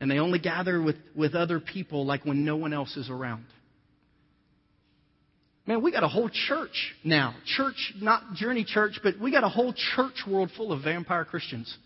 and 0.00 0.10
they 0.10 0.18
only 0.18 0.38
gather 0.38 0.80
with, 0.80 0.96
with 1.14 1.34
other 1.34 1.60
people 1.60 2.06
like 2.06 2.24
when 2.24 2.44
no 2.44 2.56
one 2.56 2.72
else 2.72 2.96
is 2.96 3.10
around. 3.10 3.44
Man, 5.66 5.82
we 5.82 5.92
got 5.92 6.02
a 6.02 6.08
whole 6.08 6.30
church 6.48 6.94
now. 7.04 7.34
Church, 7.44 7.92
not 8.00 8.34
Journey 8.34 8.64
Church, 8.64 8.98
but 9.02 9.20
we 9.20 9.30
got 9.30 9.44
a 9.44 9.48
whole 9.48 9.74
church 9.94 10.24
world 10.26 10.50
full 10.56 10.72
of 10.72 10.82
vampire 10.82 11.24
Christians. 11.24 11.76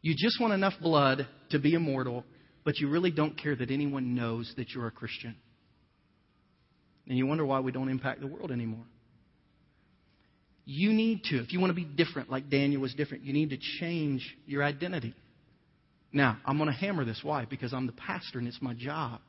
You 0.00 0.14
just 0.16 0.40
want 0.40 0.54
enough 0.54 0.74
blood 0.80 1.26
to 1.50 1.58
be 1.58 1.74
immortal, 1.74 2.24
but 2.64 2.78
you 2.78 2.88
really 2.88 3.10
don't 3.10 3.36
care 3.36 3.56
that 3.56 3.70
anyone 3.70 4.14
knows 4.14 4.52
that 4.56 4.70
you're 4.70 4.86
a 4.86 4.92
Christian. 4.92 5.36
And 7.06 7.18
you 7.18 7.26
wonder 7.26 7.44
why 7.44 7.60
we 7.60 7.72
don't 7.72 7.88
impact 7.88 8.20
the 8.20 8.28
world 8.28 8.52
anymore. 8.52 8.84
You 10.64 10.92
need 10.92 11.24
to, 11.24 11.42
if 11.42 11.52
you 11.52 11.58
want 11.58 11.70
to 11.70 11.74
be 11.74 11.84
different, 11.84 12.30
like 12.30 12.48
Daniel 12.48 12.80
was 12.80 12.94
different, 12.94 13.24
you 13.24 13.32
need 13.32 13.50
to 13.50 13.58
change 13.80 14.24
your 14.46 14.62
identity. 14.62 15.14
Now, 16.12 16.38
I'm 16.44 16.58
going 16.58 16.70
to 16.70 16.76
hammer 16.76 17.04
this. 17.04 17.20
Why? 17.22 17.44
Because 17.44 17.72
I'm 17.72 17.86
the 17.86 17.92
pastor 17.92 18.38
and 18.38 18.48
it's 18.48 18.60
my 18.60 18.74
job. 18.74 19.20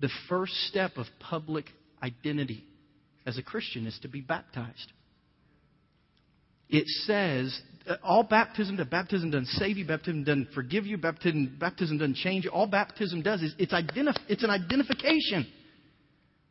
The 0.00 0.10
first 0.28 0.52
step 0.68 0.92
of 0.96 1.06
public 1.18 1.66
identity 2.02 2.64
as 3.26 3.38
a 3.38 3.42
Christian 3.42 3.86
is 3.86 3.98
to 4.02 4.08
be 4.08 4.20
baptized. 4.20 4.92
It 6.68 6.86
says 7.06 7.60
uh, 7.86 7.96
all 8.02 8.22
baptism 8.22 8.78
baptism 8.90 9.30
doesn't 9.30 9.46
save 9.48 9.76
you, 9.76 9.86
baptism 9.86 10.24
doesn't 10.24 10.52
forgive 10.54 10.86
you, 10.86 10.96
baptism, 10.96 11.56
baptism 11.60 11.98
doesn't 11.98 12.16
change 12.16 12.44
you. 12.44 12.50
All 12.50 12.66
baptism 12.66 13.22
does 13.22 13.42
is 13.42 13.54
it's, 13.58 13.72
identif- 13.72 14.18
it's 14.28 14.42
an 14.42 14.50
identification. 14.50 15.46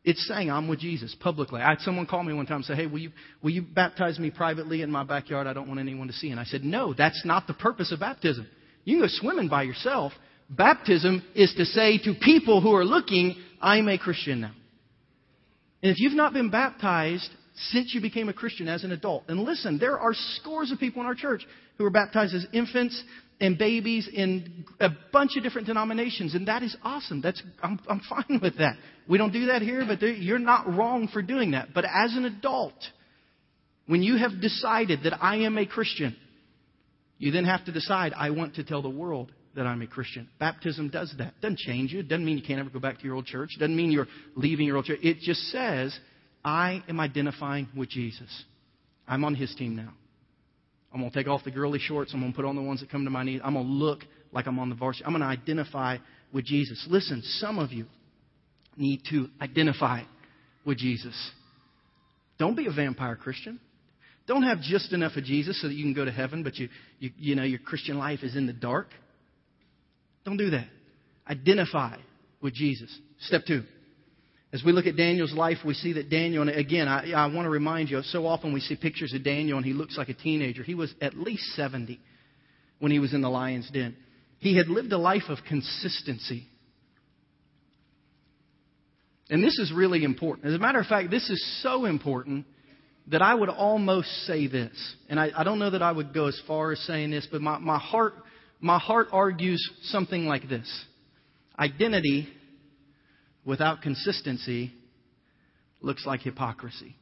It's 0.04 0.26
saying 0.26 0.50
I'm 0.50 0.68
with 0.68 0.80
Jesus 0.80 1.14
publicly. 1.20 1.60
I 1.60 1.70
had 1.70 1.80
someone 1.80 2.06
call 2.06 2.22
me 2.22 2.32
one 2.32 2.46
time 2.46 2.56
and 2.56 2.64
say, 2.64 2.74
"Hey, 2.74 2.86
will 2.86 2.98
you 2.98 3.12
will 3.40 3.50
you 3.50 3.62
baptize 3.62 4.18
me 4.18 4.30
privately 4.30 4.82
in 4.82 4.90
my 4.90 5.04
backyard? 5.04 5.46
I 5.46 5.52
don't 5.52 5.68
want 5.68 5.78
anyone 5.78 6.08
to 6.08 6.12
see." 6.12 6.30
And 6.30 6.40
I 6.40 6.44
said, 6.44 6.64
"No, 6.64 6.92
that's 6.92 7.24
not 7.24 7.46
the 7.46 7.54
purpose 7.54 7.92
of 7.92 8.00
baptism. 8.00 8.48
You 8.84 8.96
can 8.96 9.06
go 9.06 9.08
swimming 9.08 9.48
by 9.48 9.62
yourself. 9.62 10.12
Baptism 10.50 11.22
is 11.34 11.54
to 11.56 11.64
say 11.64 11.98
to 11.98 12.14
people 12.14 12.60
who 12.60 12.74
are 12.74 12.84
looking, 12.84 13.36
I'm 13.60 13.88
a 13.88 13.98
Christian 13.98 14.40
now. 14.40 14.52
And 15.82 15.90
if 15.90 15.98
you've 15.98 16.14
not 16.14 16.32
been 16.32 16.50
baptized 16.50 17.28
since 17.70 17.94
you 17.94 18.00
became 18.00 18.28
a 18.28 18.32
Christian 18.32 18.68
as 18.68 18.84
an 18.84 18.92
adult, 18.92 19.24
and 19.28 19.40
listen, 19.40 19.78
there 19.78 19.98
are 19.98 20.12
scores 20.14 20.70
of 20.70 20.78
people 20.78 21.00
in 21.00 21.06
our 21.06 21.14
church 21.14 21.46
who 21.76 21.84
were 21.84 21.90
baptized 21.90 22.34
as 22.34 22.46
infants 22.52 23.02
and 23.40 23.58
babies 23.58 24.08
in 24.12 24.64
a 24.80 24.88
bunch 25.12 25.36
of 25.36 25.42
different 25.42 25.66
denominations, 25.66 26.34
and 26.34 26.46
that 26.46 26.62
is 26.62 26.76
awesome. 26.82 27.20
That's 27.20 27.42
I'm, 27.62 27.78
I'm 27.88 28.00
fine 28.08 28.40
with 28.40 28.58
that. 28.58 28.76
We 29.08 29.18
don't 29.18 29.32
do 29.32 29.46
that 29.46 29.62
here, 29.62 29.84
but 29.86 30.00
you're 30.00 30.38
not 30.38 30.72
wrong 30.72 31.08
for 31.12 31.22
doing 31.22 31.50
that. 31.52 31.74
But 31.74 31.84
as 31.84 32.14
an 32.14 32.24
adult, 32.24 32.74
when 33.86 34.02
you 34.02 34.16
have 34.16 34.40
decided 34.40 35.00
that 35.04 35.22
I 35.22 35.38
am 35.38 35.58
a 35.58 35.66
Christian, 35.66 36.16
you 37.22 37.30
then 37.30 37.44
have 37.44 37.64
to 37.66 37.72
decide, 37.72 38.12
I 38.16 38.30
want 38.30 38.56
to 38.56 38.64
tell 38.64 38.82
the 38.82 38.90
world 38.90 39.30
that 39.54 39.64
I'm 39.64 39.80
a 39.80 39.86
Christian. 39.86 40.28
Baptism 40.40 40.88
does 40.88 41.14
that. 41.18 41.40
Doesn't 41.40 41.58
change 41.58 41.92
you. 41.92 42.00
It 42.00 42.08
doesn't 42.08 42.24
mean 42.24 42.36
you 42.36 42.42
can't 42.42 42.58
ever 42.58 42.68
go 42.68 42.80
back 42.80 42.98
to 42.98 43.04
your 43.04 43.14
old 43.14 43.26
church. 43.26 43.50
It 43.54 43.60
doesn't 43.60 43.76
mean 43.76 43.92
you're 43.92 44.08
leaving 44.34 44.66
your 44.66 44.76
old 44.76 44.86
church. 44.86 44.98
It 45.04 45.18
just 45.20 45.40
says, 45.52 45.96
I 46.44 46.82
am 46.88 46.98
identifying 46.98 47.68
with 47.76 47.90
Jesus. 47.90 48.44
I'm 49.06 49.24
on 49.24 49.36
his 49.36 49.54
team 49.54 49.76
now. 49.76 49.92
I'm 50.92 50.98
going 50.98 51.12
to 51.12 51.16
take 51.16 51.28
off 51.28 51.44
the 51.44 51.52
girly 51.52 51.78
shorts. 51.78 52.12
I'm 52.12 52.18
going 52.18 52.32
to 52.32 52.36
put 52.36 52.44
on 52.44 52.56
the 52.56 52.62
ones 52.62 52.80
that 52.80 52.90
come 52.90 53.04
to 53.04 53.10
my 53.10 53.22
knees. 53.22 53.40
I'm 53.44 53.54
going 53.54 53.66
to 53.66 53.72
look 53.72 54.00
like 54.32 54.48
I'm 54.48 54.58
on 54.58 54.68
the 54.68 54.74
varsity. 54.74 55.04
I'm 55.04 55.12
going 55.12 55.22
to 55.22 55.28
identify 55.28 55.98
with 56.32 56.44
Jesus. 56.44 56.84
Listen, 56.90 57.22
some 57.22 57.60
of 57.60 57.70
you 57.70 57.86
need 58.76 59.02
to 59.10 59.28
identify 59.40 60.02
with 60.66 60.78
Jesus. 60.78 61.14
Don't 62.36 62.56
be 62.56 62.66
a 62.66 62.72
vampire 62.72 63.14
Christian. 63.14 63.60
Don't 64.26 64.44
have 64.44 64.60
just 64.60 64.92
enough 64.92 65.16
of 65.16 65.24
Jesus 65.24 65.60
so 65.60 65.68
that 65.68 65.74
you 65.74 65.84
can 65.84 65.94
go 65.94 66.04
to 66.04 66.12
heaven, 66.12 66.42
but 66.42 66.56
you, 66.56 66.68
you, 66.98 67.10
you 67.16 67.34
know, 67.34 67.42
your 67.42 67.58
Christian 67.58 67.98
life 67.98 68.20
is 68.22 68.36
in 68.36 68.46
the 68.46 68.52
dark. 68.52 68.88
Don't 70.24 70.36
do 70.36 70.50
that. 70.50 70.68
Identify 71.28 71.96
with 72.40 72.54
Jesus. 72.54 72.96
Step 73.20 73.42
two. 73.46 73.64
As 74.52 74.62
we 74.62 74.72
look 74.72 74.86
at 74.86 74.96
Daniel's 74.96 75.32
life, 75.32 75.58
we 75.64 75.72
see 75.74 75.94
that 75.94 76.10
Daniel, 76.10 76.46
and 76.46 76.50
again, 76.50 76.86
I, 76.86 77.12
I 77.12 77.26
want 77.26 77.46
to 77.46 77.50
remind 77.50 77.88
you, 77.88 78.02
so 78.02 78.26
often 78.26 78.52
we 78.52 78.60
see 78.60 78.76
pictures 78.76 79.14
of 79.14 79.24
Daniel 79.24 79.56
and 79.56 79.66
he 79.66 79.72
looks 79.72 79.96
like 79.96 80.10
a 80.10 80.14
teenager. 80.14 80.62
He 80.62 80.74
was 80.74 80.92
at 81.00 81.14
least 81.14 81.44
70 81.56 81.98
when 82.78 82.92
he 82.92 82.98
was 82.98 83.14
in 83.14 83.22
the 83.22 83.30
lion's 83.30 83.70
den. 83.70 83.96
He 84.40 84.56
had 84.56 84.68
lived 84.68 84.92
a 84.92 84.98
life 84.98 85.22
of 85.28 85.38
consistency. 85.48 86.46
And 89.30 89.42
this 89.42 89.58
is 89.58 89.72
really 89.72 90.04
important. 90.04 90.48
As 90.48 90.54
a 90.54 90.58
matter 90.58 90.80
of 90.80 90.86
fact, 90.86 91.10
this 91.10 91.30
is 91.30 91.62
so 91.62 91.86
important 91.86 92.44
that 93.08 93.22
I 93.22 93.34
would 93.34 93.48
almost 93.48 94.08
say 94.26 94.46
this. 94.46 94.72
And 95.08 95.18
I, 95.18 95.30
I 95.36 95.44
don't 95.44 95.58
know 95.58 95.70
that 95.70 95.82
I 95.82 95.90
would 95.90 96.14
go 96.14 96.26
as 96.28 96.40
far 96.46 96.72
as 96.72 96.78
saying 96.80 97.10
this, 97.10 97.26
but 97.30 97.40
my, 97.40 97.58
my 97.58 97.78
heart 97.78 98.14
my 98.62 98.78
heart 98.78 99.08
argues 99.10 99.60
something 99.82 100.24
like 100.26 100.48
this. 100.48 100.70
Identity 101.58 102.28
without 103.44 103.82
consistency 103.82 104.72
looks 105.80 106.06
like 106.06 106.20
hypocrisy. 106.20 106.94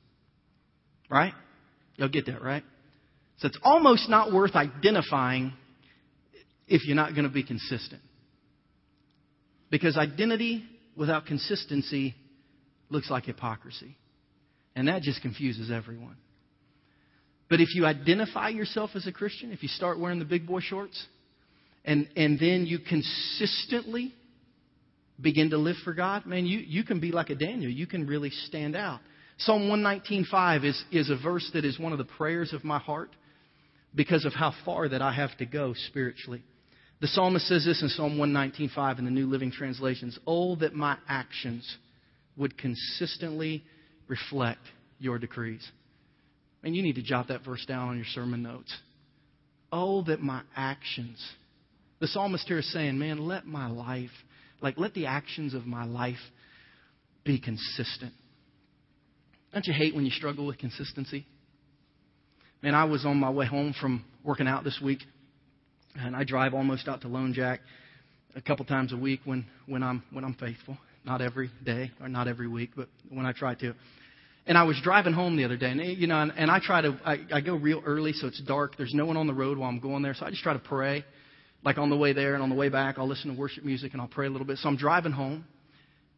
Right? 1.10 1.34
You'll 1.96 2.08
get 2.08 2.26
that, 2.26 2.42
right? 2.42 2.64
So 3.38 3.48
it's 3.48 3.58
almost 3.62 4.08
not 4.08 4.32
worth 4.32 4.54
identifying 4.54 5.52
if 6.66 6.86
you're 6.86 6.96
not 6.96 7.10
going 7.14 7.24
to 7.24 7.32
be 7.32 7.42
consistent. 7.42 8.00
Because 9.70 9.98
identity 9.98 10.64
without 10.96 11.26
consistency 11.26 12.14
looks 12.88 13.10
like 13.10 13.24
hypocrisy. 13.24 13.96
And 14.80 14.88
that 14.88 15.02
just 15.02 15.20
confuses 15.20 15.70
everyone. 15.70 16.16
But 17.50 17.60
if 17.60 17.74
you 17.74 17.84
identify 17.84 18.48
yourself 18.48 18.92
as 18.94 19.06
a 19.06 19.12
Christian, 19.12 19.52
if 19.52 19.62
you 19.62 19.68
start 19.68 20.00
wearing 20.00 20.18
the 20.18 20.24
big 20.24 20.46
boy 20.46 20.60
shorts, 20.60 21.06
and, 21.84 22.08
and 22.16 22.40
then 22.40 22.64
you 22.64 22.78
consistently 22.78 24.14
begin 25.20 25.50
to 25.50 25.58
live 25.58 25.76
for 25.84 25.92
God, 25.92 26.24
man, 26.24 26.46
you, 26.46 26.60
you 26.60 26.82
can 26.82 26.98
be 26.98 27.12
like 27.12 27.28
a 27.28 27.34
Daniel. 27.34 27.70
You 27.70 27.86
can 27.86 28.06
really 28.06 28.30
stand 28.30 28.74
out. 28.74 29.00
Psalm 29.36 29.68
119.5 29.68 30.64
is, 30.64 30.82
is 30.90 31.10
a 31.10 31.16
verse 31.22 31.50
that 31.52 31.66
is 31.66 31.78
one 31.78 31.92
of 31.92 31.98
the 31.98 32.04
prayers 32.04 32.54
of 32.54 32.64
my 32.64 32.78
heart 32.78 33.10
because 33.94 34.24
of 34.24 34.32
how 34.32 34.54
far 34.64 34.88
that 34.88 35.02
I 35.02 35.12
have 35.12 35.36
to 35.36 35.44
go 35.44 35.74
spiritually. 35.88 36.42
The 37.02 37.08
psalmist 37.08 37.46
says 37.48 37.66
this 37.66 37.82
in 37.82 37.90
Psalm 37.90 38.16
119.5 38.16 38.98
in 38.98 39.04
the 39.04 39.10
New 39.10 39.26
Living 39.26 39.52
Translations. 39.52 40.18
Oh, 40.26 40.56
that 40.56 40.72
my 40.74 40.96
actions 41.06 41.76
would 42.38 42.56
consistently 42.56 43.62
reflect 44.10 44.60
your 45.00 45.18
decrees. 45.18 45.66
And 46.62 46.76
you 46.76 46.82
need 46.82 46.94
to 46.94 47.02
jot 47.02 47.28
that 47.28 47.44
verse 47.44 47.64
down 47.66 47.88
on 47.88 47.96
your 47.96 48.06
sermon 48.14 48.42
notes. 48.42 48.72
Oh, 49.72 50.02
that 50.04 50.20
my 50.20 50.42
actions. 50.54 51.20
The 52.00 52.06
psalmist 52.06 52.46
here 52.46 52.58
is 52.58 52.72
saying, 52.72 52.98
man, 52.98 53.18
let 53.18 53.46
my 53.46 53.68
life, 53.68 54.10
like, 54.60 54.78
let 54.78 54.94
the 54.94 55.06
actions 55.06 55.54
of 55.54 55.66
my 55.66 55.84
life 55.84 56.18
be 57.24 57.40
consistent. 57.40 58.12
Don't 59.52 59.66
you 59.66 59.72
hate 59.72 59.94
when 59.94 60.04
you 60.04 60.10
struggle 60.10 60.46
with 60.46 60.58
consistency? 60.58 61.26
Man, 62.62 62.74
I 62.74 62.84
was 62.84 63.04
on 63.04 63.16
my 63.16 63.30
way 63.30 63.46
home 63.46 63.74
from 63.80 64.04
working 64.22 64.46
out 64.46 64.64
this 64.64 64.78
week, 64.82 65.00
and 65.96 66.14
I 66.14 66.24
drive 66.24 66.54
almost 66.54 66.88
out 66.88 67.00
to 67.02 67.08
Lone 67.08 67.32
Jack. 67.32 67.60
a 68.34 68.40
couple 68.40 68.64
times 68.64 68.92
a 68.92 68.96
week 68.96 69.20
when, 69.24 69.46
when 69.66 69.82
I'm 69.82 70.02
when 70.12 70.24
I'm 70.24 70.34
faithful. 70.34 70.76
Not 71.04 71.22
every 71.22 71.50
day 71.64 71.90
or 72.00 72.08
not 72.08 72.28
every 72.28 72.46
week, 72.46 72.70
but 72.76 72.88
when 73.08 73.24
I 73.24 73.32
try 73.32 73.54
to. 73.56 73.74
And 74.50 74.58
I 74.58 74.64
was 74.64 74.80
driving 74.82 75.12
home 75.12 75.36
the 75.36 75.44
other 75.44 75.56
day, 75.56 75.70
and 75.70 75.80
you 75.80 76.08
know, 76.08 76.20
and, 76.20 76.32
and 76.36 76.50
I 76.50 76.58
try 76.58 76.80
to 76.80 76.98
I, 77.06 77.18
I 77.32 77.40
go 77.40 77.54
real 77.54 77.84
early 77.86 78.12
so 78.12 78.26
it's 78.26 78.42
dark. 78.42 78.76
There's 78.76 78.92
no 78.92 79.06
one 79.06 79.16
on 79.16 79.28
the 79.28 79.32
road 79.32 79.56
while 79.56 79.68
I'm 79.68 79.78
going 79.78 80.02
there, 80.02 80.12
so 80.12 80.26
I 80.26 80.30
just 80.30 80.42
try 80.42 80.54
to 80.54 80.58
pray. 80.58 81.04
Like 81.64 81.78
on 81.78 81.88
the 81.88 81.96
way 81.96 82.12
there 82.14 82.34
and 82.34 82.42
on 82.42 82.48
the 82.48 82.56
way 82.56 82.68
back, 82.68 82.98
I'll 82.98 83.06
listen 83.06 83.32
to 83.32 83.38
worship 83.38 83.62
music 83.62 83.92
and 83.92 84.02
I'll 84.02 84.08
pray 84.08 84.26
a 84.26 84.28
little 84.28 84.48
bit. 84.48 84.58
So 84.58 84.68
I'm 84.68 84.76
driving 84.76 85.12
home, 85.12 85.44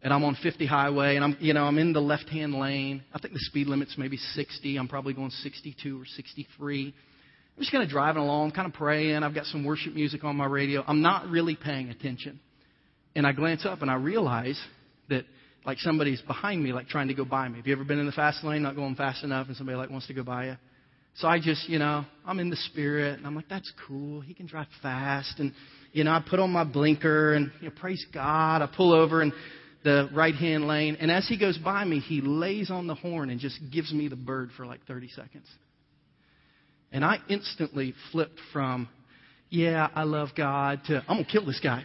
and 0.03 0.15
I'm 0.15 0.25
on 0.25 0.35
50 0.43 0.65
highway, 0.65 1.17
and 1.17 1.25
I'm 1.27 1.37
you 1.41 1.53
know 1.53 1.65
I'm 1.65 1.77
in 1.77 1.93
the 1.93 2.01
left-hand 2.01 2.55
lane. 2.55 3.05
I 3.13 3.19
think 3.19 3.35
the 3.35 3.41
speed 3.41 3.67
limit's 3.67 3.99
maybe 3.99 4.17
60. 4.17 4.79
I'm 4.79 4.89
probably 4.89 5.13
going 5.13 5.29
62 5.29 6.01
or 6.01 6.07
63. 6.07 6.87
I'm 6.87 7.59
just 7.59 7.71
kind 7.71 7.85
of 7.85 7.91
driving 7.91 8.23
along, 8.23 8.53
kind 8.53 8.67
of 8.67 8.73
praying. 8.73 9.25
I've 9.25 9.35
got 9.35 9.45
some 9.45 9.63
worship 9.63 9.95
music 9.95 10.25
on 10.25 10.37
my 10.37 10.47
radio. 10.47 10.83
I'm 10.87 11.03
not 11.03 11.29
really 11.29 11.55
paying 11.55 11.91
attention. 11.91 12.41
And 13.15 13.27
I 13.27 13.33
glance 13.33 13.67
up 13.67 13.83
and 13.83 13.91
I 13.91 13.97
realize 13.97 14.59
that 15.11 15.27
like 15.65 15.79
somebody's 15.79 16.21
behind 16.23 16.63
me, 16.63 16.73
like 16.73 16.89
trying 16.89 17.09
to 17.09 17.15
go 17.15 17.25
by 17.25 17.49
me. 17.49 17.59
Have 17.59 17.67
you 17.67 17.73
ever 17.75 17.85
been 17.85 17.99
in 17.99 18.07
the 18.07 18.13
fast 18.13 18.43
lane, 18.45 18.63
not 18.63 18.77
going 18.77 18.95
fast 18.95 19.23
enough, 19.25 19.49
and 19.49 19.57
somebody 19.57 19.77
like 19.77 19.91
wants 19.91 20.07
to 20.09 20.15
go 20.15 20.23
by 20.23 20.47
you? 20.47 20.57
So 21.17 21.29
I 21.29 21.39
just, 21.41 21.69
you 21.69 21.79
know, 21.79 22.05
I'm 22.27 22.39
in 22.39 22.49
the 22.49 22.57
spirit, 22.57 23.19
and 23.19 23.27
I'm 23.27 23.37
like, 23.37 23.49
that's 23.49 23.71
cool. 23.87 24.21
He 24.21 24.35
can 24.35 24.47
drive 24.47 24.67
fast, 24.81 25.39
and 25.39 25.53
you 25.93 26.05
know, 26.05 26.11
I 26.11 26.25
put 26.29 26.41
on 26.41 26.51
my 26.51 26.65
blinker, 26.65 27.35
and 27.35 27.53
you 27.61 27.69
know, 27.69 27.75
praise 27.79 28.05
God. 28.13 28.63
I 28.63 28.69
pull 28.75 28.93
over 28.93 29.23
in 29.23 29.33
the 29.85 30.09
right 30.15 30.35
hand 30.35 30.67
lane, 30.67 30.97
and 31.01 31.11
as 31.11 31.29
he 31.29 31.39
goes 31.39 31.59
by 31.59 31.85
me, 31.85 32.01
he 32.01 32.21
lays 32.21 32.71
on 32.71 32.87
the 32.87 32.95
horn 32.95 33.31
and 33.31 33.41
just 33.41 33.59
gives 33.73 33.93
me 33.93 34.09
the 34.09 34.17
bird 34.17 34.51
for 34.57 34.65
like 34.65 34.81
30 34.87 35.09
seconds. 35.09 35.47
And 36.93 37.05
I 37.05 37.19
instantly 37.29 37.95
flipped 38.11 38.39
from, 38.53 38.89
yeah, 39.49 39.89
I 39.95 40.05
love 40.05 40.29
God, 40.37 40.81
to 40.87 41.03
I'm 41.09 41.17
gonna 41.17 41.25
kill 41.25 41.45
this 41.45 41.61
guy. 41.63 41.85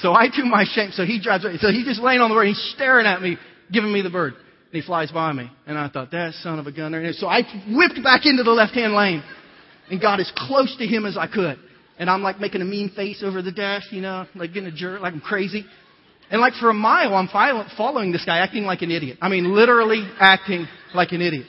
So 0.00 0.12
I 0.12 0.28
do 0.28 0.44
my 0.44 0.64
shame. 0.70 0.90
So 0.92 1.04
he 1.04 1.20
drives. 1.20 1.44
So 1.60 1.70
he's 1.70 1.86
just 1.86 2.00
laying 2.00 2.20
on 2.20 2.30
the 2.30 2.36
road. 2.36 2.46
He's 2.46 2.72
staring 2.74 3.06
at 3.06 3.22
me, 3.22 3.38
giving 3.72 3.92
me 3.92 4.02
the 4.02 4.10
bird. 4.10 4.34
And 4.34 4.72
he 4.72 4.82
flies 4.82 5.10
by 5.10 5.32
me. 5.32 5.50
And 5.66 5.78
I 5.78 5.88
thought, 5.88 6.10
that 6.10 6.34
son 6.34 6.58
of 6.58 6.66
a 6.66 6.72
gunner. 6.72 7.00
And 7.00 7.14
so 7.14 7.26
I 7.26 7.42
whipped 7.68 8.02
back 8.02 8.26
into 8.26 8.42
the 8.42 8.50
left-hand 8.50 8.94
lane 8.94 9.22
and 9.90 10.00
got 10.00 10.20
as 10.20 10.30
close 10.36 10.76
to 10.78 10.86
him 10.86 11.06
as 11.06 11.16
I 11.16 11.26
could. 11.26 11.58
And 11.98 12.10
I'm 12.10 12.22
like 12.22 12.40
making 12.40 12.60
a 12.60 12.64
mean 12.64 12.90
face 12.90 13.22
over 13.24 13.40
the 13.40 13.52
dash, 13.52 13.84
you 13.90 14.02
know, 14.02 14.26
like 14.34 14.52
getting 14.52 14.68
a 14.68 14.74
jerk, 14.74 15.00
like 15.00 15.14
I'm 15.14 15.20
crazy. 15.20 15.64
And 16.30 16.40
like 16.40 16.54
for 16.54 16.68
a 16.68 16.74
mile, 16.74 17.14
I'm 17.14 17.28
following 17.76 18.12
this 18.12 18.24
guy, 18.24 18.38
acting 18.38 18.64
like 18.64 18.82
an 18.82 18.90
idiot. 18.90 19.18
I 19.22 19.28
mean, 19.28 19.54
literally 19.54 20.06
acting 20.18 20.66
like 20.92 21.12
an 21.12 21.22
idiot. 21.22 21.46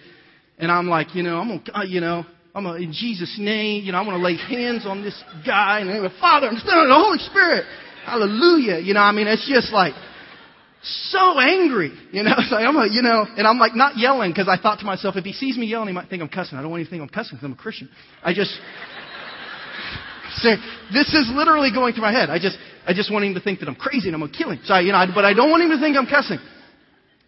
And 0.60 0.72
I'm 0.72 0.88
like, 0.88 1.16
you 1.16 1.24
know, 1.24 1.40
I'm 1.40 1.64
gonna, 1.66 1.86
you 1.86 2.00
know, 2.00 2.24
I'm 2.56 2.64
gonna, 2.64 2.80
in 2.80 2.94
Jesus' 2.94 3.36
name, 3.40 3.84
you 3.84 3.92
know, 3.92 3.98
I'm 3.98 4.06
gonna 4.06 4.24
lay 4.24 4.38
hands 4.38 4.86
on 4.86 5.02
this 5.02 5.22
guy 5.46 5.80
and 5.80 5.90
anyway, 5.90 6.10
Father 6.22 6.48
and 6.48 6.58
Son 6.60 6.78
and 6.78 6.92
the 6.92 6.96
Holy 6.96 7.20
Spirit. 7.20 7.66
Hallelujah. 8.08 8.80
You 8.80 8.94
know, 8.94 9.02
I 9.02 9.12
mean, 9.12 9.28
it's 9.28 9.46
just 9.46 9.74
like 9.74 9.94
so 10.82 11.38
angry. 11.38 11.92
You 12.14 12.24
know, 12.24 12.32
it's 12.38 12.50
like 12.50 12.64
I'm 12.64 12.78
a, 12.78 12.88
you 12.88 13.02
know, 13.02 13.26
and 13.36 13.46
I'm 13.46 13.60
like 13.60 13.76
not 13.76 13.98
yelling 13.98 14.32
because 14.32 14.48
I 14.48 14.56
thought 14.56 14.80
to 14.80 14.86
myself, 14.86 15.18
if 15.18 15.26
he 15.26 15.34
sees 15.34 15.58
me 15.58 15.66
yelling, 15.68 15.90
he 15.90 15.94
might 15.94 16.08
think 16.08 16.22
I'm 16.24 16.30
cussing. 16.30 16.58
I 16.58 16.62
don't 16.62 16.72
want 16.72 16.80
him 16.80 16.88
to 16.88 16.90
think 16.90 17.02
I'm 17.04 17.10
cussing 17.10 17.36
because 17.36 17.44
I'm 17.46 17.52
a 17.52 17.62
Christian. 17.62 17.90
I 18.24 18.34
just 18.34 18.52
say, 20.38 20.56
this 20.94 21.14
is 21.14 21.30
literally 21.36 21.70
going 21.74 21.94
through 21.94 22.04
my 22.04 22.14
head. 22.14 22.30
I 22.30 22.40
just, 22.40 22.58
I 22.88 22.94
just 22.94 23.12
want 23.12 23.26
him 23.26 23.34
to 23.34 23.42
think 23.42 23.60
that 23.60 23.68
I'm 23.68 23.76
crazy 23.76 24.08
and 24.08 24.16
I'm 24.16 24.22
gonna 24.22 24.32
kill 24.32 24.52
him. 24.52 24.62
So, 24.64 24.74
I, 24.74 24.80
you 24.80 24.94
know, 24.94 25.00
I, 25.00 25.08
but 25.14 25.26
I 25.26 25.34
don't 25.34 25.52
want 25.52 25.64
him 25.64 25.72
to 25.72 25.80
think 25.80 25.98
I'm 25.98 26.08
cussing. 26.08 26.40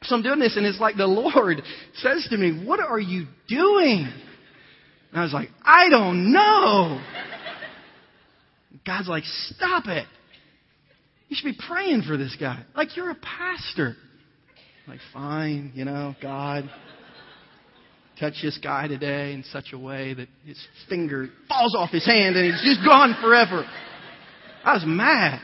So 0.03 0.15
I'm 0.15 0.23
doing 0.23 0.39
this, 0.39 0.55
and 0.55 0.65
it's 0.65 0.79
like 0.79 0.95
the 0.95 1.07
Lord 1.07 1.61
says 1.95 2.25
to 2.29 2.37
me, 2.37 2.63
"What 2.65 2.79
are 2.79 3.01
you 3.01 3.27
doing?" 3.49 4.07
And 5.11 5.19
I 5.19 5.23
was 5.23 5.33
like, 5.33 5.49
"I 5.61 5.89
don't 5.89 6.31
know." 6.31 7.03
God's 8.85 9.09
like, 9.09 9.25
"Stop 9.25 9.87
it." 9.87 10.07
You 11.29 11.35
should 11.35 11.45
be 11.45 11.57
praying 11.67 12.01
for 12.01 12.17
this 12.17 12.35
guy. 12.39 12.63
Like 12.75 12.97
you're 12.97 13.11
a 13.11 13.15
pastor. 13.15 13.95
Like, 14.87 14.99
fine, 15.13 15.71
you 15.75 15.85
know, 15.85 16.15
God, 16.19 16.67
touch 18.19 18.33
this 18.41 18.57
guy 18.57 18.87
today 18.87 19.33
in 19.33 19.43
such 19.43 19.65
a 19.71 19.77
way 19.77 20.15
that 20.15 20.27
his 20.43 20.59
finger 20.89 21.29
falls 21.47 21.75
off 21.75 21.91
his 21.91 22.05
hand 22.07 22.35
and 22.35 22.45
he's 22.51 22.63
just 22.63 22.83
gone 22.83 23.15
forever. 23.21 23.69
I 24.63 24.73
was 24.73 24.83
mad. 24.87 25.41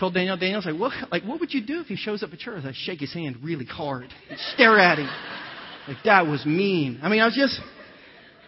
Told 0.00 0.14
Daniel, 0.14 0.38
Daniel's 0.38 0.64
like, 0.64 0.80
what, 0.80 0.92
like, 1.12 1.22
what 1.24 1.38
would 1.40 1.52
you 1.52 1.64
do 1.64 1.80
if 1.80 1.86
he 1.86 1.96
shows 1.96 2.22
up 2.22 2.32
at 2.32 2.38
church? 2.38 2.64
I 2.64 2.72
shake 2.74 3.00
his 3.00 3.12
hand 3.12 3.36
really 3.42 3.66
hard 3.66 4.08
and 4.30 4.40
stare 4.54 4.78
at 4.78 4.98
him. 4.98 5.10
Like, 5.86 5.98
that 6.06 6.26
was 6.26 6.46
mean. 6.46 6.98
I 7.02 7.10
mean, 7.10 7.20
I 7.20 7.26
was 7.26 7.34
just, 7.34 7.60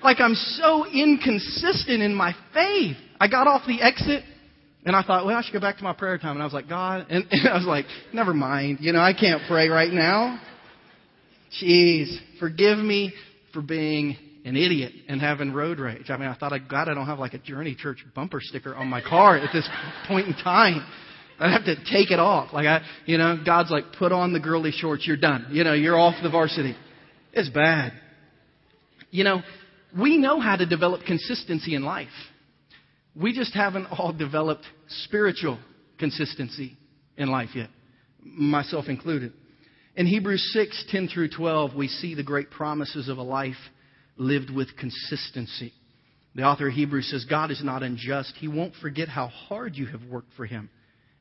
like, 0.02 0.20
I'm 0.20 0.34
so 0.34 0.86
inconsistent 0.86 2.02
in 2.02 2.14
my 2.14 2.34
faith. 2.54 2.96
I 3.20 3.28
got 3.28 3.46
off 3.46 3.66
the 3.66 3.82
exit 3.82 4.24
and 4.84 4.94
I 4.94 5.02
thought, 5.02 5.24
well, 5.24 5.36
I 5.36 5.42
should 5.42 5.52
go 5.52 5.60
back 5.60 5.78
to 5.78 5.84
my 5.84 5.94
prayer 5.94 6.18
time. 6.18 6.32
And 6.32 6.42
I 6.42 6.44
was 6.44 6.52
like, 6.52 6.68
God, 6.68 7.06
and, 7.08 7.24
and 7.30 7.48
I 7.48 7.54
was 7.54 7.66
like, 7.66 7.86
never 8.12 8.34
mind. 8.34 8.78
You 8.80 8.92
know, 8.92 9.00
I 9.00 9.12
can't 9.12 9.42
pray 9.48 9.68
right 9.68 9.92
now. 9.92 10.40
Jeez, 11.62 12.16
forgive 12.38 12.78
me 12.78 13.12
for 13.52 13.62
being 13.62 14.16
an 14.44 14.56
idiot 14.56 14.92
and 15.08 15.20
having 15.20 15.52
road 15.52 15.78
rage. 15.78 16.10
I 16.10 16.16
mean, 16.16 16.28
I 16.28 16.34
thought, 16.34 16.52
God, 16.68 16.88
I 16.88 16.94
don't 16.94 17.06
have 17.06 17.18
like 17.18 17.34
a 17.34 17.38
Journey 17.38 17.74
Church 17.74 18.04
bumper 18.14 18.40
sticker 18.40 18.74
on 18.74 18.88
my 18.88 19.00
car 19.00 19.38
at 19.38 19.50
this 19.52 19.68
point 20.08 20.26
in 20.26 20.34
time. 20.34 20.84
I'd 21.38 21.50
have 21.50 21.64
to 21.64 21.76
take 21.76 22.10
it 22.10 22.18
off. 22.18 22.52
Like 22.52 22.66
I, 22.66 22.82
you 23.06 23.18
know, 23.18 23.38
God's 23.44 23.70
like, 23.70 23.84
put 23.98 24.12
on 24.12 24.32
the 24.32 24.40
girly 24.40 24.70
shorts. 24.70 25.06
You're 25.06 25.16
done. 25.16 25.46
You 25.50 25.64
know, 25.64 25.72
you're 25.72 25.98
off 25.98 26.14
the 26.22 26.30
varsity. 26.30 26.76
It's 27.32 27.48
bad. 27.48 27.92
You 29.10 29.24
know, 29.24 29.42
we 29.98 30.16
know 30.16 30.40
how 30.40 30.56
to 30.56 30.66
develop 30.66 31.04
consistency 31.06 31.74
in 31.74 31.82
life. 31.82 32.08
We 33.16 33.32
just 33.32 33.54
haven't 33.54 33.86
all 33.86 34.12
developed 34.12 34.64
spiritual 35.04 35.58
consistency 35.98 36.76
in 37.16 37.28
life 37.28 37.50
yet, 37.54 37.70
myself 38.22 38.86
included. 38.88 39.32
In 39.96 40.06
Hebrews 40.06 40.50
6, 40.52 40.86
10 40.90 41.08
through 41.08 41.28
12, 41.30 41.74
we 41.76 41.86
see 41.86 42.14
the 42.14 42.24
great 42.24 42.50
promises 42.50 43.08
of 43.08 43.18
a 43.18 43.22
life 43.22 43.54
lived 44.16 44.50
with 44.50 44.76
consistency. 44.76 45.72
The 46.34 46.42
author 46.42 46.68
of 46.68 46.74
Hebrews 46.74 47.08
says, 47.10 47.24
God 47.30 47.52
is 47.52 47.62
not 47.62 47.84
unjust. 47.84 48.34
He 48.38 48.48
won't 48.48 48.74
forget 48.82 49.08
how 49.08 49.28
hard 49.28 49.76
you 49.76 49.86
have 49.86 50.02
worked 50.02 50.32
for 50.36 50.46
Him 50.46 50.68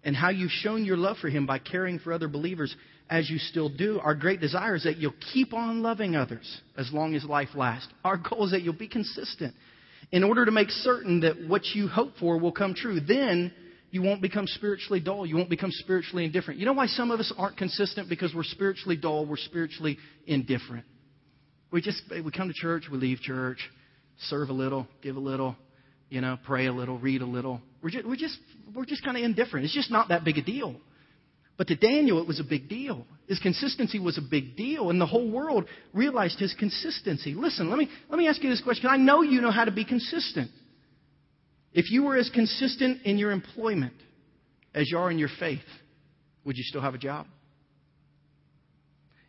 and 0.03 0.15
how 0.15 0.29
you've 0.29 0.51
shown 0.51 0.85
your 0.85 0.97
love 0.97 1.17
for 1.17 1.29
Him 1.29 1.45
by 1.45 1.59
caring 1.59 1.99
for 1.99 2.11
other 2.11 2.27
believers 2.27 2.75
as 3.11 3.29
you 3.29 3.37
still 3.37 3.69
do. 3.69 3.99
Our 3.99 4.15
great 4.15 4.39
desire 4.39 4.75
is 4.75 4.83
that 4.85 4.97
you'll 4.97 5.13
keep 5.33 5.53
on 5.53 5.83
loving 5.83 6.15
others 6.15 6.61
as 6.75 6.91
long 6.91 7.13
as 7.13 7.23
life 7.23 7.49
lasts. 7.53 7.89
Our 8.03 8.17
goal 8.17 8.45
is 8.45 8.51
that 8.51 8.63
you'll 8.63 8.73
be 8.73 8.87
consistent 8.87 9.53
in 10.13 10.23
order 10.23 10.45
to 10.45 10.51
make 10.51 10.69
certain 10.69 11.21
that 11.21 11.47
what 11.47 11.65
you 11.73 11.87
hope 11.87 12.13
for 12.19 12.37
will 12.37 12.51
come 12.51 12.75
true. 12.75 12.99
Then 12.99 13.51
you 13.89 14.03
won't 14.03 14.21
become 14.21 14.45
spiritually 14.45 14.99
dull. 14.99 15.25
You 15.25 15.35
won't 15.35 15.49
become 15.49 15.71
spiritually 15.71 16.23
indifferent. 16.23 16.59
You 16.59 16.67
know 16.67 16.73
why 16.73 16.85
some 16.85 17.09
of 17.09 17.19
us 17.19 17.33
aren't 17.35 17.57
consistent? 17.57 18.07
Because 18.07 18.31
we're 18.33 18.43
spiritually 18.43 18.95
dull. 18.95 19.25
We're 19.25 19.37
spiritually 19.37 19.97
indifferent. 20.27 20.85
We 21.71 21.81
just, 21.81 22.03
we 22.11 22.31
come 22.31 22.47
to 22.47 22.53
church, 22.53 22.83
we 22.91 22.99
leave 22.99 23.21
church, 23.21 23.57
serve 24.29 24.49
a 24.49 24.53
little, 24.53 24.87
give 25.01 25.15
a 25.15 25.19
little, 25.19 25.55
you 26.09 26.21
know, 26.21 26.37
pray 26.45 26.67
a 26.67 26.71
little, 26.71 26.99
read 26.99 27.23
a 27.23 27.25
little. 27.25 27.59
We're 27.81 27.89
just, 27.89 28.07
we're 28.07 28.15
just, 28.15 28.37
we're 28.75 28.85
just 28.85 29.03
kind 29.03 29.17
of 29.17 29.23
indifferent. 29.23 29.65
It's 29.65 29.73
just 29.73 29.89
not 29.89 30.09
that 30.09 30.23
big 30.23 30.37
a 30.37 30.43
deal. 30.43 30.75
But 31.57 31.69
to 31.69 31.75
Daniel, 31.75 32.21
it 32.21 32.27
was 32.27 32.39
a 32.39 32.43
big 32.43 32.69
deal. 32.69 33.07
His 33.27 33.39
consistency 33.39 33.99
was 33.99 34.17
a 34.17 34.21
big 34.21 34.57
deal, 34.57 34.89
and 34.89 34.99
the 34.99 35.05
whole 35.05 35.29
world 35.29 35.65
realized 35.93 36.39
his 36.39 36.53
consistency. 36.53 37.33
Listen, 37.33 37.69
let 37.69 37.79
me, 37.79 37.87
let 38.09 38.17
me 38.17 38.27
ask 38.27 38.43
you 38.43 38.49
this 38.49 38.61
question. 38.61 38.89
I 38.89 38.97
know 38.97 39.21
you 39.21 39.39
know 39.39 39.51
how 39.51 39.63
to 39.65 39.71
be 39.71 39.85
consistent. 39.85 40.51
If 41.71 41.89
you 41.89 42.03
were 42.03 42.17
as 42.17 42.29
consistent 42.29 43.03
in 43.03 43.17
your 43.17 43.31
employment 43.31 43.93
as 44.75 44.91
you 44.91 44.97
are 44.97 45.09
in 45.09 45.19
your 45.19 45.29
faith, 45.39 45.61
would 46.43 46.57
you 46.57 46.63
still 46.63 46.81
have 46.81 46.95
a 46.95 46.97
job? 46.97 47.27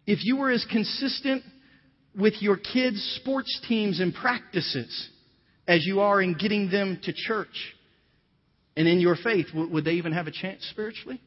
If 0.07 0.25
you 0.25 0.37
were 0.37 0.51
as 0.51 0.67
consistent 0.71 1.43
with 2.17 2.35
your 2.41 2.57
kids' 2.57 3.19
sports 3.21 3.61
teams 3.69 4.01
and 4.01 4.13
practices 4.13 5.09
as 5.67 5.87
you 5.87 6.01
are 6.01 6.21
in 6.21 6.35
getting 6.35 6.71
them 6.71 7.01
to 7.05 7.13
church 7.13 7.75
and 8.77 8.89
in 8.89 9.01
your 9.01 9.17
faith, 9.17 9.47
would 9.55 9.85
they 9.85 9.93
even 9.93 10.13
have 10.13 10.27
a 10.27 10.33
chance 10.33 10.67
spiritually? 10.71 11.21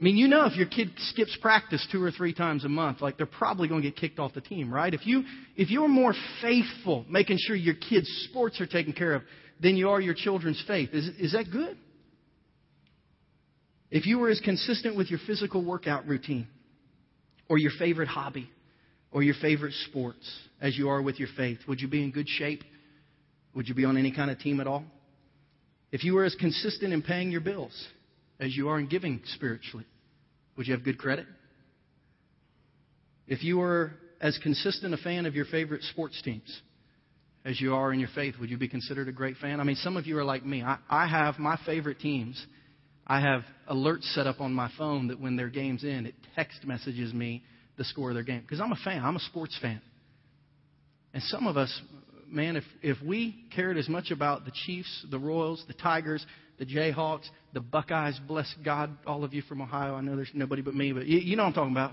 I 0.00 0.02
mean, 0.02 0.16
you 0.16 0.28
know, 0.28 0.46
if 0.46 0.56
your 0.56 0.66
kid 0.66 0.92
skips 0.96 1.36
practice 1.42 1.86
two 1.92 2.02
or 2.02 2.10
three 2.10 2.32
times 2.32 2.64
a 2.64 2.70
month, 2.70 3.02
like 3.02 3.18
they're 3.18 3.26
probably 3.26 3.68
going 3.68 3.82
to 3.82 3.88
get 3.90 3.96
kicked 3.98 4.18
off 4.18 4.32
the 4.32 4.40
team, 4.40 4.72
right? 4.72 4.94
If 4.94 5.06
you 5.06 5.24
if 5.56 5.70
you're 5.70 5.88
more 5.88 6.14
faithful, 6.40 7.04
making 7.10 7.36
sure 7.38 7.54
your 7.54 7.74
kids' 7.74 8.08
sports 8.30 8.60
are 8.62 8.66
taken 8.66 8.94
care 8.94 9.12
of 9.12 9.22
than 9.60 9.76
you 9.76 9.90
are 9.90 10.00
your 10.00 10.14
children's 10.14 10.62
faith, 10.66 10.90
is 10.94 11.06
is 11.18 11.32
that 11.32 11.50
good? 11.52 11.76
If 13.90 14.06
you 14.06 14.18
were 14.18 14.30
as 14.30 14.40
consistent 14.40 14.96
with 14.96 15.10
your 15.10 15.20
physical 15.26 15.62
workout 15.62 16.06
routine, 16.06 16.46
or 17.50 17.58
your 17.58 17.72
favorite 17.78 18.08
hobby, 18.08 18.48
or 19.12 19.22
your 19.22 19.34
favorite 19.42 19.74
sports 19.88 20.24
as 20.62 20.78
you 20.78 20.88
are 20.88 21.02
with 21.02 21.18
your 21.18 21.28
faith, 21.36 21.58
would 21.68 21.80
you 21.80 21.88
be 21.88 22.02
in 22.02 22.10
good 22.10 22.28
shape? 22.28 22.62
Would 23.54 23.68
you 23.68 23.74
be 23.74 23.84
on 23.84 23.98
any 23.98 24.12
kind 24.12 24.30
of 24.30 24.38
team 24.38 24.60
at 24.60 24.66
all? 24.66 24.84
If 25.92 26.04
you 26.04 26.14
were 26.14 26.24
as 26.24 26.34
consistent 26.36 26.94
in 26.94 27.02
paying 27.02 27.30
your 27.30 27.40
bills 27.42 27.88
as 28.40 28.56
you 28.56 28.68
are 28.68 28.78
in 28.78 28.88
giving 28.88 29.20
spiritually, 29.26 29.84
would 30.56 30.66
you 30.66 30.74
have 30.74 30.82
good 30.82 30.98
credit? 30.98 31.26
If 33.28 33.44
you 33.44 33.58
were 33.58 33.92
as 34.20 34.38
consistent 34.42 34.92
a 34.92 34.96
fan 34.96 35.26
of 35.26 35.34
your 35.34 35.44
favorite 35.44 35.82
sports 35.84 36.20
teams 36.22 36.60
as 37.44 37.60
you 37.60 37.74
are 37.74 37.92
in 37.92 38.00
your 38.00 38.08
faith, 38.14 38.34
would 38.40 38.50
you 38.50 38.58
be 38.58 38.68
considered 38.68 39.08
a 39.08 39.12
great 39.12 39.36
fan? 39.36 39.60
I 39.60 39.64
mean, 39.64 39.76
some 39.76 39.96
of 39.96 40.06
you 40.06 40.18
are 40.18 40.24
like 40.24 40.44
me. 40.44 40.62
I, 40.62 40.78
I 40.88 41.06
have 41.06 41.38
my 41.38 41.58
favorite 41.64 42.00
teams. 42.00 42.44
I 43.06 43.20
have 43.20 43.42
alerts 43.70 44.12
set 44.14 44.26
up 44.26 44.40
on 44.40 44.52
my 44.52 44.70
phone 44.76 45.08
that 45.08 45.20
when 45.20 45.36
their 45.36 45.48
game's 45.48 45.84
in, 45.84 46.06
it 46.06 46.14
text 46.34 46.64
messages 46.64 47.14
me 47.14 47.42
the 47.76 47.84
score 47.84 48.10
of 48.10 48.14
their 48.14 48.24
game. 48.24 48.40
Because 48.40 48.60
I'm 48.60 48.72
a 48.72 48.78
fan. 48.84 49.02
I'm 49.02 49.16
a 49.16 49.20
sports 49.20 49.58
fan. 49.60 49.80
And 51.14 51.22
some 51.24 51.46
of 51.46 51.56
us, 51.56 51.80
man, 52.28 52.56
if, 52.56 52.64
if 52.82 52.98
we 53.02 53.44
cared 53.54 53.78
as 53.78 53.88
much 53.88 54.10
about 54.10 54.44
the 54.44 54.52
Chiefs, 54.66 55.06
the 55.10 55.18
Royals, 55.18 55.64
the 55.66 55.74
Tigers, 55.74 56.24
the 56.60 56.66
Jayhawks, 56.66 57.24
the 57.54 57.60
Buckeyes, 57.60 58.20
bless 58.28 58.54
God, 58.62 58.96
all 59.06 59.24
of 59.24 59.32
you 59.32 59.40
from 59.40 59.62
Ohio. 59.62 59.94
I 59.94 60.02
know 60.02 60.14
there's 60.14 60.30
nobody 60.34 60.60
but 60.60 60.74
me, 60.74 60.92
but 60.92 61.06
you, 61.06 61.18
you 61.18 61.34
know 61.34 61.44
what 61.44 61.48
I'm 61.48 61.54
talking 61.54 61.72
about. 61.72 61.92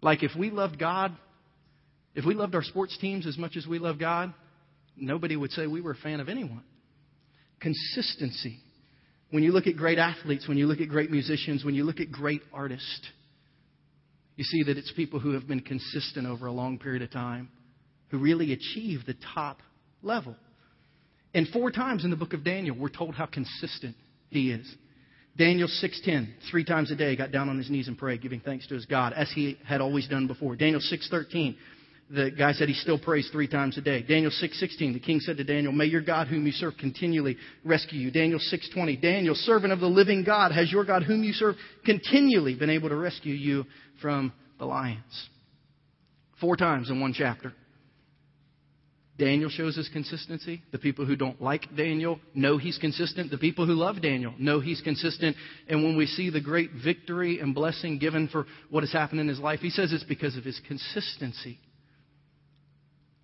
Like 0.00 0.22
if 0.22 0.30
we 0.36 0.50
loved 0.50 0.78
God, 0.78 1.14
if 2.14 2.24
we 2.24 2.34
loved 2.34 2.54
our 2.54 2.62
sports 2.62 2.96
teams 2.98 3.26
as 3.26 3.36
much 3.36 3.54
as 3.56 3.66
we 3.66 3.78
love 3.78 3.98
God, 3.98 4.32
nobody 4.96 5.36
would 5.36 5.50
say 5.50 5.66
we 5.66 5.82
were 5.82 5.90
a 5.90 5.96
fan 5.96 6.20
of 6.20 6.30
anyone. 6.30 6.64
Consistency. 7.60 8.60
When 9.30 9.42
you 9.42 9.52
look 9.52 9.66
at 9.66 9.76
great 9.76 9.98
athletes, 9.98 10.48
when 10.48 10.56
you 10.56 10.66
look 10.66 10.80
at 10.80 10.88
great 10.88 11.10
musicians, 11.10 11.66
when 11.66 11.74
you 11.74 11.84
look 11.84 12.00
at 12.00 12.10
great 12.10 12.40
artists, 12.50 13.10
you 14.36 14.44
see 14.44 14.62
that 14.62 14.78
it's 14.78 14.90
people 14.92 15.20
who 15.20 15.32
have 15.32 15.46
been 15.46 15.60
consistent 15.60 16.26
over 16.26 16.46
a 16.46 16.52
long 16.52 16.78
period 16.78 17.02
of 17.02 17.10
time 17.10 17.50
who 18.10 18.16
really 18.16 18.54
achieve 18.54 19.00
the 19.04 19.16
top 19.34 19.60
level. 20.02 20.34
And 21.34 21.46
four 21.48 21.70
times 21.70 22.04
in 22.04 22.10
the 22.10 22.16
book 22.16 22.32
of 22.32 22.44
Daniel, 22.44 22.76
we're 22.76 22.88
told 22.88 23.14
how 23.14 23.26
consistent 23.26 23.96
he 24.30 24.50
is. 24.50 24.66
Daniel 25.36 25.68
6:10, 25.68 26.28
three 26.50 26.64
times 26.64 26.90
a 26.90 26.96
day, 26.96 27.14
got 27.14 27.30
down 27.30 27.48
on 27.48 27.56
his 27.58 27.70
knees 27.70 27.86
and 27.86 27.96
prayed, 27.96 28.20
giving 28.20 28.40
thanks 28.40 28.66
to 28.66 28.74
his 28.74 28.86
God, 28.86 29.12
as 29.12 29.30
he 29.30 29.56
had 29.64 29.80
always 29.80 30.08
done 30.08 30.26
before. 30.26 30.56
Daniel 30.56 30.80
6:13, 30.80 31.54
the 32.10 32.30
guy 32.30 32.52
said 32.52 32.68
he 32.68 32.74
still 32.74 32.98
prays 32.98 33.28
three 33.30 33.46
times 33.46 33.78
a 33.78 33.80
day. 33.80 34.02
Daniel 34.02 34.32
6:16, 34.32 34.94
the 34.94 34.98
king 34.98 35.20
said 35.20 35.36
to 35.36 35.44
Daniel, 35.44 35.72
"May 35.72 35.84
your 35.84 36.00
God, 36.00 36.26
whom 36.26 36.44
you 36.44 36.52
serve, 36.52 36.76
continually 36.76 37.36
rescue 37.62 38.00
you." 38.00 38.10
Daniel 38.10 38.40
6:20, 38.40 38.96
Daniel, 38.96 39.34
servant 39.36 39.72
of 39.72 39.78
the 39.78 39.88
living 39.88 40.24
God, 40.24 40.50
has 40.50 40.72
your 40.72 40.84
God, 40.84 41.04
whom 41.04 41.22
you 41.22 41.32
serve, 41.32 41.56
continually 41.84 42.54
been 42.54 42.70
able 42.70 42.88
to 42.88 42.96
rescue 42.96 43.34
you 43.34 43.64
from 44.00 44.32
the 44.58 44.66
lions? 44.66 45.28
Four 46.40 46.56
times 46.56 46.90
in 46.90 46.98
one 47.00 47.12
chapter. 47.12 47.52
Daniel 49.18 49.50
shows 49.50 49.74
his 49.76 49.88
consistency. 49.88 50.62
The 50.70 50.78
people 50.78 51.04
who 51.04 51.16
don't 51.16 51.42
like 51.42 51.74
Daniel 51.76 52.20
know 52.34 52.56
he's 52.56 52.78
consistent. 52.78 53.32
The 53.32 53.38
people 53.38 53.66
who 53.66 53.72
love 53.72 54.00
Daniel 54.00 54.32
know 54.38 54.60
he's 54.60 54.80
consistent. 54.80 55.36
And 55.68 55.82
when 55.82 55.96
we 55.96 56.06
see 56.06 56.30
the 56.30 56.40
great 56.40 56.70
victory 56.84 57.40
and 57.40 57.52
blessing 57.52 57.98
given 57.98 58.28
for 58.28 58.46
what 58.70 58.84
has 58.84 58.92
happened 58.92 59.20
in 59.20 59.26
his 59.26 59.40
life, 59.40 59.58
he 59.58 59.70
says 59.70 59.92
it's 59.92 60.04
because 60.04 60.36
of 60.36 60.44
his 60.44 60.60
consistency. 60.68 61.58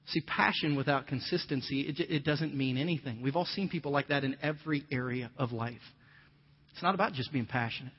See, 0.09 0.21
passion 0.21 0.75
without 0.77 1.07
consistency, 1.07 1.83
it, 1.83 2.01
it 2.11 2.25
doesn't 2.25 2.55
mean 2.55 2.77
anything. 2.77 3.23
We've 3.23 3.37
all 3.37 3.47
seen 3.47 3.69
people 3.69 3.93
like 3.93 4.09
that 4.09 4.25
in 4.25 4.37
every 4.43 4.85
area 4.91 5.31
of 5.39 5.53
life. 5.53 5.81
It's 6.73 6.83
not 6.83 6.97
about 6.97 7.13
just 7.13 7.33
being 7.33 7.47
passionate. 7.47 7.93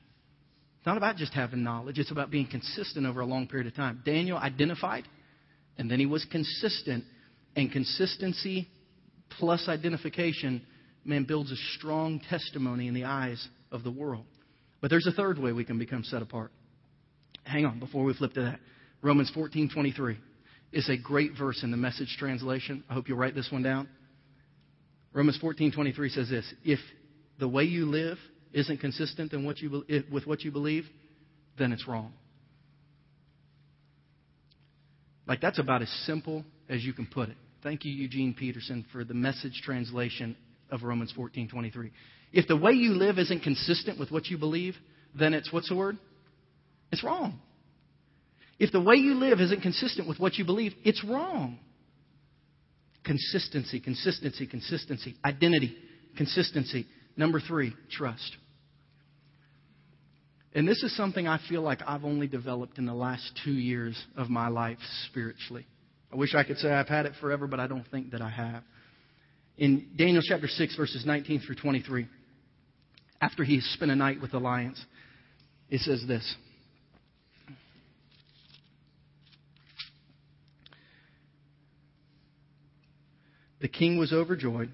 It's 0.78 0.86
not 0.86 0.98
about 0.98 1.16
just 1.16 1.32
having 1.32 1.64
knowledge. 1.64 1.98
It's 1.98 2.12
about 2.12 2.30
being 2.30 2.46
consistent 2.46 3.06
over 3.06 3.20
a 3.20 3.26
long 3.26 3.48
period 3.48 3.66
of 3.66 3.74
time. 3.74 4.02
Daniel 4.04 4.36
identified, 4.36 5.04
and 5.78 5.90
then 5.90 5.98
he 5.98 6.06
was 6.06 6.24
consistent 6.30 7.04
and 7.56 7.72
consistency 7.72 8.68
plus 9.38 9.66
identification, 9.68 10.64
man, 11.04 11.24
builds 11.24 11.50
a 11.50 11.56
strong 11.76 12.20
testimony 12.30 12.86
in 12.86 12.94
the 12.94 13.04
eyes 13.04 13.46
of 13.72 13.82
the 13.82 13.90
world. 13.90 14.26
But 14.80 14.90
there's 14.90 15.06
a 15.06 15.12
third 15.12 15.38
way 15.38 15.52
we 15.52 15.64
can 15.64 15.78
become 15.78 16.04
set 16.04 16.22
apart. 16.22 16.52
Hang 17.44 17.64
on, 17.64 17.80
before 17.80 18.04
we 18.04 18.14
flip 18.14 18.34
to 18.34 18.42
that. 18.42 18.60
Romans 19.02 19.30
14:23 19.34 20.18
is 20.72 20.88
a 20.88 20.96
great 20.96 21.32
verse 21.38 21.62
in 21.62 21.70
the 21.70 21.76
message 21.76 22.16
translation. 22.18 22.84
I 22.88 22.94
hope 22.94 23.08
you'll 23.08 23.18
write 23.18 23.34
this 23.34 23.50
one 23.50 23.62
down. 23.62 23.88
Romans 25.12 25.38
14:23 25.38 26.10
says 26.10 26.28
this, 26.28 26.52
if 26.64 26.78
the 27.38 27.48
way 27.48 27.64
you 27.64 27.86
live 27.86 28.18
isn't 28.52 28.78
consistent 28.78 29.32
what 29.44 29.60
you, 29.60 29.84
eh, 29.88 30.02
with 30.10 30.26
what 30.26 30.42
you 30.42 30.50
believe, 30.50 30.86
then 31.58 31.72
it's 31.72 31.86
wrong. 31.88 32.12
Like 35.26 35.40
that's 35.40 35.58
about 35.58 35.82
as 35.82 35.90
simple 36.04 36.44
as 36.68 36.84
you 36.84 36.92
can 36.92 37.06
put 37.06 37.28
it. 37.28 37.36
Thank 37.66 37.84
you, 37.84 37.90
Eugene 37.90 38.32
Peterson, 38.32 38.86
for 38.92 39.02
the 39.02 39.12
message 39.12 39.60
translation 39.64 40.36
of 40.70 40.84
Romans 40.84 41.12
14:23. 41.16 41.90
If 42.32 42.46
the 42.46 42.56
way 42.56 42.70
you 42.70 42.94
live 42.94 43.18
isn't 43.18 43.40
consistent 43.40 43.98
with 43.98 44.12
what 44.12 44.28
you 44.28 44.38
believe, 44.38 44.76
then 45.16 45.34
it's 45.34 45.52
what's 45.52 45.68
the 45.68 45.74
word? 45.74 45.98
It's 46.92 47.02
wrong. 47.02 47.40
If 48.60 48.70
the 48.70 48.80
way 48.80 48.94
you 48.94 49.14
live 49.14 49.40
isn't 49.40 49.62
consistent 49.62 50.06
with 50.06 50.20
what 50.20 50.38
you 50.38 50.44
believe, 50.44 50.76
it's 50.84 51.02
wrong. 51.02 51.58
Consistency, 53.02 53.80
consistency, 53.80 54.46
consistency. 54.46 55.16
Identity, 55.24 55.76
consistency. 56.16 56.86
Number 57.16 57.40
three, 57.40 57.74
trust. 57.90 58.36
And 60.54 60.68
this 60.68 60.84
is 60.84 60.94
something 60.96 61.26
I 61.26 61.38
feel 61.48 61.62
like 61.62 61.80
I've 61.84 62.04
only 62.04 62.28
developed 62.28 62.78
in 62.78 62.86
the 62.86 62.94
last 62.94 63.28
two 63.44 63.50
years 63.50 64.00
of 64.16 64.30
my 64.30 64.46
life 64.46 64.78
spiritually. 65.08 65.66
I 66.12 66.16
wish 66.16 66.34
I 66.34 66.44
could 66.44 66.58
say 66.58 66.70
I've 66.70 66.88
had 66.88 67.06
it 67.06 67.12
forever, 67.20 67.46
but 67.46 67.60
I 67.60 67.66
don't 67.66 67.86
think 67.90 68.12
that 68.12 68.22
I 68.22 68.30
have. 68.30 68.62
In 69.58 69.88
Daniel 69.96 70.22
chapter 70.22 70.48
6, 70.48 70.76
verses 70.76 71.04
19 71.06 71.40
through 71.40 71.56
23, 71.56 72.06
after 73.20 73.42
he 73.44 73.60
spent 73.60 73.90
a 73.90 73.96
night 73.96 74.20
with 74.20 74.32
the 74.32 74.38
lions, 74.38 74.84
it 75.70 75.80
says 75.80 76.04
this. 76.06 76.34
The 83.60 83.68
king 83.68 83.98
was 83.98 84.12
overjoyed. 84.12 84.70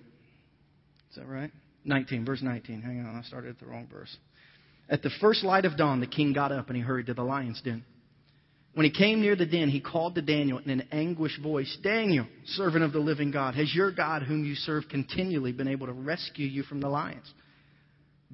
Is 1.10 1.16
that 1.16 1.28
right? 1.28 1.50
19, 1.84 2.24
verse 2.24 2.42
19. 2.42 2.82
Hang 2.82 3.00
on, 3.00 3.16
I 3.16 3.22
started 3.22 3.50
at 3.50 3.60
the 3.60 3.66
wrong 3.66 3.88
verse. 3.90 4.14
At 4.88 5.02
the 5.02 5.10
first 5.20 5.44
light 5.44 5.64
of 5.64 5.76
dawn, 5.76 6.00
the 6.00 6.06
king 6.06 6.32
got 6.32 6.52
up 6.52 6.68
and 6.68 6.76
he 6.76 6.82
hurried 6.82 7.06
to 7.06 7.14
the 7.14 7.22
lion's 7.22 7.60
den. 7.62 7.84
When 8.74 8.84
he 8.84 8.90
came 8.90 9.20
near 9.20 9.36
the 9.36 9.44
den, 9.44 9.68
he 9.68 9.80
called 9.80 10.14
to 10.14 10.22
Daniel 10.22 10.58
in 10.58 10.70
an 10.70 10.88
anguished 10.92 11.42
voice 11.42 11.76
Daniel, 11.82 12.26
servant 12.46 12.84
of 12.84 12.92
the 12.92 13.00
living 13.00 13.30
God, 13.30 13.54
has 13.54 13.74
your 13.74 13.92
God, 13.92 14.22
whom 14.22 14.44
you 14.44 14.54
serve 14.54 14.84
continually, 14.90 15.52
been 15.52 15.68
able 15.68 15.86
to 15.86 15.92
rescue 15.92 16.46
you 16.46 16.62
from 16.62 16.80
the 16.80 16.88
lions? 16.88 17.30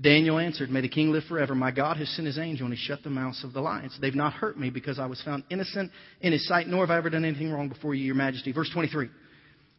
Daniel 0.01 0.39
answered, 0.39 0.71
May 0.71 0.81
the 0.81 0.89
king 0.89 1.11
live 1.11 1.25
forever. 1.25 1.57
My 1.57 1.73
God 1.73 1.97
has 1.97 2.09
sent 2.11 2.27
his 2.27 2.39
angel, 2.39 2.67
and 2.67 2.75
he 2.75 2.81
shut 2.81 3.03
the 3.03 3.11
mouths 3.11 3.43
of 3.43 3.53
the 3.53 3.61
lions. 3.61 3.99
They've 4.01 4.15
not 4.15 4.33
hurt 4.33 4.57
me 4.57 4.71
because 4.71 5.01
I 5.01 5.07
was 5.07 5.21
found 5.23 5.43
innocent 5.51 5.91
in 6.21 6.33
his 6.33 6.47
sight, 6.47 6.69
nor 6.69 6.87
have 6.87 6.91
I 6.91 6.99
ever 6.99 7.11
done 7.11 7.25
anything 7.25 7.51
wrong 7.51 7.69
before 7.69 7.97
you, 7.97 8.05
your 8.05 8.15
majesty. 8.15 8.53
Verse 8.53 8.71
23. 8.73 9.09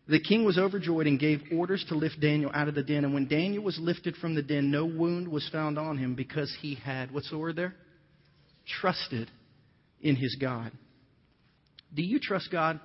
The 0.10 0.20
king 0.20 0.44
was 0.44 0.58
overjoyed 0.58 1.08
and 1.08 1.18
gave 1.18 1.42
orders 1.54 1.86
to 1.88 1.96
lift 1.96 2.20
Daniel 2.20 2.52
out 2.54 2.68
of 2.68 2.76
the 2.76 2.84
den. 2.84 3.06
And 3.06 3.14
when 3.14 3.28
Daniel 3.30 3.64
was 3.64 3.80
lifted 3.80 4.18
from 4.18 4.36
the 4.36 4.42
den, 4.42 4.72
no 4.72 4.84
wound 4.84 5.28
was 5.30 5.48
found 5.54 5.78
on 5.78 5.98
him 5.98 6.16
because 6.16 6.54
he 6.60 6.76
had, 6.76 7.12
what's 7.12 7.30
the 7.30 7.38
word 7.38 7.56
there? 7.56 7.76
Trusted 8.82 9.30
in 10.02 10.16
his 10.16 10.36
God. 10.40 10.72
Do 11.94 12.02
you 12.02 12.20
trust 12.20 12.50
God? 12.52 12.80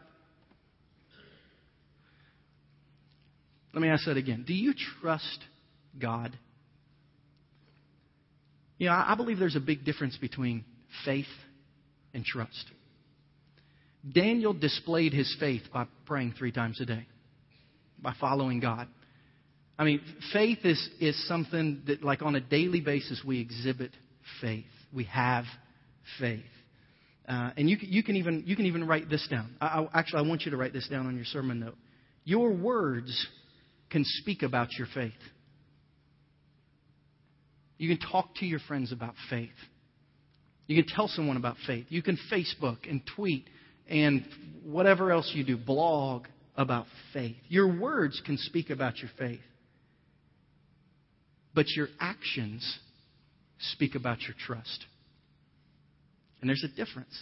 Let 3.72 3.82
me 3.82 3.88
ask 3.88 4.06
that 4.06 4.16
again. 4.16 4.44
Do 4.46 4.54
you 4.54 4.72
trust 5.00 5.38
God? 6.00 6.36
You 8.78 8.86
know, 8.88 8.92
I 8.92 9.14
believe 9.16 9.38
there's 9.38 9.56
a 9.56 9.60
big 9.60 9.84
difference 9.84 10.16
between 10.16 10.64
faith 11.04 11.26
and 12.12 12.24
trust. 12.24 12.64
Daniel 14.12 14.52
displayed 14.52 15.12
his 15.12 15.34
faith 15.40 15.62
by 15.72 15.86
praying 16.06 16.34
three 16.38 16.52
times 16.52 16.80
a 16.80 16.84
day, 16.84 17.06
by 17.98 18.14
following 18.20 18.60
God. 18.60 18.88
I 19.78 19.84
mean, 19.84 20.00
faith 20.32 20.58
is, 20.64 20.88
is 21.00 21.26
something 21.26 21.82
that, 21.86 22.02
like, 22.04 22.22
on 22.22 22.36
a 22.36 22.40
daily 22.40 22.80
basis, 22.80 23.22
we 23.26 23.40
exhibit 23.40 23.90
faith. 24.40 24.66
We 24.92 25.04
have 25.04 25.44
faith. 26.20 26.44
Uh, 27.26 27.50
and 27.56 27.70
you, 27.70 27.76
you, 27.80 28.02
can 28.02 28.16
even, 28.16 28.42
you 28.46 28.54
can 28.54 28.66
even 28.66 28.86
write 28.86 29.08
this 29.08 29.26
down. 29.30 29.56
I, 29.60 29.66
I, 29.66 29.98
actually, 30.00 30.24
I 30.24 30.28
want 30.28 30.42
you 30.42 30.50
to 30.50 30.56
write 30.56 30.72
this 30.72 30.88
down 30.88 31.06
on 31.06 31.16
your 31.16 31.24
sermon 31.24 31.60
note. 31.60 31.76
Your 32.24 32.52
words 32.52 33.26
can 33.90 34.04
speak 34.04 34.42
about 34.42 34.68
your 34.78 34.86
faith. 34.94 35.12
You 37.78 37.96
can 37.96 38.08
talk 38.10 38.34
to 38.36 38.46
your 38.46 38.60
friends 38.60 38.92
about 38.92 39.14
faith. 39.30 39.50
You 40.66 40.82
can 40.82 40.94
tell 40.94 41.08
someone 41.08 41.36
about 41.36 41.56
faith. 41.66 41.86
You 41.88 42.02
can 42.02 42.18
Facebook 42.32 42.88
and 42.88 43.02
tweet 43.16 43.46
and 43.88 44.24
whatever 44.64 45.12
else 45.12 45.30
you 45.34 45.44
do, 45.44 45.56
blog 45.56 46.26
about 46.56 46.86
faith. 47.12 47.36
Your 47.48 47.78
words 47.78 48.20
can 48.24 48.38
speak 48.38 48.70
about 48.70 48.98
your 48.98 49.10
faith. 49.18 49.40
But 51.54 51.66
your 51.76 51.88
actions 52.00 52.78
speak 53.58 53.94
about 53.94 54.22
your 54.22 54.34
trust. 54.46 54.86
And 56.44 56.48
there's 56.50 56.62
a 56.62 56.68
difference. 56.68 57.18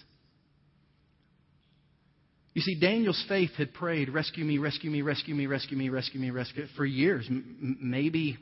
You 2.55 2.61
see, 2.61 2.81
Daniel's 2.81 3.25
faith 3.29 3.51
had 3.57 3.73
prayed, 3.73 4.09
Rescue 4.09 4.45
me, 4.45 4.59
rescue 4.59 4.91
me, 4.91 5.01
rescue 5.01 5.37
me, 5.37 5.47
rescue 5.47 5.77
me, 5.77 5.91
rescue 5.91 6.19
me, 6.19 6.31
rescue 6.31 6.63
me, 6.65 6.69
for 6.77 6.85
years, 6.85 7.25
m- 7.31 7.79
maybe 7.81 8.37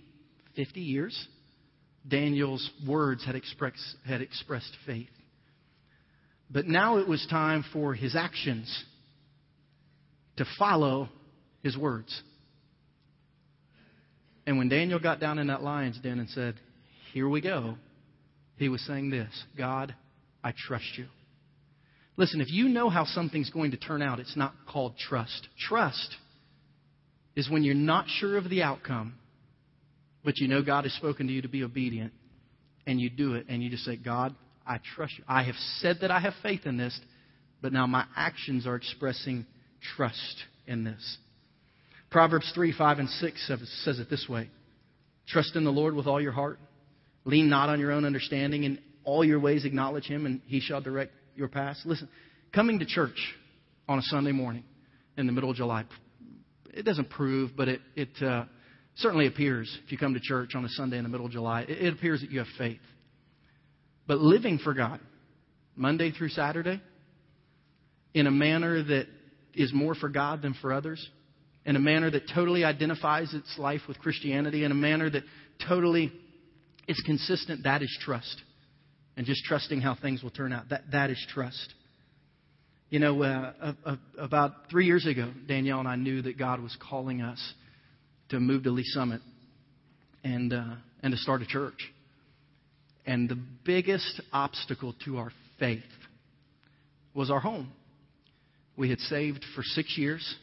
50 0.56 0.80
years. 0.80 1.28
Daniel's 2.08 2.66
words 2.88 3.26
had, 3.26 3.34
express, 3.34 3.74
had 4.06 4.22
expressed 4.22 4.74
faith. 4.86 5.10
But 6.50 6.66
now 6.66 6.96
it 6.96 7.06
was 7.06 7.26
time 7.28 7.62
for 7.74 7.92
his 7.92 8.16
actions 8.16 8.84
to 10.38 10.46
follow 10.58 11.10
his 11.62 11.76
words. 11.76 12.22
And 14.46 14.56
when 14.56 14.70
Daniel 14.70 14.98
got 14.98 15.20
down 15.20 15.38
in 15.38 15.48
that 15.48 15.62
lion's 15.62 16.00
den 16.00 16.20
and 16.20 16.30
said, 16.30 16.54
Here 17.12 17.28
we 17.28 17.42
go, 17.42 17.76
he 18.56 18.70
was 18.70 18.80
saying 18.86 19.10
this 19.10 19.44
God, 19.58 19.94
I 20.42 20.52
trust 20.56 20.96
you. 20.96 21.06
Listen, 22.16 22.40
if 22.40 22.50
you 22.50 22.68
know 22.68 22.90
how 22.90 23.04
something's 23.04 23.50
going 23.50 23.70
to 23.70 23.76
turn 23.76 24.02
out, 24.02 24.18
it's 24.18 24.36
not 24.36 24.52
called 24.68 24.96
trust. 24.98 25.48
Trust 25.58 26.16
is 27.36 27.48
when 27.48 27.62
you're 27.62 27.74
not 27.74 28.06
sure 28.08 28.36
of 28.36 28.50
the 28.50 28.62
outcome, 28.62 29.14
but 30.24 30.38
you 30.38 30.48
know 30.48 30.62
God 30.62 30.84
has 30.84 30.92
spoken 30.94 31.28
to 31.28 31.32
you 31.32 31.42
to 31.42 31.48
be 31.48 31.62
obedient, 31.62 32.12
and 32.86 33.00
you 33.00 33.08
do 33.08 33.34
it, 33.34 33.46
and 33.48 33.62
you 33.62 33.70
just 33.70 33.84
say, 33.84 33.96
God, 33.96 34.34
I 34.66 34.78
trust 34.94 35.14
you. 35.16 35.24
I 35.26 35.44
have 35.44 35.54
said 35.78 35.98
that 36.02 36.10
I 36.10 36.20
have 36.20 36.34
faith 36.42 36.66
in 36.66 36.76
this, 36.76 36.98
but 37.62 37.72
now 37.72 37.86
my 37.86 38.04
actions 38.16 38.66
are 38.66 38.76
expressing 38.76 39.46
trust 39.96 40.44
in 40.66 40.84
this. 40.84 41.18
Proverbs 42.10 42.50
3, 42.54 42.74
5, 42.76 42.98
and 42.98 43.08
6 43.08 43.50
says 43.84 43.98
it 43.98 44.10
this 44.10 44.26
way 44.28 44.50
Trust 45.28 45.56
in 45.56 45.64
the 45.64 45.70
Lord 45.70 45.94
with 45.94 46.06
all 46.06 46.20
your 46.20 46.32
heart. 46.32 46.58
Lean 47.24 47.48
not 47.48 47.68
on 47.68 47.80
your 47.80 47.92
own 47.92 48.04
understanding. 48.04 48.64
In 48.64 48.78
all 49.04 49.24
your 49.24 49.40
ways 49.40 49.64
acknowledge 49.64 50.04
him, 50.04 50.26
and 50.26 50.40
he 50.46 50.60
shall 50.60 50.80
direct 50.80 51.12
your 51.34 51.48
paths. 51.48 51.82
Listen, 51.84 52.08
coming 52.52 52.78
to 52.78 52.86
church 52.86 53.34
on 53.88 53.98
a 53.98 54.02
Sunday 54.02 54.32
morning 54.32 54.64
in 55.16 55.26
the 55.26 55.32
middle 55.32 55.50
of 55.50 55.56
July, 55.56 55.84
it 56.72 56.84
doesn't 56.84 57.10
prove, 57.10 57.50
but 57.56 57.68
it, 57.68 57.80
it 57.96 58.22
uh, 58.22 58.44
certainly 58.96 59.26
appears 59.26 59.78
if 59.84 59.92
you 59.92 59.98
come 59.98 60.14
to 60.14 60.20
church 60.20 60.54
on 60.54 60.64
a 60.64 60.68
Sunday 60.68 60.98
in 60.98 61.02
the 61.02 61.08
middle 61.08 61.26
of 61.26 61.32
July, 61.32 61.62
it, 61.62 61.70
it 61.70 61.92
appears 61.92 62.20
that 62.20 62.30
you 62.30 62.38
have 62.38 62.48
faith. 62.58 62.80
But 64.06 64.18
living 64.18 64.58
for 64.58 64.74
God, 64.74 65.00
Monday 65.76 66.10
through 66.10 66.30
Saturday, 66.30 66.80
in 68.14 68.26
a 68.26 68.30
manner 68.30 68.82
that 68.82 69.06
is 69.54 69.72
more 69.72 69.94
for 69.94 70.08
God 70.08 70.42
than 70.42 70.54
for 70.54 70.72
others, 70.72 71.08
in 71.64 71.76
a 71.76 71.80
manner 71.80 72.10
that 72.10 72.22
totally 72.34 72.64
identifies 72.64 73.32
its 73.34 73.56
life 73.58 73.82
with 73.86 73.98
Christianity, 73.98 74.64
in 74.64 74.72
a 74.72 74.74
manner 74.74 75.10
that 75.10 75.22
totally 75.68 76.12
is 76.88 77.00
consistent, 77.06 77.64
that 77.64 77.82
is 77.82 77.98
trust. 78.02 78.42
And 79.16 79.26
just 79.26 79.44
trusting 79.44 79.80
how 79.80 79.96
things 80.00 80.22
will 80.22 80.30
turn 80.30 80.52
out. 80.52 80.70
That, 80.70 80.82
that 80.92 81.10
is 81.10 81.26
trust. 81.30 81.74
You 82.88 82.98
know, 82.98 83.22
uh, 83.22 83.74
uh, 83.84 83.96
about 84.18 84.52
three 84.70 84.86
years 84.86 85.06
ago, 85.06 85.30
Danielle 85.46 85.78
and 85.78 85.88
I 85.88 85.96
knew 85.96 86.22
that 86.22 86.38
God 86.38 86.60
was 86.60 86.76
calling 86.88 87.20
us 87.20 87.54
to 88.30 88.40
move 88.40 88.64
to 88.64 88.70
Lee's 88.70 88.92
Summit 88.92 89.20
and, 90.24 90.52
uh, 90.52 90.74
and 91.02 91.12
to 91.12 91.18
start 91.18 91.42
a 91.42 91.46
church. 91.46 91.92
And 93.06 93.28
the 93.28 93.38
biggest 93.64 94.20
obstacle 94.32 94.94
to 95.04 95.18
our 95.18 95.32
faith 95.58 95.82
was 97.14 97.30
our 97.30 97.40
home. 97.40 97.72
We 98.76 98.90
had 98.90 98.98
saved 99.00 99.44
for 99.54 99.62
six 99.62 99.96
years 99.98 100.36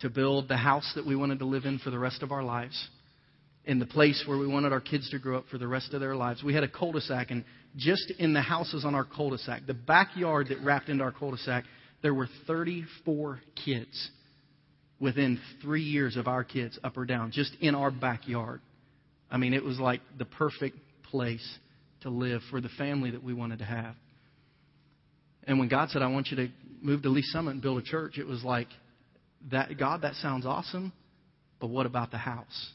to 0.00 0.08
build 0.08 0.48
the 0.48 0.56
house 0.56 0.90
that 0.94 1.06
we 1.06 1.14
wanted 1.14 1.40
to 1.40 1.44
live 1.44 1.64
in 1.64 1.78
for 1.78 1.90
the 1.90 1.98
rest 1.98 2.22
of 2.22 2.32
our 2.32 2.42
lives, 2.42 2.88
in 3.64 3.78
the 3.78 3.86
place 3.86 4.24
where 4.26 4.38
we 4.38 4.46
wanted 4.46 4.72
our 4.72 4.80
kids 4.80 5.10
to 5.10 5.18
grow 5.18 5.38
up 5.38 5.44
for 5.50 5.58
the 5.58 5.68
rest 5.68 5.92
of 5.92 6.00
their 6.00 6.16
lives. 6.16 6.42
We 6.42 6.54
had 6.54 6.64
a 6.64 6.68
cul 6.68 6.92
de 6.92 7.00
sac, 7.00 7.30
and 7.30 7.44
just 7.76 8.12
in 8.18 8.32
the 8.32 8.40
houses 8.40 8.84
on 8.84 8.94
our 8.94 9.04
cul 9.04 9.30
de 9.30 9.38
sac, 9.38 9.62
the 9.66 9.74
backyard 9.74 10.48
that 10.48 10.60
wrapped 10.62 10.88
into 10.88 11.04
our 11.04 11.12
cul 11.12 11.32
de 11.32 11.36
sac, 11.38 11.64
there 12.02 12.14
were 12.14 12.28
34 12.46 13.40
kids 13.64 14.10
within 14.98 15.40
three 15.62 15.82
years 15.82 16.16
of 16.16 16.26
our 16.26 16.44
kids, 16.44 16.78
up 16.82 16.96
or 16.96 17.04
down, 17.04 17.30
just 17.32 17.54
in 17.60 17.74
our 17.74 17.90
backyard. 17.90 18.60
I 19.30 19.36
mean, 19.36 19.54
it 19.54 19.64
was 19.64 19.78
like 19.78 20.00
the 20.18 20.24
perfect 20.24 20.78
place 21.10 21.58
to 22.02 22.10
live 22.10 22.40
for 22.50 22.60
the 22.60 22.68
family 22.70 23.10
that 23.10 23.22
we 23.22 23.34
wanted 23.34 23.60
to 23.60 23.64
have. 23.64 23.94
And 25.44 25.58
when 25.58 25.68
God 25.68 25.90
said, 25.90 26.02
I 26.02 26.08
want 26.08 26.28
you 26.28 26.36
to 26.36 26.48
move 26.82 27.02
to 27.02 27.08
Lee's 27.08 27.30
Summit 27.32 27.52
and 27.52 27.62
build 27.62 27.78
a 27.78 27.82
church, 27.82 28.18
it 28.18 28.26
was 28.26 28.42
like, 28.42 28.68
that 29.50 29.78
God, 29.78 30.02
that 30.02 30.14
sounds 30.14 30.44
awesome, 30.44 30.92
but 31.60 31.68
what 31.68 31.86
about 31.86 32.10
the 32.10 32.18
house? 32.18 32.72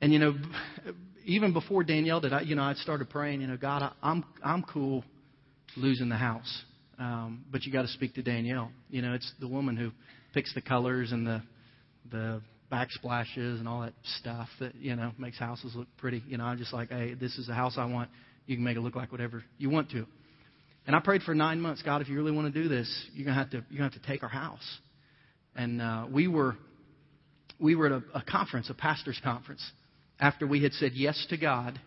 And 0.00 0.12
you 0.12 0.18
know, 0.18 0.34
even 1.24 1.52
before 1.52 1.84
Danielle 1.84 2.20
did, 2.20 2.32
I, 2.32 2.42
you 2.42 2.54
know, 2.54 2.62
I 2.62 2.74
started 2.74 3.10
praying. 3.10 3.40
You 3.40 3.48
know, 3.48 3.56
God, 3.56 3.82
I, 3.82 3.92
I'm 4.02 4.24
I'm 4.44 4.62
cool 4.62 5.04
losing 5.76 6.08
the 6.08 6.16
house, 6.16 6.62
um, 6.98 7.44
but 7.50 7.64
you 7.64 7.72
got 7.72 7.82
to 7.82 7.88
speak 7.88 8.14
to 8.14 8.22
Danielle. 8.22 8.70
You 8.90 9.02
know, 9.02 9.14
it's 9.14 9.30
the 9.40 9.48
woman 9.48 9.76
who 9.76 9.90
picks 10.34 10.54
the 10.54 10.62
colors 10.62 11.12
and 11.12 11.26
the 11.26 11.42
the 12.10 12.42
backsplashes 12.70 13.58
and 13.58 13.68
all 13.68 13.82
that 13.82 13.94
stuff 14.20 14.48
that 14.60 14.74
you 14.76 14.96
know 14.96 15.12
makes 15.18 15.38
houses 15.38 15.72
look 15.74 15.88
pretty. 15.98 16.22
You 16.28 16.38
know, 16.38 16.44
I'm 16.44 16.58
just 16.58 16.72
like, 16.72 16.90
hey, 16.90 17.14
this 17.14 17.36
is 17.38 17.46
the 17.46 17.54
house 17.54 17.74
I 17.76 17.86
want. 17.86 18.10
You 18.46 18.56
can 18.56 18.64
make 18.64 18.76
it 18.76 18.80
look 18.80 18.96
like 18.96 19.10
whatever 19.10 19.42
you 19.58 19.70
want 19.70 19.90
to. 19.90 20.06
And 20.86 20.94
I 20.94 21.00
prayed 21.00 21.22
for 21.22 21.34
nine 21.34 21.60
months. 21.60 21.82
God, 21.82 22.00
if 22.00 22.08
you 22.08 22.14
really 22.14 22.30
want 22.30 22.52
to 22.52 22.62
do 22.62 22.68
this, 22.68 22.88
you're 23.12 23.24
gonna 23.24 23.38
have 23.38 23.50
to 23.50 23.64
you're 23.70 23.78
gonna 23.78 23.90
have 23.90 24.00
to 24.00 24.08
take 24.08 24.22
our 24.22 24.28
house. 24.28 24.78
And 25.56 25.80
uh, 25.80 26.06
we 26.10 26.28
were 26.28 26.56
we 27.58 27.74
were 27.74 27.86
at 27.86 27.92
a, 27.92 28.02
a 28.18 28.22
conference, 28.22 28.70
a 28.70 28.74
pastors' 28.74 29.20
conference, 29.24 29.64
after 30.18 30.46
we 30.46 30.62
had 30.62 30.72
said 30.72 30.92
yes 30.94 31.26
to 31.30 31.36
God 31.36 31.78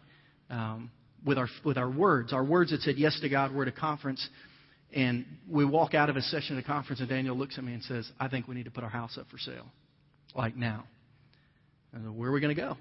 um, 0.50 0.92
with 1.26 1.38
our 1.38 1.48
with 1.64 1.78
our 1.78 1.90
words. 1.90 2.34
Our 2.34 2.44
words 2.44 2.72
had 2.72 2.82
said 2.82 2.96
yes 2.98 3.20
to 3.22 3.30
God. 3.30 3.54
We're 3.54 3.64
at 3.64 3.70
a 3.70 3.72
conference, 3.72 4.28
and 4.94 5.26
we 5.50 5.66
walk 5.66 5.94
out 5.94 6.10
of 6.10 6.16
a 6.16 6.22
session 6.22 6.58
at 6.58 6.64
a 6.64 6.68
conference, 6.68 7.00
and 7.00 7.10
Daniel 7.10 7.36
looks 7.36 7.58
at 7.58 7.64
me 7.64 7.74
and 7.74 7.84
says, 7.84 8.10
"I 8.20 8.28
think 8.28 8.48
we 8.48 8.56
need 8.56 8.66
to 8.66 8.72
put 8.72 8.84
our 8.84 8.90
house 8.90 9.18
up 9.18 9.28
for 9.30 9.38
sale, 9.38 9.66
like 10.36 10.56
now." 10.56 10.86
And 11.94 12.18
where 12.18 12.30
are 12.30 12.34
we 12.34 12.40
going 12.40 12.56
to 12.56 12.62
go? 12.62 12.78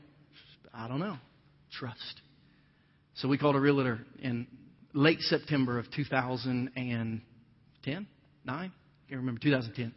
I 0.72 0.86
don't 0.86 1.00
know. 1.00 1.16
Trust. 1.72 2.20
So 3.14 3.26
we 3.26 3.38
called 3.38 3.56
a 3.56 3.60
realtor 3.60 4.00
in 4.20 4.46
late 4.92 5.20
September 5.20 5.78
of 5.78 5.90
2010, 5.90 8.06
nine, 8.44 8.72
can't 9.08 9.18
remember 9.18 9.40
2010 9.40 9.94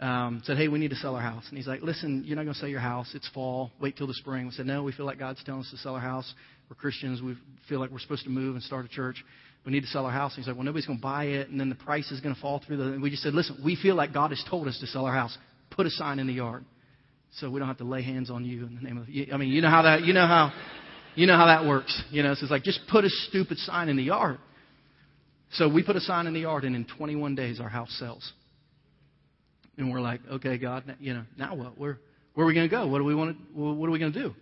um, 0.00 0.42
said, 0.44 0.56
Hey, 0.56 0.68
we 0.68 0.78
need 0.78 0.90
to 0.90 0.96
sell 0.96 1.14
our 1.14 1.22
house. 1.22 1.44
And 1.48 1.56
he's 1.56 1.66
like, 1.66 1.82
Listen, 1.82 2.24
you're 2.26 2.36
not 2.36 2.44
going 2.44 2.54
to 2.54 2.60
sell 2.60 2.68
your 2.68 2.80
house. 2.80 3.10
It's 3.14 3.28
fall. 3.30 3.70
Wait 3.80 3.96
till 3.96 4.06
the 4.06 4.14
spring. 4.14 4.46
We 4.46 4.52
said, 4.52 4.66
No, 4.66 4.82
we 4.82 4.92
feel 4.92 5.06
like 5.06 5.18
God's 5.18 5.42
telling 5.44 5.60
us 5.62 5.70
to 5.70 5.76
sell 5.78 5.94
our 5.94 6.00
house. 6.00 6.32
We're 6.68 6.76
Christians. 6.76 7.22
We 7.22 7.36
feel 7.68 7.80
like 7.80 7.90
we're 7.90 7.98
supposed 7.98 8.24
to 8.24 8.30
move 8.30 8.54
and 8.54 8.62
start 8.62 8.84
a 8.84 8.88
church. 8.88 9.24
We 9.64 9.72
need 9.72 9.80
to 9.80 9.86
sell 9.88 10.06
our 10.06 10.12
house. 10.12 10.34
And 10.34 10.42
he's 10.42 10.48
like, 10.48 10.56
Well, 10.56 10.64
nobody's 10.64 10.86
going 10.86 10.98
to 10.98 11.02
buy 11.02 11.24
it. 11.24 11.48
And 11.48 11.58
then 11.58 11.68
the 11.68 11.74
price 11.74 12.10
is 12.10 12.20
going 12.20 12.34
to 12.34 12.40
fall 12.40 12.62
through. 12.64 12.76
The... 12.76 12.84
And 12.84 13.02
we 13.02 13.10
just 13.10 13.22
said, 13.22 13.34
Listen, 13.34 13.60
we 13.64 13.76
feel 13.76 13.94
like 13.94 14.12
God 14.12 14.30
has 14.30 14.42
told 14.48 14.68
us 14.68 14.78
to 14.80 14.86
sell 14.86 15.04
our 15.04 15.14
house. 15.14 15.36
Put 15.70 15.86
a 15.86 15.90
sign 15.90 16.18
in 16.18 16.26
the 16.26 16.32
yard 16.32 16.64
so 17.32 17.50
we 17.50 17.58
don't 17.58 17.68
have 17.68 17.78
to 17.78 17.84
lay 17.84 18.02
hands 18.02 18.30
on 18.30 18.44
you 18.44 18.66
in 18.66 18.76
the 18.76 18.80
name 18.80 18.98
of. 18.98 19.06
I 19.32 19.36
mean, 19.36 19.50
you 19.50 19.60
know 19.60 19.70
how 19.70 19.82
that. 19.82 20.02
You 20.02 20.12
know 20.12 20.26
how. 20.26 20.52
You 21.14 21.26
know 21.26 21.36
how 21.36 21.46
that 21.46 21.66
works. 21.66 22.00
You 22.10 22.22
know, 22.22 22.34
so 22.34 22.42
it's 22.42 22.50
like 22.50 22.62
just 22.62 22.80
put 22.90 23.04
a 23.04 23.10
stupid 23.10 23.58
sign 23.58 23.88
in 23.88 23.96
the 23.96 24.04
yard. 24.04 24.38
So 25.52 25.68
we 25.68 25.82
put 25.82 25.96
a 25.96 26.00
sign 26.00 26.26
in 26.26 26.34
the 26.34 26.40
yard, 26.40 26.64
and 26.64 26.76
in 26.76 26.84
21 26.84 27.34
days, 27.34 27.58
our 27.58 27.68
house 27.68 27.90
sells. 27.98 28.32
And 29.78 29.92
we're 29.92 30.00
like, 30.00 30.20
okay, 30.30 30.58
God, 30.58 30.96
you 31.00 31.14
know, 31.14 31.24
now 31.38 31.54
what? 31.54 31.78
Where, 31.78 31.98
where 32.34 32.44
are 32.44 32.48
we 32.48 32.54
going 32.54 32.68
to 32.68 32.74
go? 32.74 32.86
What 32.88 32.98
do 32.98 33.04
we 33.04 33.14
want 33.14 33.36
what 33.54 33.86
are 33.86 33.90
we 33.90 33.98
going 33.98 34.12
to 34.12 34.22
do? 34.22 34.34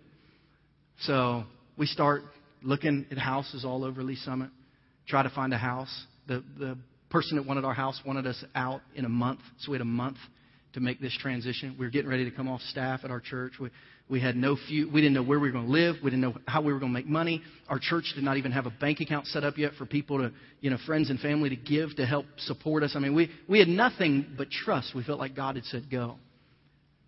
So 1.01 1.43
we 1.77 1.85
start 1.85 2.23
looking 2.63 3.05
at 3.11 3.19
houses 3.19 3.63
all 3.63 3.83
over 3.83 4.03
Lee's 4.03 4.23
Summit, 4.25 4.49
try 5.07 5.21
to 5.23 5.29
find 5.29 5.53
a 5.53 5.57
house. 5.57 6.05
The, 6.27 6.43
the 6.57 6.77
person 7.09 7.37
that 7.37 7.45
wanted 7.45 7.65
our 7.65 7.73
house 7.73 8.01
wanted 8.05 8.25
us 8.25 8.43
out 8.55 8.81
in 8.95 9.05
a 9.05 9.09
month, 9.09 9.39
so 9.59 9.71
we 9.71 9.75
had 9.75 9.81
a 9.81 9.85
month 9.85 10.17
to 10.73 10.79
make 10.79 10.99
this 10.99 11.15
transition. 11.21 11.75
We 11.79 11.85
were 11.85 11.91
getting 11.91 12.09
ready 12.09 12.29
to 12.29 12.35
come 12.35 12.47
off 12.47 12.61
staff 12.61 13.01
at 13.03 13.11
our 13.11 13.19
church. 13.19 13.53
We, 13.59 13.69
we 14.09 14.21
had 14.21 14.37
no 14.37 14.55
few, 14.55 14.89
we 14.89 15.01
didn't 15.01 15.15
know 15.15 15.23
where 15.23 15.39
we 15.39 15.49
were 15.49 15.51
going 15.51 15.65
to 15.65 15.71
live. 15.71 15.97
We 16.01 16.09
didn't 16.09 16.21
know 16.21 16.35
how 16.47 16.61
we 16.61 16.71
were 16.71 16.79
going 16.79 16.93
to 16.93 16.97
make 16.97 17.07
money. 17.07 17.41
Our 17.67 17.77
church 17.77 18.13
did 18.15 18.23
not 18.23 18.37
even 18.37 18.53
have 18.53 18.65
a 18.65 18.69
bank 18.69 19.01
account 19.01 19.27
set 19.27 19.43
up 19.43 19.57
yet 19.57 19.73
for 19.77 19.85
people 19.85 20.19
to, 20.19 20.31
you 20.61 20.69
know, 20.69 20.77
friends 20.85 21.09
and 21.09 21.19
family 21.19 21.49
to 21.49 21.57
give 21.57 21.95
to 21.97 22.05
help 22.05 22.25
support 22.37 22.83
us. 22.83 22.93
I 22.95 22.99
mean, 22.99 23.13
we, 23.13 23.29
we 23.49 23.59
had 23.59 23.67
nothing 23.67 24.35
but 24.37 24.49
trust. 24.49 24.95
We 24.95 25.03
felt 25.03 25.19
like 25.19 25.35
God 25.35 25.55
had 25.55 25.65
said 25.65 25.89
go. 25.91 26.15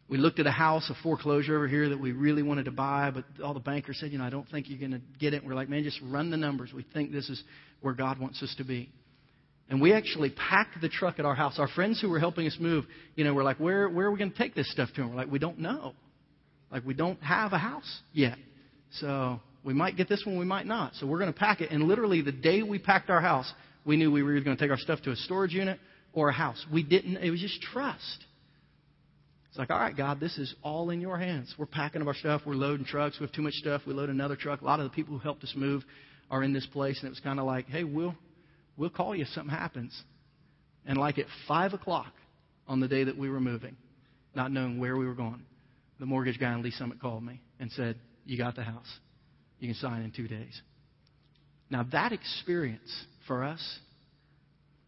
We 0.10 0.18
looked 0.18 0.40
at 0.40 0.48
a 0.48 0.52
house, 0.52 0.90
a 0.90 1.04
foreclosure 1.04 1.56
over 1.56 1.68
here 1.68 1.90
that 1.90 2.00
we 2.00 2.12
really 2.12 2.42
wanted 2.42 2.66
to 2.66 2.72
buy, 2.72 3.12
but 3.12 3.24
all 3.44 3.54
the 3.54 3.60
bankers 3.60 3.98
said, 4.00 4.12
you 4.12 4.18
know, 4.18 4.26
I 4.26 4.32
don't 4.32 4.50
think 4.50 4.66
you're 4.68 4.80
going 4.80 5.00
to 5.00 5.02
get 5.20 5.34
it. 5.34 5.46
we're 5.46 5.54
like, 5.54 5.70
man, 5.70 5.84
just 5.84 6.00
run 6.04 6.32
the 6.32 6.38
numbers. 6.38 6.74
We 6.74 6.84
think 6.94 7.12
this 7.12 7.30
is 7.30 7.42
where 7.82 7.94
God 7.94 8.20
wants 8.20 8.42
us 8.42 8.54
to 8.58 8.66
be. 8.66 8.90
And 9.70 9.80
we 9.80 9.94
actually 9.94 10.32
packed 10.32 10.82
the 10.82 10.90
truck 10.90 11.20
at 11.20 11.26
our 11.26 11.36
house. 11.36 11.60
Our 11.60 11.68
friends 11.68 12.02
who 12.02 12.10
were 12.10 12.20
helping 12.20 12.48
us 12.48 12.58
move, 12.60 12.86
you 13.16 13.24
know, 13.24 13.36
were 13.36 13.44
like, 13.44 13.60
where, 13.60 13.88
where 13.88 14.08
are 14.08 14.12
we 14.12 14.18
going 14.18 14.32
to 14.32 14.38
take 14.38 14.56
this 14.56 14.70
stuff 14.72 14.90
to? 14.96 15.02
And 15.02 15.12
we're 15.12 15.16
like, 15.16 15.32
we 15.32 15.38
don't 15.40 15.60
know. 15.60 15.94
Like, 16.72 16.86
we 16.86 16.94
don't 16.94 17.22
have 17.24 17.54
a 17.54 17.58
house 17.58 18.00
yet. 18.14 18.38
So 18.94 19.40
we 19.64 19.74
might 19.74 19.98
get 19.98 20.10
this 20.10 20.24
one, 20.26 20.38
we 20.38 20.46
might 20.46 20.66
not. 20.66 20.96
So 20.96 21.08
we're 21.08 21.20
going 21.20 21.34
to 21.34 21.40
pack 21.40 21.62
it. 21.62 21.72
And 21.72 21.84
literally, 21.84 22.22
the 22.22 22.32
day 22.32 22.64
we 22.64 22.80
packed 22.80 23.10
our 23.10 23.22
house, 23.22 23.52
we 23.86 23.98
knew 23.98 24.12
we 24.12 24.24
were 24.24 24.36
either 24.36 24.46
going 24.46 24.58
to 24.58 24.64
take 24.64 24.72
our 24.72 24.78
stuff 24.78 25.02
to 25.04 25.12
a 25.12 25.16
storage 25.16 25.54
unit 25.54 25.80
or 26.14 26.30
a 26.30 26.34
house. 26.34 26.64
We 26.72 26.84
didn't, 26.84 27.18
it 27.18 27.30
was 27.30 27.40
just 27.40 27.62
trust. 27.62 28.26
It's 29.50 29.58
like, 29.58 29.72
all 29.72 29.80
right, 29.80 29.96
God, 29.96 30.20
this 30.20 30.38
is 30.38 30.54
all 30.64 30.92
in 30.92 31.02
your 31.02 31.18
hands. 31.18 31.54
We're 31.58 31.66
packing 31.66 32.02
up 32.02 32.08
our 32.08 32.14
stuff. 32.14 32.42
We're 32.46 32.54
loading 32.54 32.86
trucks. 32.86 33.20
We 33.20 33.26
have 33.26 33.34
too 33.34 33.42
much 33.42 33.56
stuff. 33.56 33.82
We 33.88 33.94
load 33.94 34.10
another 34.10 34.36
truck. 34.36 34.62
A 34.62 34.66
lot 34.66 34.80
of 34.80 34.84
the 34.86 34.92
people 34.92 35.16
who 35.16 35.20
helped 35.20 35.44
us 35.44 35.54
move 35.56 35.84
are 36.30 36.44
in 36.44 36.54
this 36.54 36.68
place. 36.68 37.00
And 37.00 37.08
it 37.08 37.10
was 37.10 37.20
kind 37.20 37.40
of 37.40 37.46
like, 37.46 37.68
hey, 37.68 37.84
we'll, 37.84 38.16
we'll 38.78 38.92
call 38.92 39.16
you 39.16 39.24
if 39.24 39.30
something 39.30 39.54
happens. 39.54 40.00
And 40.86 40.98
like 40.98 41.18
at 41.18 41.26
5 41.48 41.74
o'clock 41.74 42.14
on 42.68 42.80
the 42.80 42.88
day 42.88 43.04
that 43.04 43.18
we 43.18 43.30
were 43.30 43.40
moving, 43.40 43.76
not 44.36 44.52
knowing 44.52 44.80
where 44.80 44.96
we 44.96 45.08
were 45.08 45.16
going, 45.16 45.44
the 46.00 46.06
mortgage 46.06 46.40
guy 46.40 46.54
in 46.54 46.62
Lee's 46.62 46.78
Summit 46.78 47.00
called 47.02 47.24
me 47.24 47.42
and 47.60 47.72
said, 47.72 47.98
You 48.26 48.38
got 48.38 48.56
the 48.56 48.64
house. 48.64 48.88
You 49.60 49.68
can 49.68 49.76
sign 49.76 50.02
in 50.02 50.12
two 50.12 50.28
days. 50.28 50.62
Now, 51.70 51.86
that 51.92 52.14
experience 52.14 52.90
for 53.28 53.44
us 53.44 53.80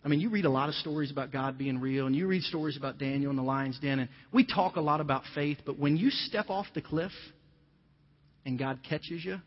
I 0.03 0.07
mean, 0.07 0.19
you 0.19 0.29
read 0.29 0.45
a 0.45 0.49
lot 0.49 0.67
of 0.67 0.75
stories 0.75 1.11
about 1.11 1.31
God 1.31 1.57
being 1.57 1.79
real, 1.79 2.07
and 2.07 2.15
you 2.15 2.25
read 2.25 2.41
stories 2.43 2.75
about 2.75 2.97
Daniel 2.97 3.29
in 3.29 3.37
the 3.37 3.43
lion's 3.43 3.79
den, 3.79 3.99
and 3.99 4.09
we 4.33 4.45
talk 4.45 4.75
a 4.75 4.81
lot 4.81 4.99
about 4.99 5.23
faith, 5.35 5.59
but 5.65 5.77
when 5.77 5.95
you 5.95 6.09
step 6.09 6.49
off 6.49 6.65
the 6.73 6.81
cliff 6.81 7.11
and 8.45 8.57
God 8.57 8.79
catches 8.87 9.23
you, 9.23 9.37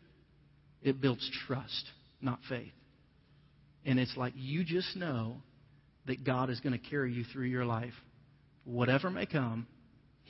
it 0.81 1.01
builds 1.01 1.29
trust, 1.45 1.89
not 2.21 2.39
faith. 2.47 2.71
And 3.85 3.99
it's 3.99 4.15
like 4.15 4.33
you 4.35 4.63
just 4.63 4.95
know 4.95 5.37
that 6.07 6.23
God 6.23 6.49
is 6.49 6.59
going 6.61 6.73
to 6.79 6.89
carry 6.89 7.11
you 7.11 7.25
through 7.25 7.47
your 7.47 7.65
life. 7.65 7.93
Whatever 8.63 9.09
may 9.09 9.25
come, 9.25 9.67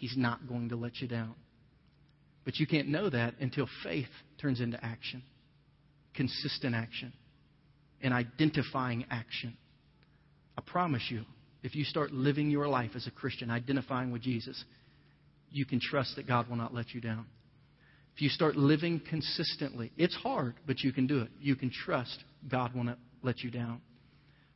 He's 0.06 0.16
not 0.16 0.48
going 0.48 0.70
to 0.70 0.76
let 0.76 1.02
you 1.02 1.08
down. 1.08 1.34
But 2.44 2.60
you 2.60 2.68
can't 2.68 2.90
know 2.90 3.10
that 3.10 3.34
until 3.40 3.68
faith 3.84 4.06
turns 4.40 4.62
into 4.62 4.78
action, 4.86 5.24
consistent 6.14 6.76
action, 6.76 7.12
and 8.04 8.14
identifying 8.14 9.06
action. 9.10 9.58
I 10.56 10.62
promise 10.62 11.02
you, 11.10 11.24
if 11.64 11.74
you 11.74 11.84
start 11.84 12.12
living 12.12 12.52
your 12.52 12.68
life 12.68 12.92
as 12.94 13.08
a 13.08 13.12
Christian, 13.12 13.50
identifying 13.50 14.12
with 14.12 14.22
Jesus, 14.22 14.64
you 15.50 15.66
can 15.66 15.80
trust 15.80 16.18
that 16.18 16.28
God 16.28 16.48
will 16.48 16.56
not 16.56 16.72
let 16.72 16.94
you 16.94 17.02
down. 17.02 17.26
If 18.14 18.22
you 18.22 18.30
start 18.30 18.56
living 18.56 19.02
consistently, 19.10 19.92
it's 19.98 20.14
hard, 20.14 20.54
but 20.68 20.82
you 20.82 20.94
can 20.94 21.08
do 21.08 21.22
it. 21.22 21.30
You 21.42 21.56
can 21.56 21.72
trust 21.72 22.24
God 22.48 22.76
will 22.76 22.84
not 22.84 23.00
let 23.24 23.40
you 23.40 23.50
down. 23.50 23.82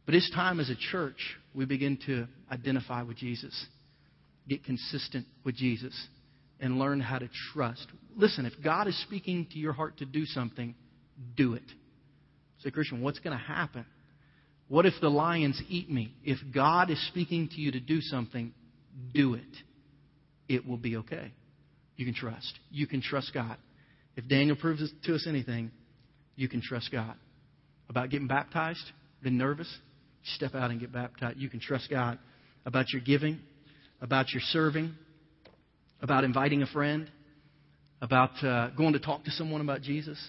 But 0.05 0.13
it's 0.13 0.29
time 0.29 0.59
as 0.59 0.69
a 0.69 0.75
church 0.75 1.37
we 1.55 1.65
begin 1.65 1.97
to 2.05 2.27
identify 2.51 3.01
with 3.01 3.17
Jesus, 3.17 3.65
get 4.49 4.63
consistent 4.63 5.25
with 5.43 5.55
Jesus, 5.55 5.95
and 6.59 6.79
learn 6.79 6.99
how 6.99 7.19
to 7.19 7.29
trust. 7.53 7.87
Listen, 8.15 8.45
if 8.45 8.53
God 8.63 8.87
is 8.87 9.01
speaking 9.03 9.47
to 9.51 9.59
your 9.59 9.73
heart 9.73 9.97
to 9.99 10.05
do 10.05 10.25
something, 10.25 10.75
do 11.37 11.53
it. 11.53 11.63
Say, 12.59 12.71
Christian, 12.71 13.01
what's 13.01 13.19
going 13.19 13.37
to 13.37 13.43
happen? 13.43 13.85
What 14.67 14.85
if 14.85 14.93
the 15.01 15.09
lions 15.09 15.61
eat 15.69 15.89
me? 15.89 16.13
If 16.23 16.37
God 16.53 16.89
is 16.89 17.07
speaking 17.07 17.47
to 17.49 17.61
you 17.61 17.71
to 17.71 17.79
do 17.79 18.01
something, 18.01 18.53
do 19.13 19.35
it. 19.35 19.41
It 20.47 20.67
will 20.67 20.77
be 20.77 20.97
okay. 20.97 21.31
You 21.95 22.05
can 22.05 22.13
trust. 22.13 22.59
You 22.69 22.87
can 22.87 23.01
trust 23.01 23.31
God. 23.33 23.57
If 24.15 24.27
Daniel 24.27 24.55
proves 24.55 24.83
to 25.05 25.15
us 25.15 25.25
anything, 25.27 25.71
you 26.35 26.49
can 26.49 26.61
trust 26.61 26.91
God. 26.91 27.15
About 27.89 28.09
getting 28.09 28.27
baptized, 28.27 28.83
been 29.23 29.37
nervous? 29.37 29.73
Step 30.35 30.55
out 30.55 30.71
and 30.71 30.79
get 30.79 30.91
baptized. 30.91 31.37
You 31.37 31.49
can 31.49 31.59
trust 31.59 31.89
God. 31.89 32.19
About 32.65 32.85
your 32.91 33.01
giving, 33.01 33.39
about 34.01 34.31
your 34.31 34.41
serving, 34.51 34.93
about 36.01 36.23
inviting 36.23 36.61
a 36.61 36.67
friend, 36.67 37.09
about 38.01 38.43
uh, 38.43 38.69
going 38.71 38.93
to 38.93 38.99
talk 38.99 39.23
to 39.25 39.31
someone 39.31 39.61
about 39.61 39.81
Jesus, 39.81 40.19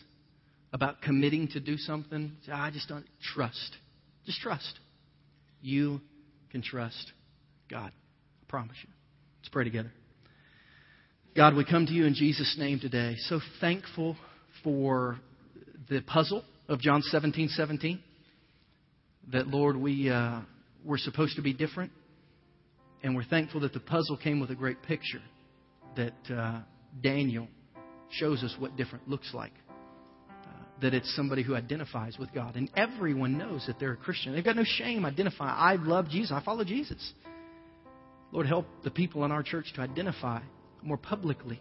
about 0.73 1.03
committing 1.03 1.49
to 1.49 1.61
do 1.61 1.77
something. 1.77 2.33
I 2.53 2.71
just 2.71 2.89
don't 2.89 3.07
trust. 3.35 3.77
Just 4.27 4.41
trust. 4.41 4.79
You 5.61 6.01
can 6.51 6.63
trust 6.63 7.13
God. 7.71 7.93
I 7.93 8.45
promise 8.49 8.77
you. 8.83 8.89
Let's 9.41 9.49
pray 9.51 9.65
together. 9.65 9.93
God, 11.37 11.55
we 11.55 11.65
come 11.65 11.87
to 11.87 11.93
you 11.93 12.07
in 12.07 12.15
Jesus' 12.15 12.57
name 12.59 12.81
today. 12.81 13.15
So 13.29 13.41
thankful 13.61 14.17
for 14.65 15.19
the 15.89 16.01
puzzle 16.01 16.43
of 16.69 16.81
John 16.81 17.03
17 17.03 17.49
17. 17.49 18.01
That, 19.33 19.47
Lord, 19.47 19.77
we, 19.77 20.11
uh, 20.11 20.41
we're 20.85 20.99
supposed 20.99 21.37
to 21.37 21.43
be 21.43 21.53
different. 21.53 21.93
And 23.03 23.17
we're 23.17 23.25
thankful 23.25 23.61
that 23.61 23.73
the 23.73 23.81
puzzle 23.81 24.17
came 24.17 24.41
with 24.41 24.51
a 24.51 24.55
great 24.55 24.83
picture. 24.83 25.23
That 25.97 26.33
uh, 26.33 26.61
Daniel 27.03 27.49
shows 28.11 28.43
us 28.43 28.55
what 28.59 28.77
different 28.77 29.09
looks 29.09 29.33
like 29.33 29.53
that 30.81 30.95
it's 30.95 31.15
somebody 31.15 31.43
who 31.43 31.55
identifies 31.55 32.19
with 32.19 32.33
God. 32.33 32.57
And 32.57 32.71
everyone 32.77 33.39
knows 33.39 33.65
that 33.67 33.79
they're 33.79 33.93
a 33.93 33.97
Christian. 33.97 34.33
They've 34.33 34.45
got 34.45 34.57
no 34.57 34.65
shame 34.65 35.05
identifying. 35.05 35.55
I 35.57 35.75
love 35.77 36.09
Jesus. 36.09 36.33
I 36.33 36.43
follow 36.43 36.65
Jesus. 36.65 37.13
Lord, 38.33 38.47
help 38.47 38.67
the 38.85 38.91
people 38.91 39.25
in 39.25 39.33
our 39.33 39.43
church 39.43 39.73
to 39.75 39.81
identify 39.81 40.41
more 40.83 40.97
publicly 40.97 41.61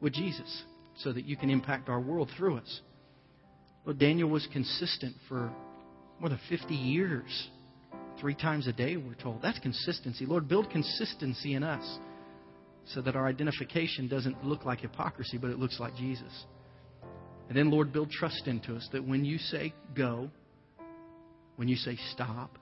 with 0.00 0.12
Jesus 0.12 0.62
so 0.98 1.12
that 1.12 1.24
you 1.24 1.36
can 1.36 1.50
impact 1.50 1.88
our 1.88 2.00
world 2.00 2.30
through 2.36 2.58
us. 2.58 2.80
Lord, 3.84 3.98
Daniel 3.98 4.28
was 4.28 4.46
consistent 4.52 5.14
for 5.28 5.50
more 6.18 6.28
than 6.28 6.40
50 6.48 6.74
years. 6.74 7.48
Three 8.20 8.34
times 8.34 8.66
a 8.66 8.72
day, 8.72 8.96
we're 8.96 9.14
told. 9.14 9.40
That's 9.40 9.58
consistency. 9.60 10.26
Lord, 10.26 10.46
build 10.46 10.70
consistency 10.70 11.54
in 11.54 11.62
us 11.62 11.98
so 12.86 13.00
that 13.02 13.16
our 13.16 13.26
identification 13.26 14.08
doesn't 14.08 14.44
look 14.44 14.64
like 14.64 14.80
hypocrisy, 14.80 15.38
but 15.38 15.50
it 15.50 15.58
looks 15.58 15.80
like 15.80 15.96
Jesus. 15.96 16.44
And 17.48 17.56
then, 17.56 17.70
Lord, 17.70 17.92
build 17.92 18.10
trust 18.10 18.46
into 18.46 18.76
us 18.76 18.88
that 18.92 19.06
when 19.06 19.24
you 19.24 19.38
say 19.38 19.72
go, 19.94 20.30
when 21.56 21.66
you 21.66 21.76
say 21.76 21.96
stop, 22.12 22.58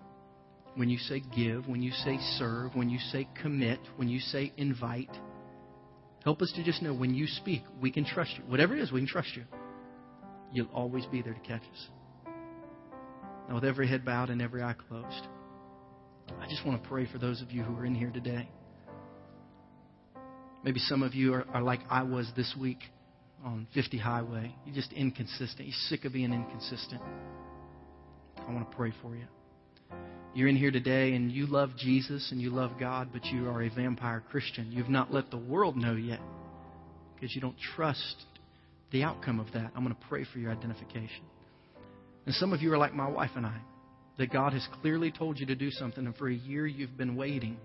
when 0.77 0.89
you 0.89 0.99
say 0.99 1.23
give, 1.37 1.67
when 1.67 1.83
you 1.83 1.91
say 1.91 2.19
serve, 2.37 2.75
when 2.75 2.89
you 2.89 2.99
say 2.99 3.29
commit, 3.43 3.81
when 3.97 4.09
you 4.09 4.21
say 4.21 4.53
invite, 4.57 5.11
help 6.25 6.41
us 6.41 6.53
to 6.55 6.63
just 6.63 6.83
know 6.83 6.95
when 6.95 7.15
you 7.15 7.27
speak, 7.27 7.63
we 7.81 7.91
can 7.91 8.05
trust 8.05 8.31
you. 8.37 8.45
Whatever 8.45 8.77
it 8.77 8.81
is, 8.81 8.93
we 8.93 9.01
can 9.01 9.09
trust 9.09 9.35
you. 9.35 9.45
You'll 10.53 10.71
always 10.73 11.05
be 11.07 11.21
there 11.21 11.35
to 11.35 11.41
catch 11.41 11.63
us. 11.63 11.89
Now, 13.49 13.57
with 13.57 13.65
every 13.65 13.89
head 13.89 14.05
bowed 14.05 14.31
and 14.31 14.41
every 14.41 14.63
eye 14.63 14.75
closed, 14.89 15.27
I 16.41 16.47
just 16.49 16.65
want 16.67 16.83
to 16.83 16.89
pray 16.89 17.07
for 17.11 17.19
those 17.19 17.43
of 17.43 17.51
you 17.51 17.63
who 17.63 17.77
are 17.77 17.85
in 17.85 17.95
here 17.95 18.11
today. 18.11 18.49
Maybe 20.65 20.81
some 20.81 21.03
of 21.03 21.15
you 21.15 21.35
are, 21.35 21.45
are 21.53 21.63
like 21.63 21.81
I 21.91 22.03
was 22.03 22.31
this 22.37 22.55
week 22.59 22.79
on 23.45 23.67
50 23.75 23.99
Highway. 23.99 24.55
You're 24.65 24.75
just 24.75 24.93
inconsistent. 24.93 25.69
You're 25.69 25.77
sick 25.89 26.05
of 26.05 26.13
being 26.13 26.33
inconsistent. 26.33 27.01
I 28.37 28.53
want 28.53 28.71
to 28.71 28.77
pray 28.77 28.93
for 29.03 29.15
you. 29.15 29.25
You're 30.35 30.49
in 30.49 30.57
here 30.57 30.71
today 30.71 31.15
and 31.15 31.33
you 31.33 31.47
love 31.47 31.71
Jesus 31.77 32.31
and 32.31 32.41
you 32.41 32.51
love 32.51 32.73
God, 32.79 33.09
but 33.13 33.25
you 33.27 33.49
are 33.49 33.63
a 33.63 33.71
vampire 33.71 34.23
Christian. 34.31 34.71
You've 34.71 34.89
not 34.89 35.13
let 35.13 35.31
the 35.31 35.37
world 35.37 35.77
know 35.77 35.95
yet 35.95 36.21
because 37.15 37.35
you 37.35 37.41
don't 37.41 37.57
trust 37.75 38.17
the 38.93 39.03
outcome 39.03 39.41
of 39.41 39.47
that. 39.53 39.73
I'm 39.75 39.83
going 39.83 39.95
to 39.95 40.09
pray 40.09 40.25
for 40.33 40.39
your 40.39 40.53
identification. 40.53 41.25
And 42.27 42.35
some 42.35 42.53
of 42.53 42.61
you 42.63 42.73
are 42.73 42.79
like 42.79 42.95
my 42.95 43.09
wife 43.09 43.31
and 43.37 43.47
I, 43.47 43.59
that 44.19 44.33
God 44.33 44.53
has 44.53 44.67
clearly 44.81 45.11
told 45.11 45.39
you 45.39 45.47
to 45.47 45.55
do 45.55 45.71
something, 45.71 46.05
and 46.05 46.17
for 46.17 46.29
a 46.29 46.35
year 46.35 46.67
you've 46.67 46.97
been 46.97 47.17
waiting, 47.17 47.57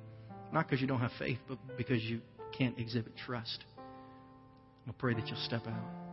not 0.52 0.68
because 0.68 0.82
you 0.82 0.88
don't 0.88 1.00
have 1.00 1.12
faith, 1.20 1.40
but 1.48 1.58
because 1.78 2.02
you 2.04 2.22
can't 2.58 2.78
exhibit 2.80 3.14
trust. 3.26 3.64
I 4.88 4.92
pray 4.92 5.14
that 5.16 5.28
you'll 5.28 5.44
step 5.46 5.66
out. 5.68 6.04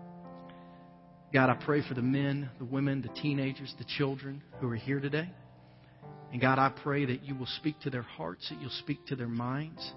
God, 1.33 1.51
I 1.51 1.55
pray 1.55 1.87
for 1.87 1.95
the 1.95 2.03
men, 2.03 2.51
the 2.59 2.65
women, 2.65 3.03
the 3.03 3.21
teenagers, 3.21 3.73
the 3.79 3.85
children 3.97 4.43
who 4.61 4.69
are 4.69 4.77
here 4.77 4.99
today. 4.99 5.31
And 6.33 6.41
God, 6.41 6.59
I 6.59 6.71
pray 6.71 7.05
that 7.05 7.25
you 7.25 7.35
will 7.35 7.49
speak 7.59 7.79
to 7.81 7.91
their 7.91 8.03
hearts, 8.03 8.49
that 8.49 8.61
you'll 8.61 8.71
speak 8.71 9.07
to 9.07 9.17
their 9.17 9.29
minds. 9.29 9.93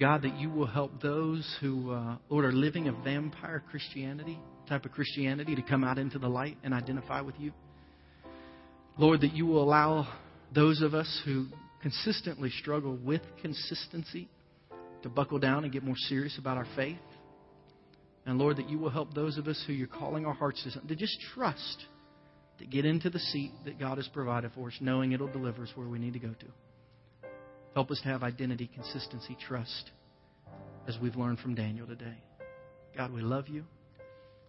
God, 0.00 0.22
that 0.22 0.38
you 0.38 0.48
will 0.50 0.66
help 0.66 1.02
those 1.02 1.56
who, 1.60 1.92
uh, 1.92 2.16
Lord, 2.28 2.44
are 2.44 2.52
living 2.52 2.88
a 2.88 2.92
vampire 2.92 3.62
Christianity, 3.70 4.38
type 4.68 4.84
of 4.84 4.92
Christianity, 4.92 5.54
to 5.54 5.62
come 5.62 5.84
out 5.84 5.98
into 5.98 6.18
the 6.18 6.28
light 6.28 6.56
and 6.64 6.72
identify 6.72 7.20
with 7.20 7.34
you. 7.38 7.52
Lord, 9.02 9.22
that 9.22 9.34
you 9.34 9.46
will 9.46 9.64
allow 9.64 10.06
those 10.54 10.80
of 10.80 10.94
us 10.94 11.22
who 11.24 11.46
consistently 11.82 12.50
struggle 12.50 12.96
with 13.02 13.20
consistency 13.42 14.28
to 15.02 15.08
buckle 15.08 15.40
down 15.40 15.64
and 15.64 15.72
get 15.72 15.82
more 15.82 15.96
serious 15.96 16.38
about 16.38 16.56
our 16.56 16.68
faith. 16.76 17.00
And 18.26 18.38
Lord, 18.38 18.58
that 18.58 18.70
you 18.70 18.78
will 18.78 18.90
help 18.90 19.12
those 19.12 19.38
of 19.38 19.48
us 19.48 19.60
who 19.66 19.72
you're 19.72 19.88
calling 19.88 20.24
our 20.24 20.32
hearts 20.32 20.62
to, 20.62 20.86
to 20.86 20.94
just 20.94 21.18
trust, 21.34 21.84
to 22.60 22.64
get 22.64 22.84
into 22.84 23.10
the 23.10 23.18
seat 23.18 23.50
that 23.64 23.76
God 23.76 23.98
has 23.98 24.06
provided 24.06 24.52
for 24.54 24.68
us, 24.68 24.74
knowing 24.80 25.10
it'll 25.10 25.26
deliver 25.26 25.64
us 25.64 25.72
where 25.74 25.88
we 25.88 25.98
need 25.98 26.12
to 26.12 26.20
go 26.20 26.30
to. 26.38 27.28
Help 27.74 27.90
us 27.90 28.00
to 28.02 28.08
have 28.08 28.22
identity, 28.22 28.70
consistency, 28.72 29.36
trust, 29.48 29.90
as 30.86 30.96
we've 31.02 31.16
learned 31.16 31.40
from 31.40 31.56
Daniel 31.56 31.88
today. 31.88 32.22
God, 32.96 33.12
we 33.12 33.20
love 33.20 33.48
you. 33.48 33.64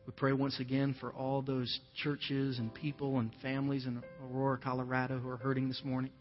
We 0.06 0.12
pray 0.16 0.34
once 0.34 0.60
again 0.60 0.96
for 1.00 1.14
all 1.14 1.42
those 1.42 1.80
churches 1.96 2.60
and 2.60 2.74
people 2.74 3.20
and 3.20 3.32
families 3.42 3.86
in 3.86 4.04
Aurora, 4.22 4.58
Colorado 4.58 5.18
who 5.18 5.30
are 5.30 5.38
hurting 5.38 5.70
this 5.70 5.82
morning. 5.86 6.12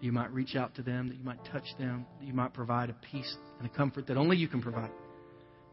You 0.00 0.10
might 0.10 0.32
reach 0.32 0.56
out 0.56 0.74
to 0.74 0.82
them, 0.82 1.08
that 1.08 1.16
you 1.16 1.24
might 1.24 1.44
touch 1.52 1.64
them, 1.78 2.06
that 2.18 2.26
you 2.26 2.34
might 2.34 2.52
provide 2.52 2.90
a 2.90 2.96
peace 3.12 3.36
and 3.58 3.66
a 3.66 3.70
comfort 3.70 4.08
that 4.08 4.16
only 4.16 4.36
you 4.36 4.48
can 4.48 4.60
provide. 4.60 4.90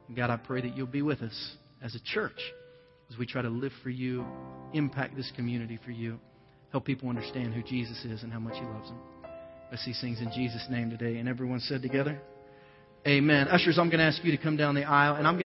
And 0.07 0.15
God, 0.15 0.29
I 0.29 0.37
pray 0.37 0.61
that 0.61 0.77
you'll 0.77 0.85
be 0.85 1.01
with 1.01 1.21
us 1.21 1.55
as 1.81 1.95
a 1.95 1.99
church 2.03 2.39
as 3.11 3.17
we 3.17 3.25
try 3.25 3.41
to 3.41 3.49
live 3.49 3.71
for 3.81 3.89
you, 3.89 4.23
impact 4.73 5.15
this 5.15 5.31
community 5.35 5.79
for 5.83 5.91
you, 5.91 6.19
help 6.71 6.85
people 6.85 7.09
understand 7.09 7.53
who 7.53 7.63
Jesus 7.63 8.05
is 8.05 8.23
and 8.23 8.31
how 8.31 8.39
much 8.39 8.53
he 8.53 8.61
loves 8.61 8.87
them. 8.87 8.99
Let's 9.71 9.83
see 9.83 9.93
things 9.99 10.21
in 10.21 10.31
Jesus' 10.31 10.65
name 10.69 10.91
today. 10.91 11.17
And 11.17 11.27
everyone 11.27 11.59
said 11.59 11.81
together, 11.81 12.21
Amen. 13.07 13.47
Ushers, 13.47 13.79
I'm 13.79 13.89
going 13.89 13.99
to 13.99 14.05
ask 14.05 14.23
you 14.23 14.31
to 14.31 14.37
come 14.37 14.57
down 14.57 14.75
the 14.75 14.83
aisle, 14.83 15.15
and 15.15 15.27
I'm 15.27 15.39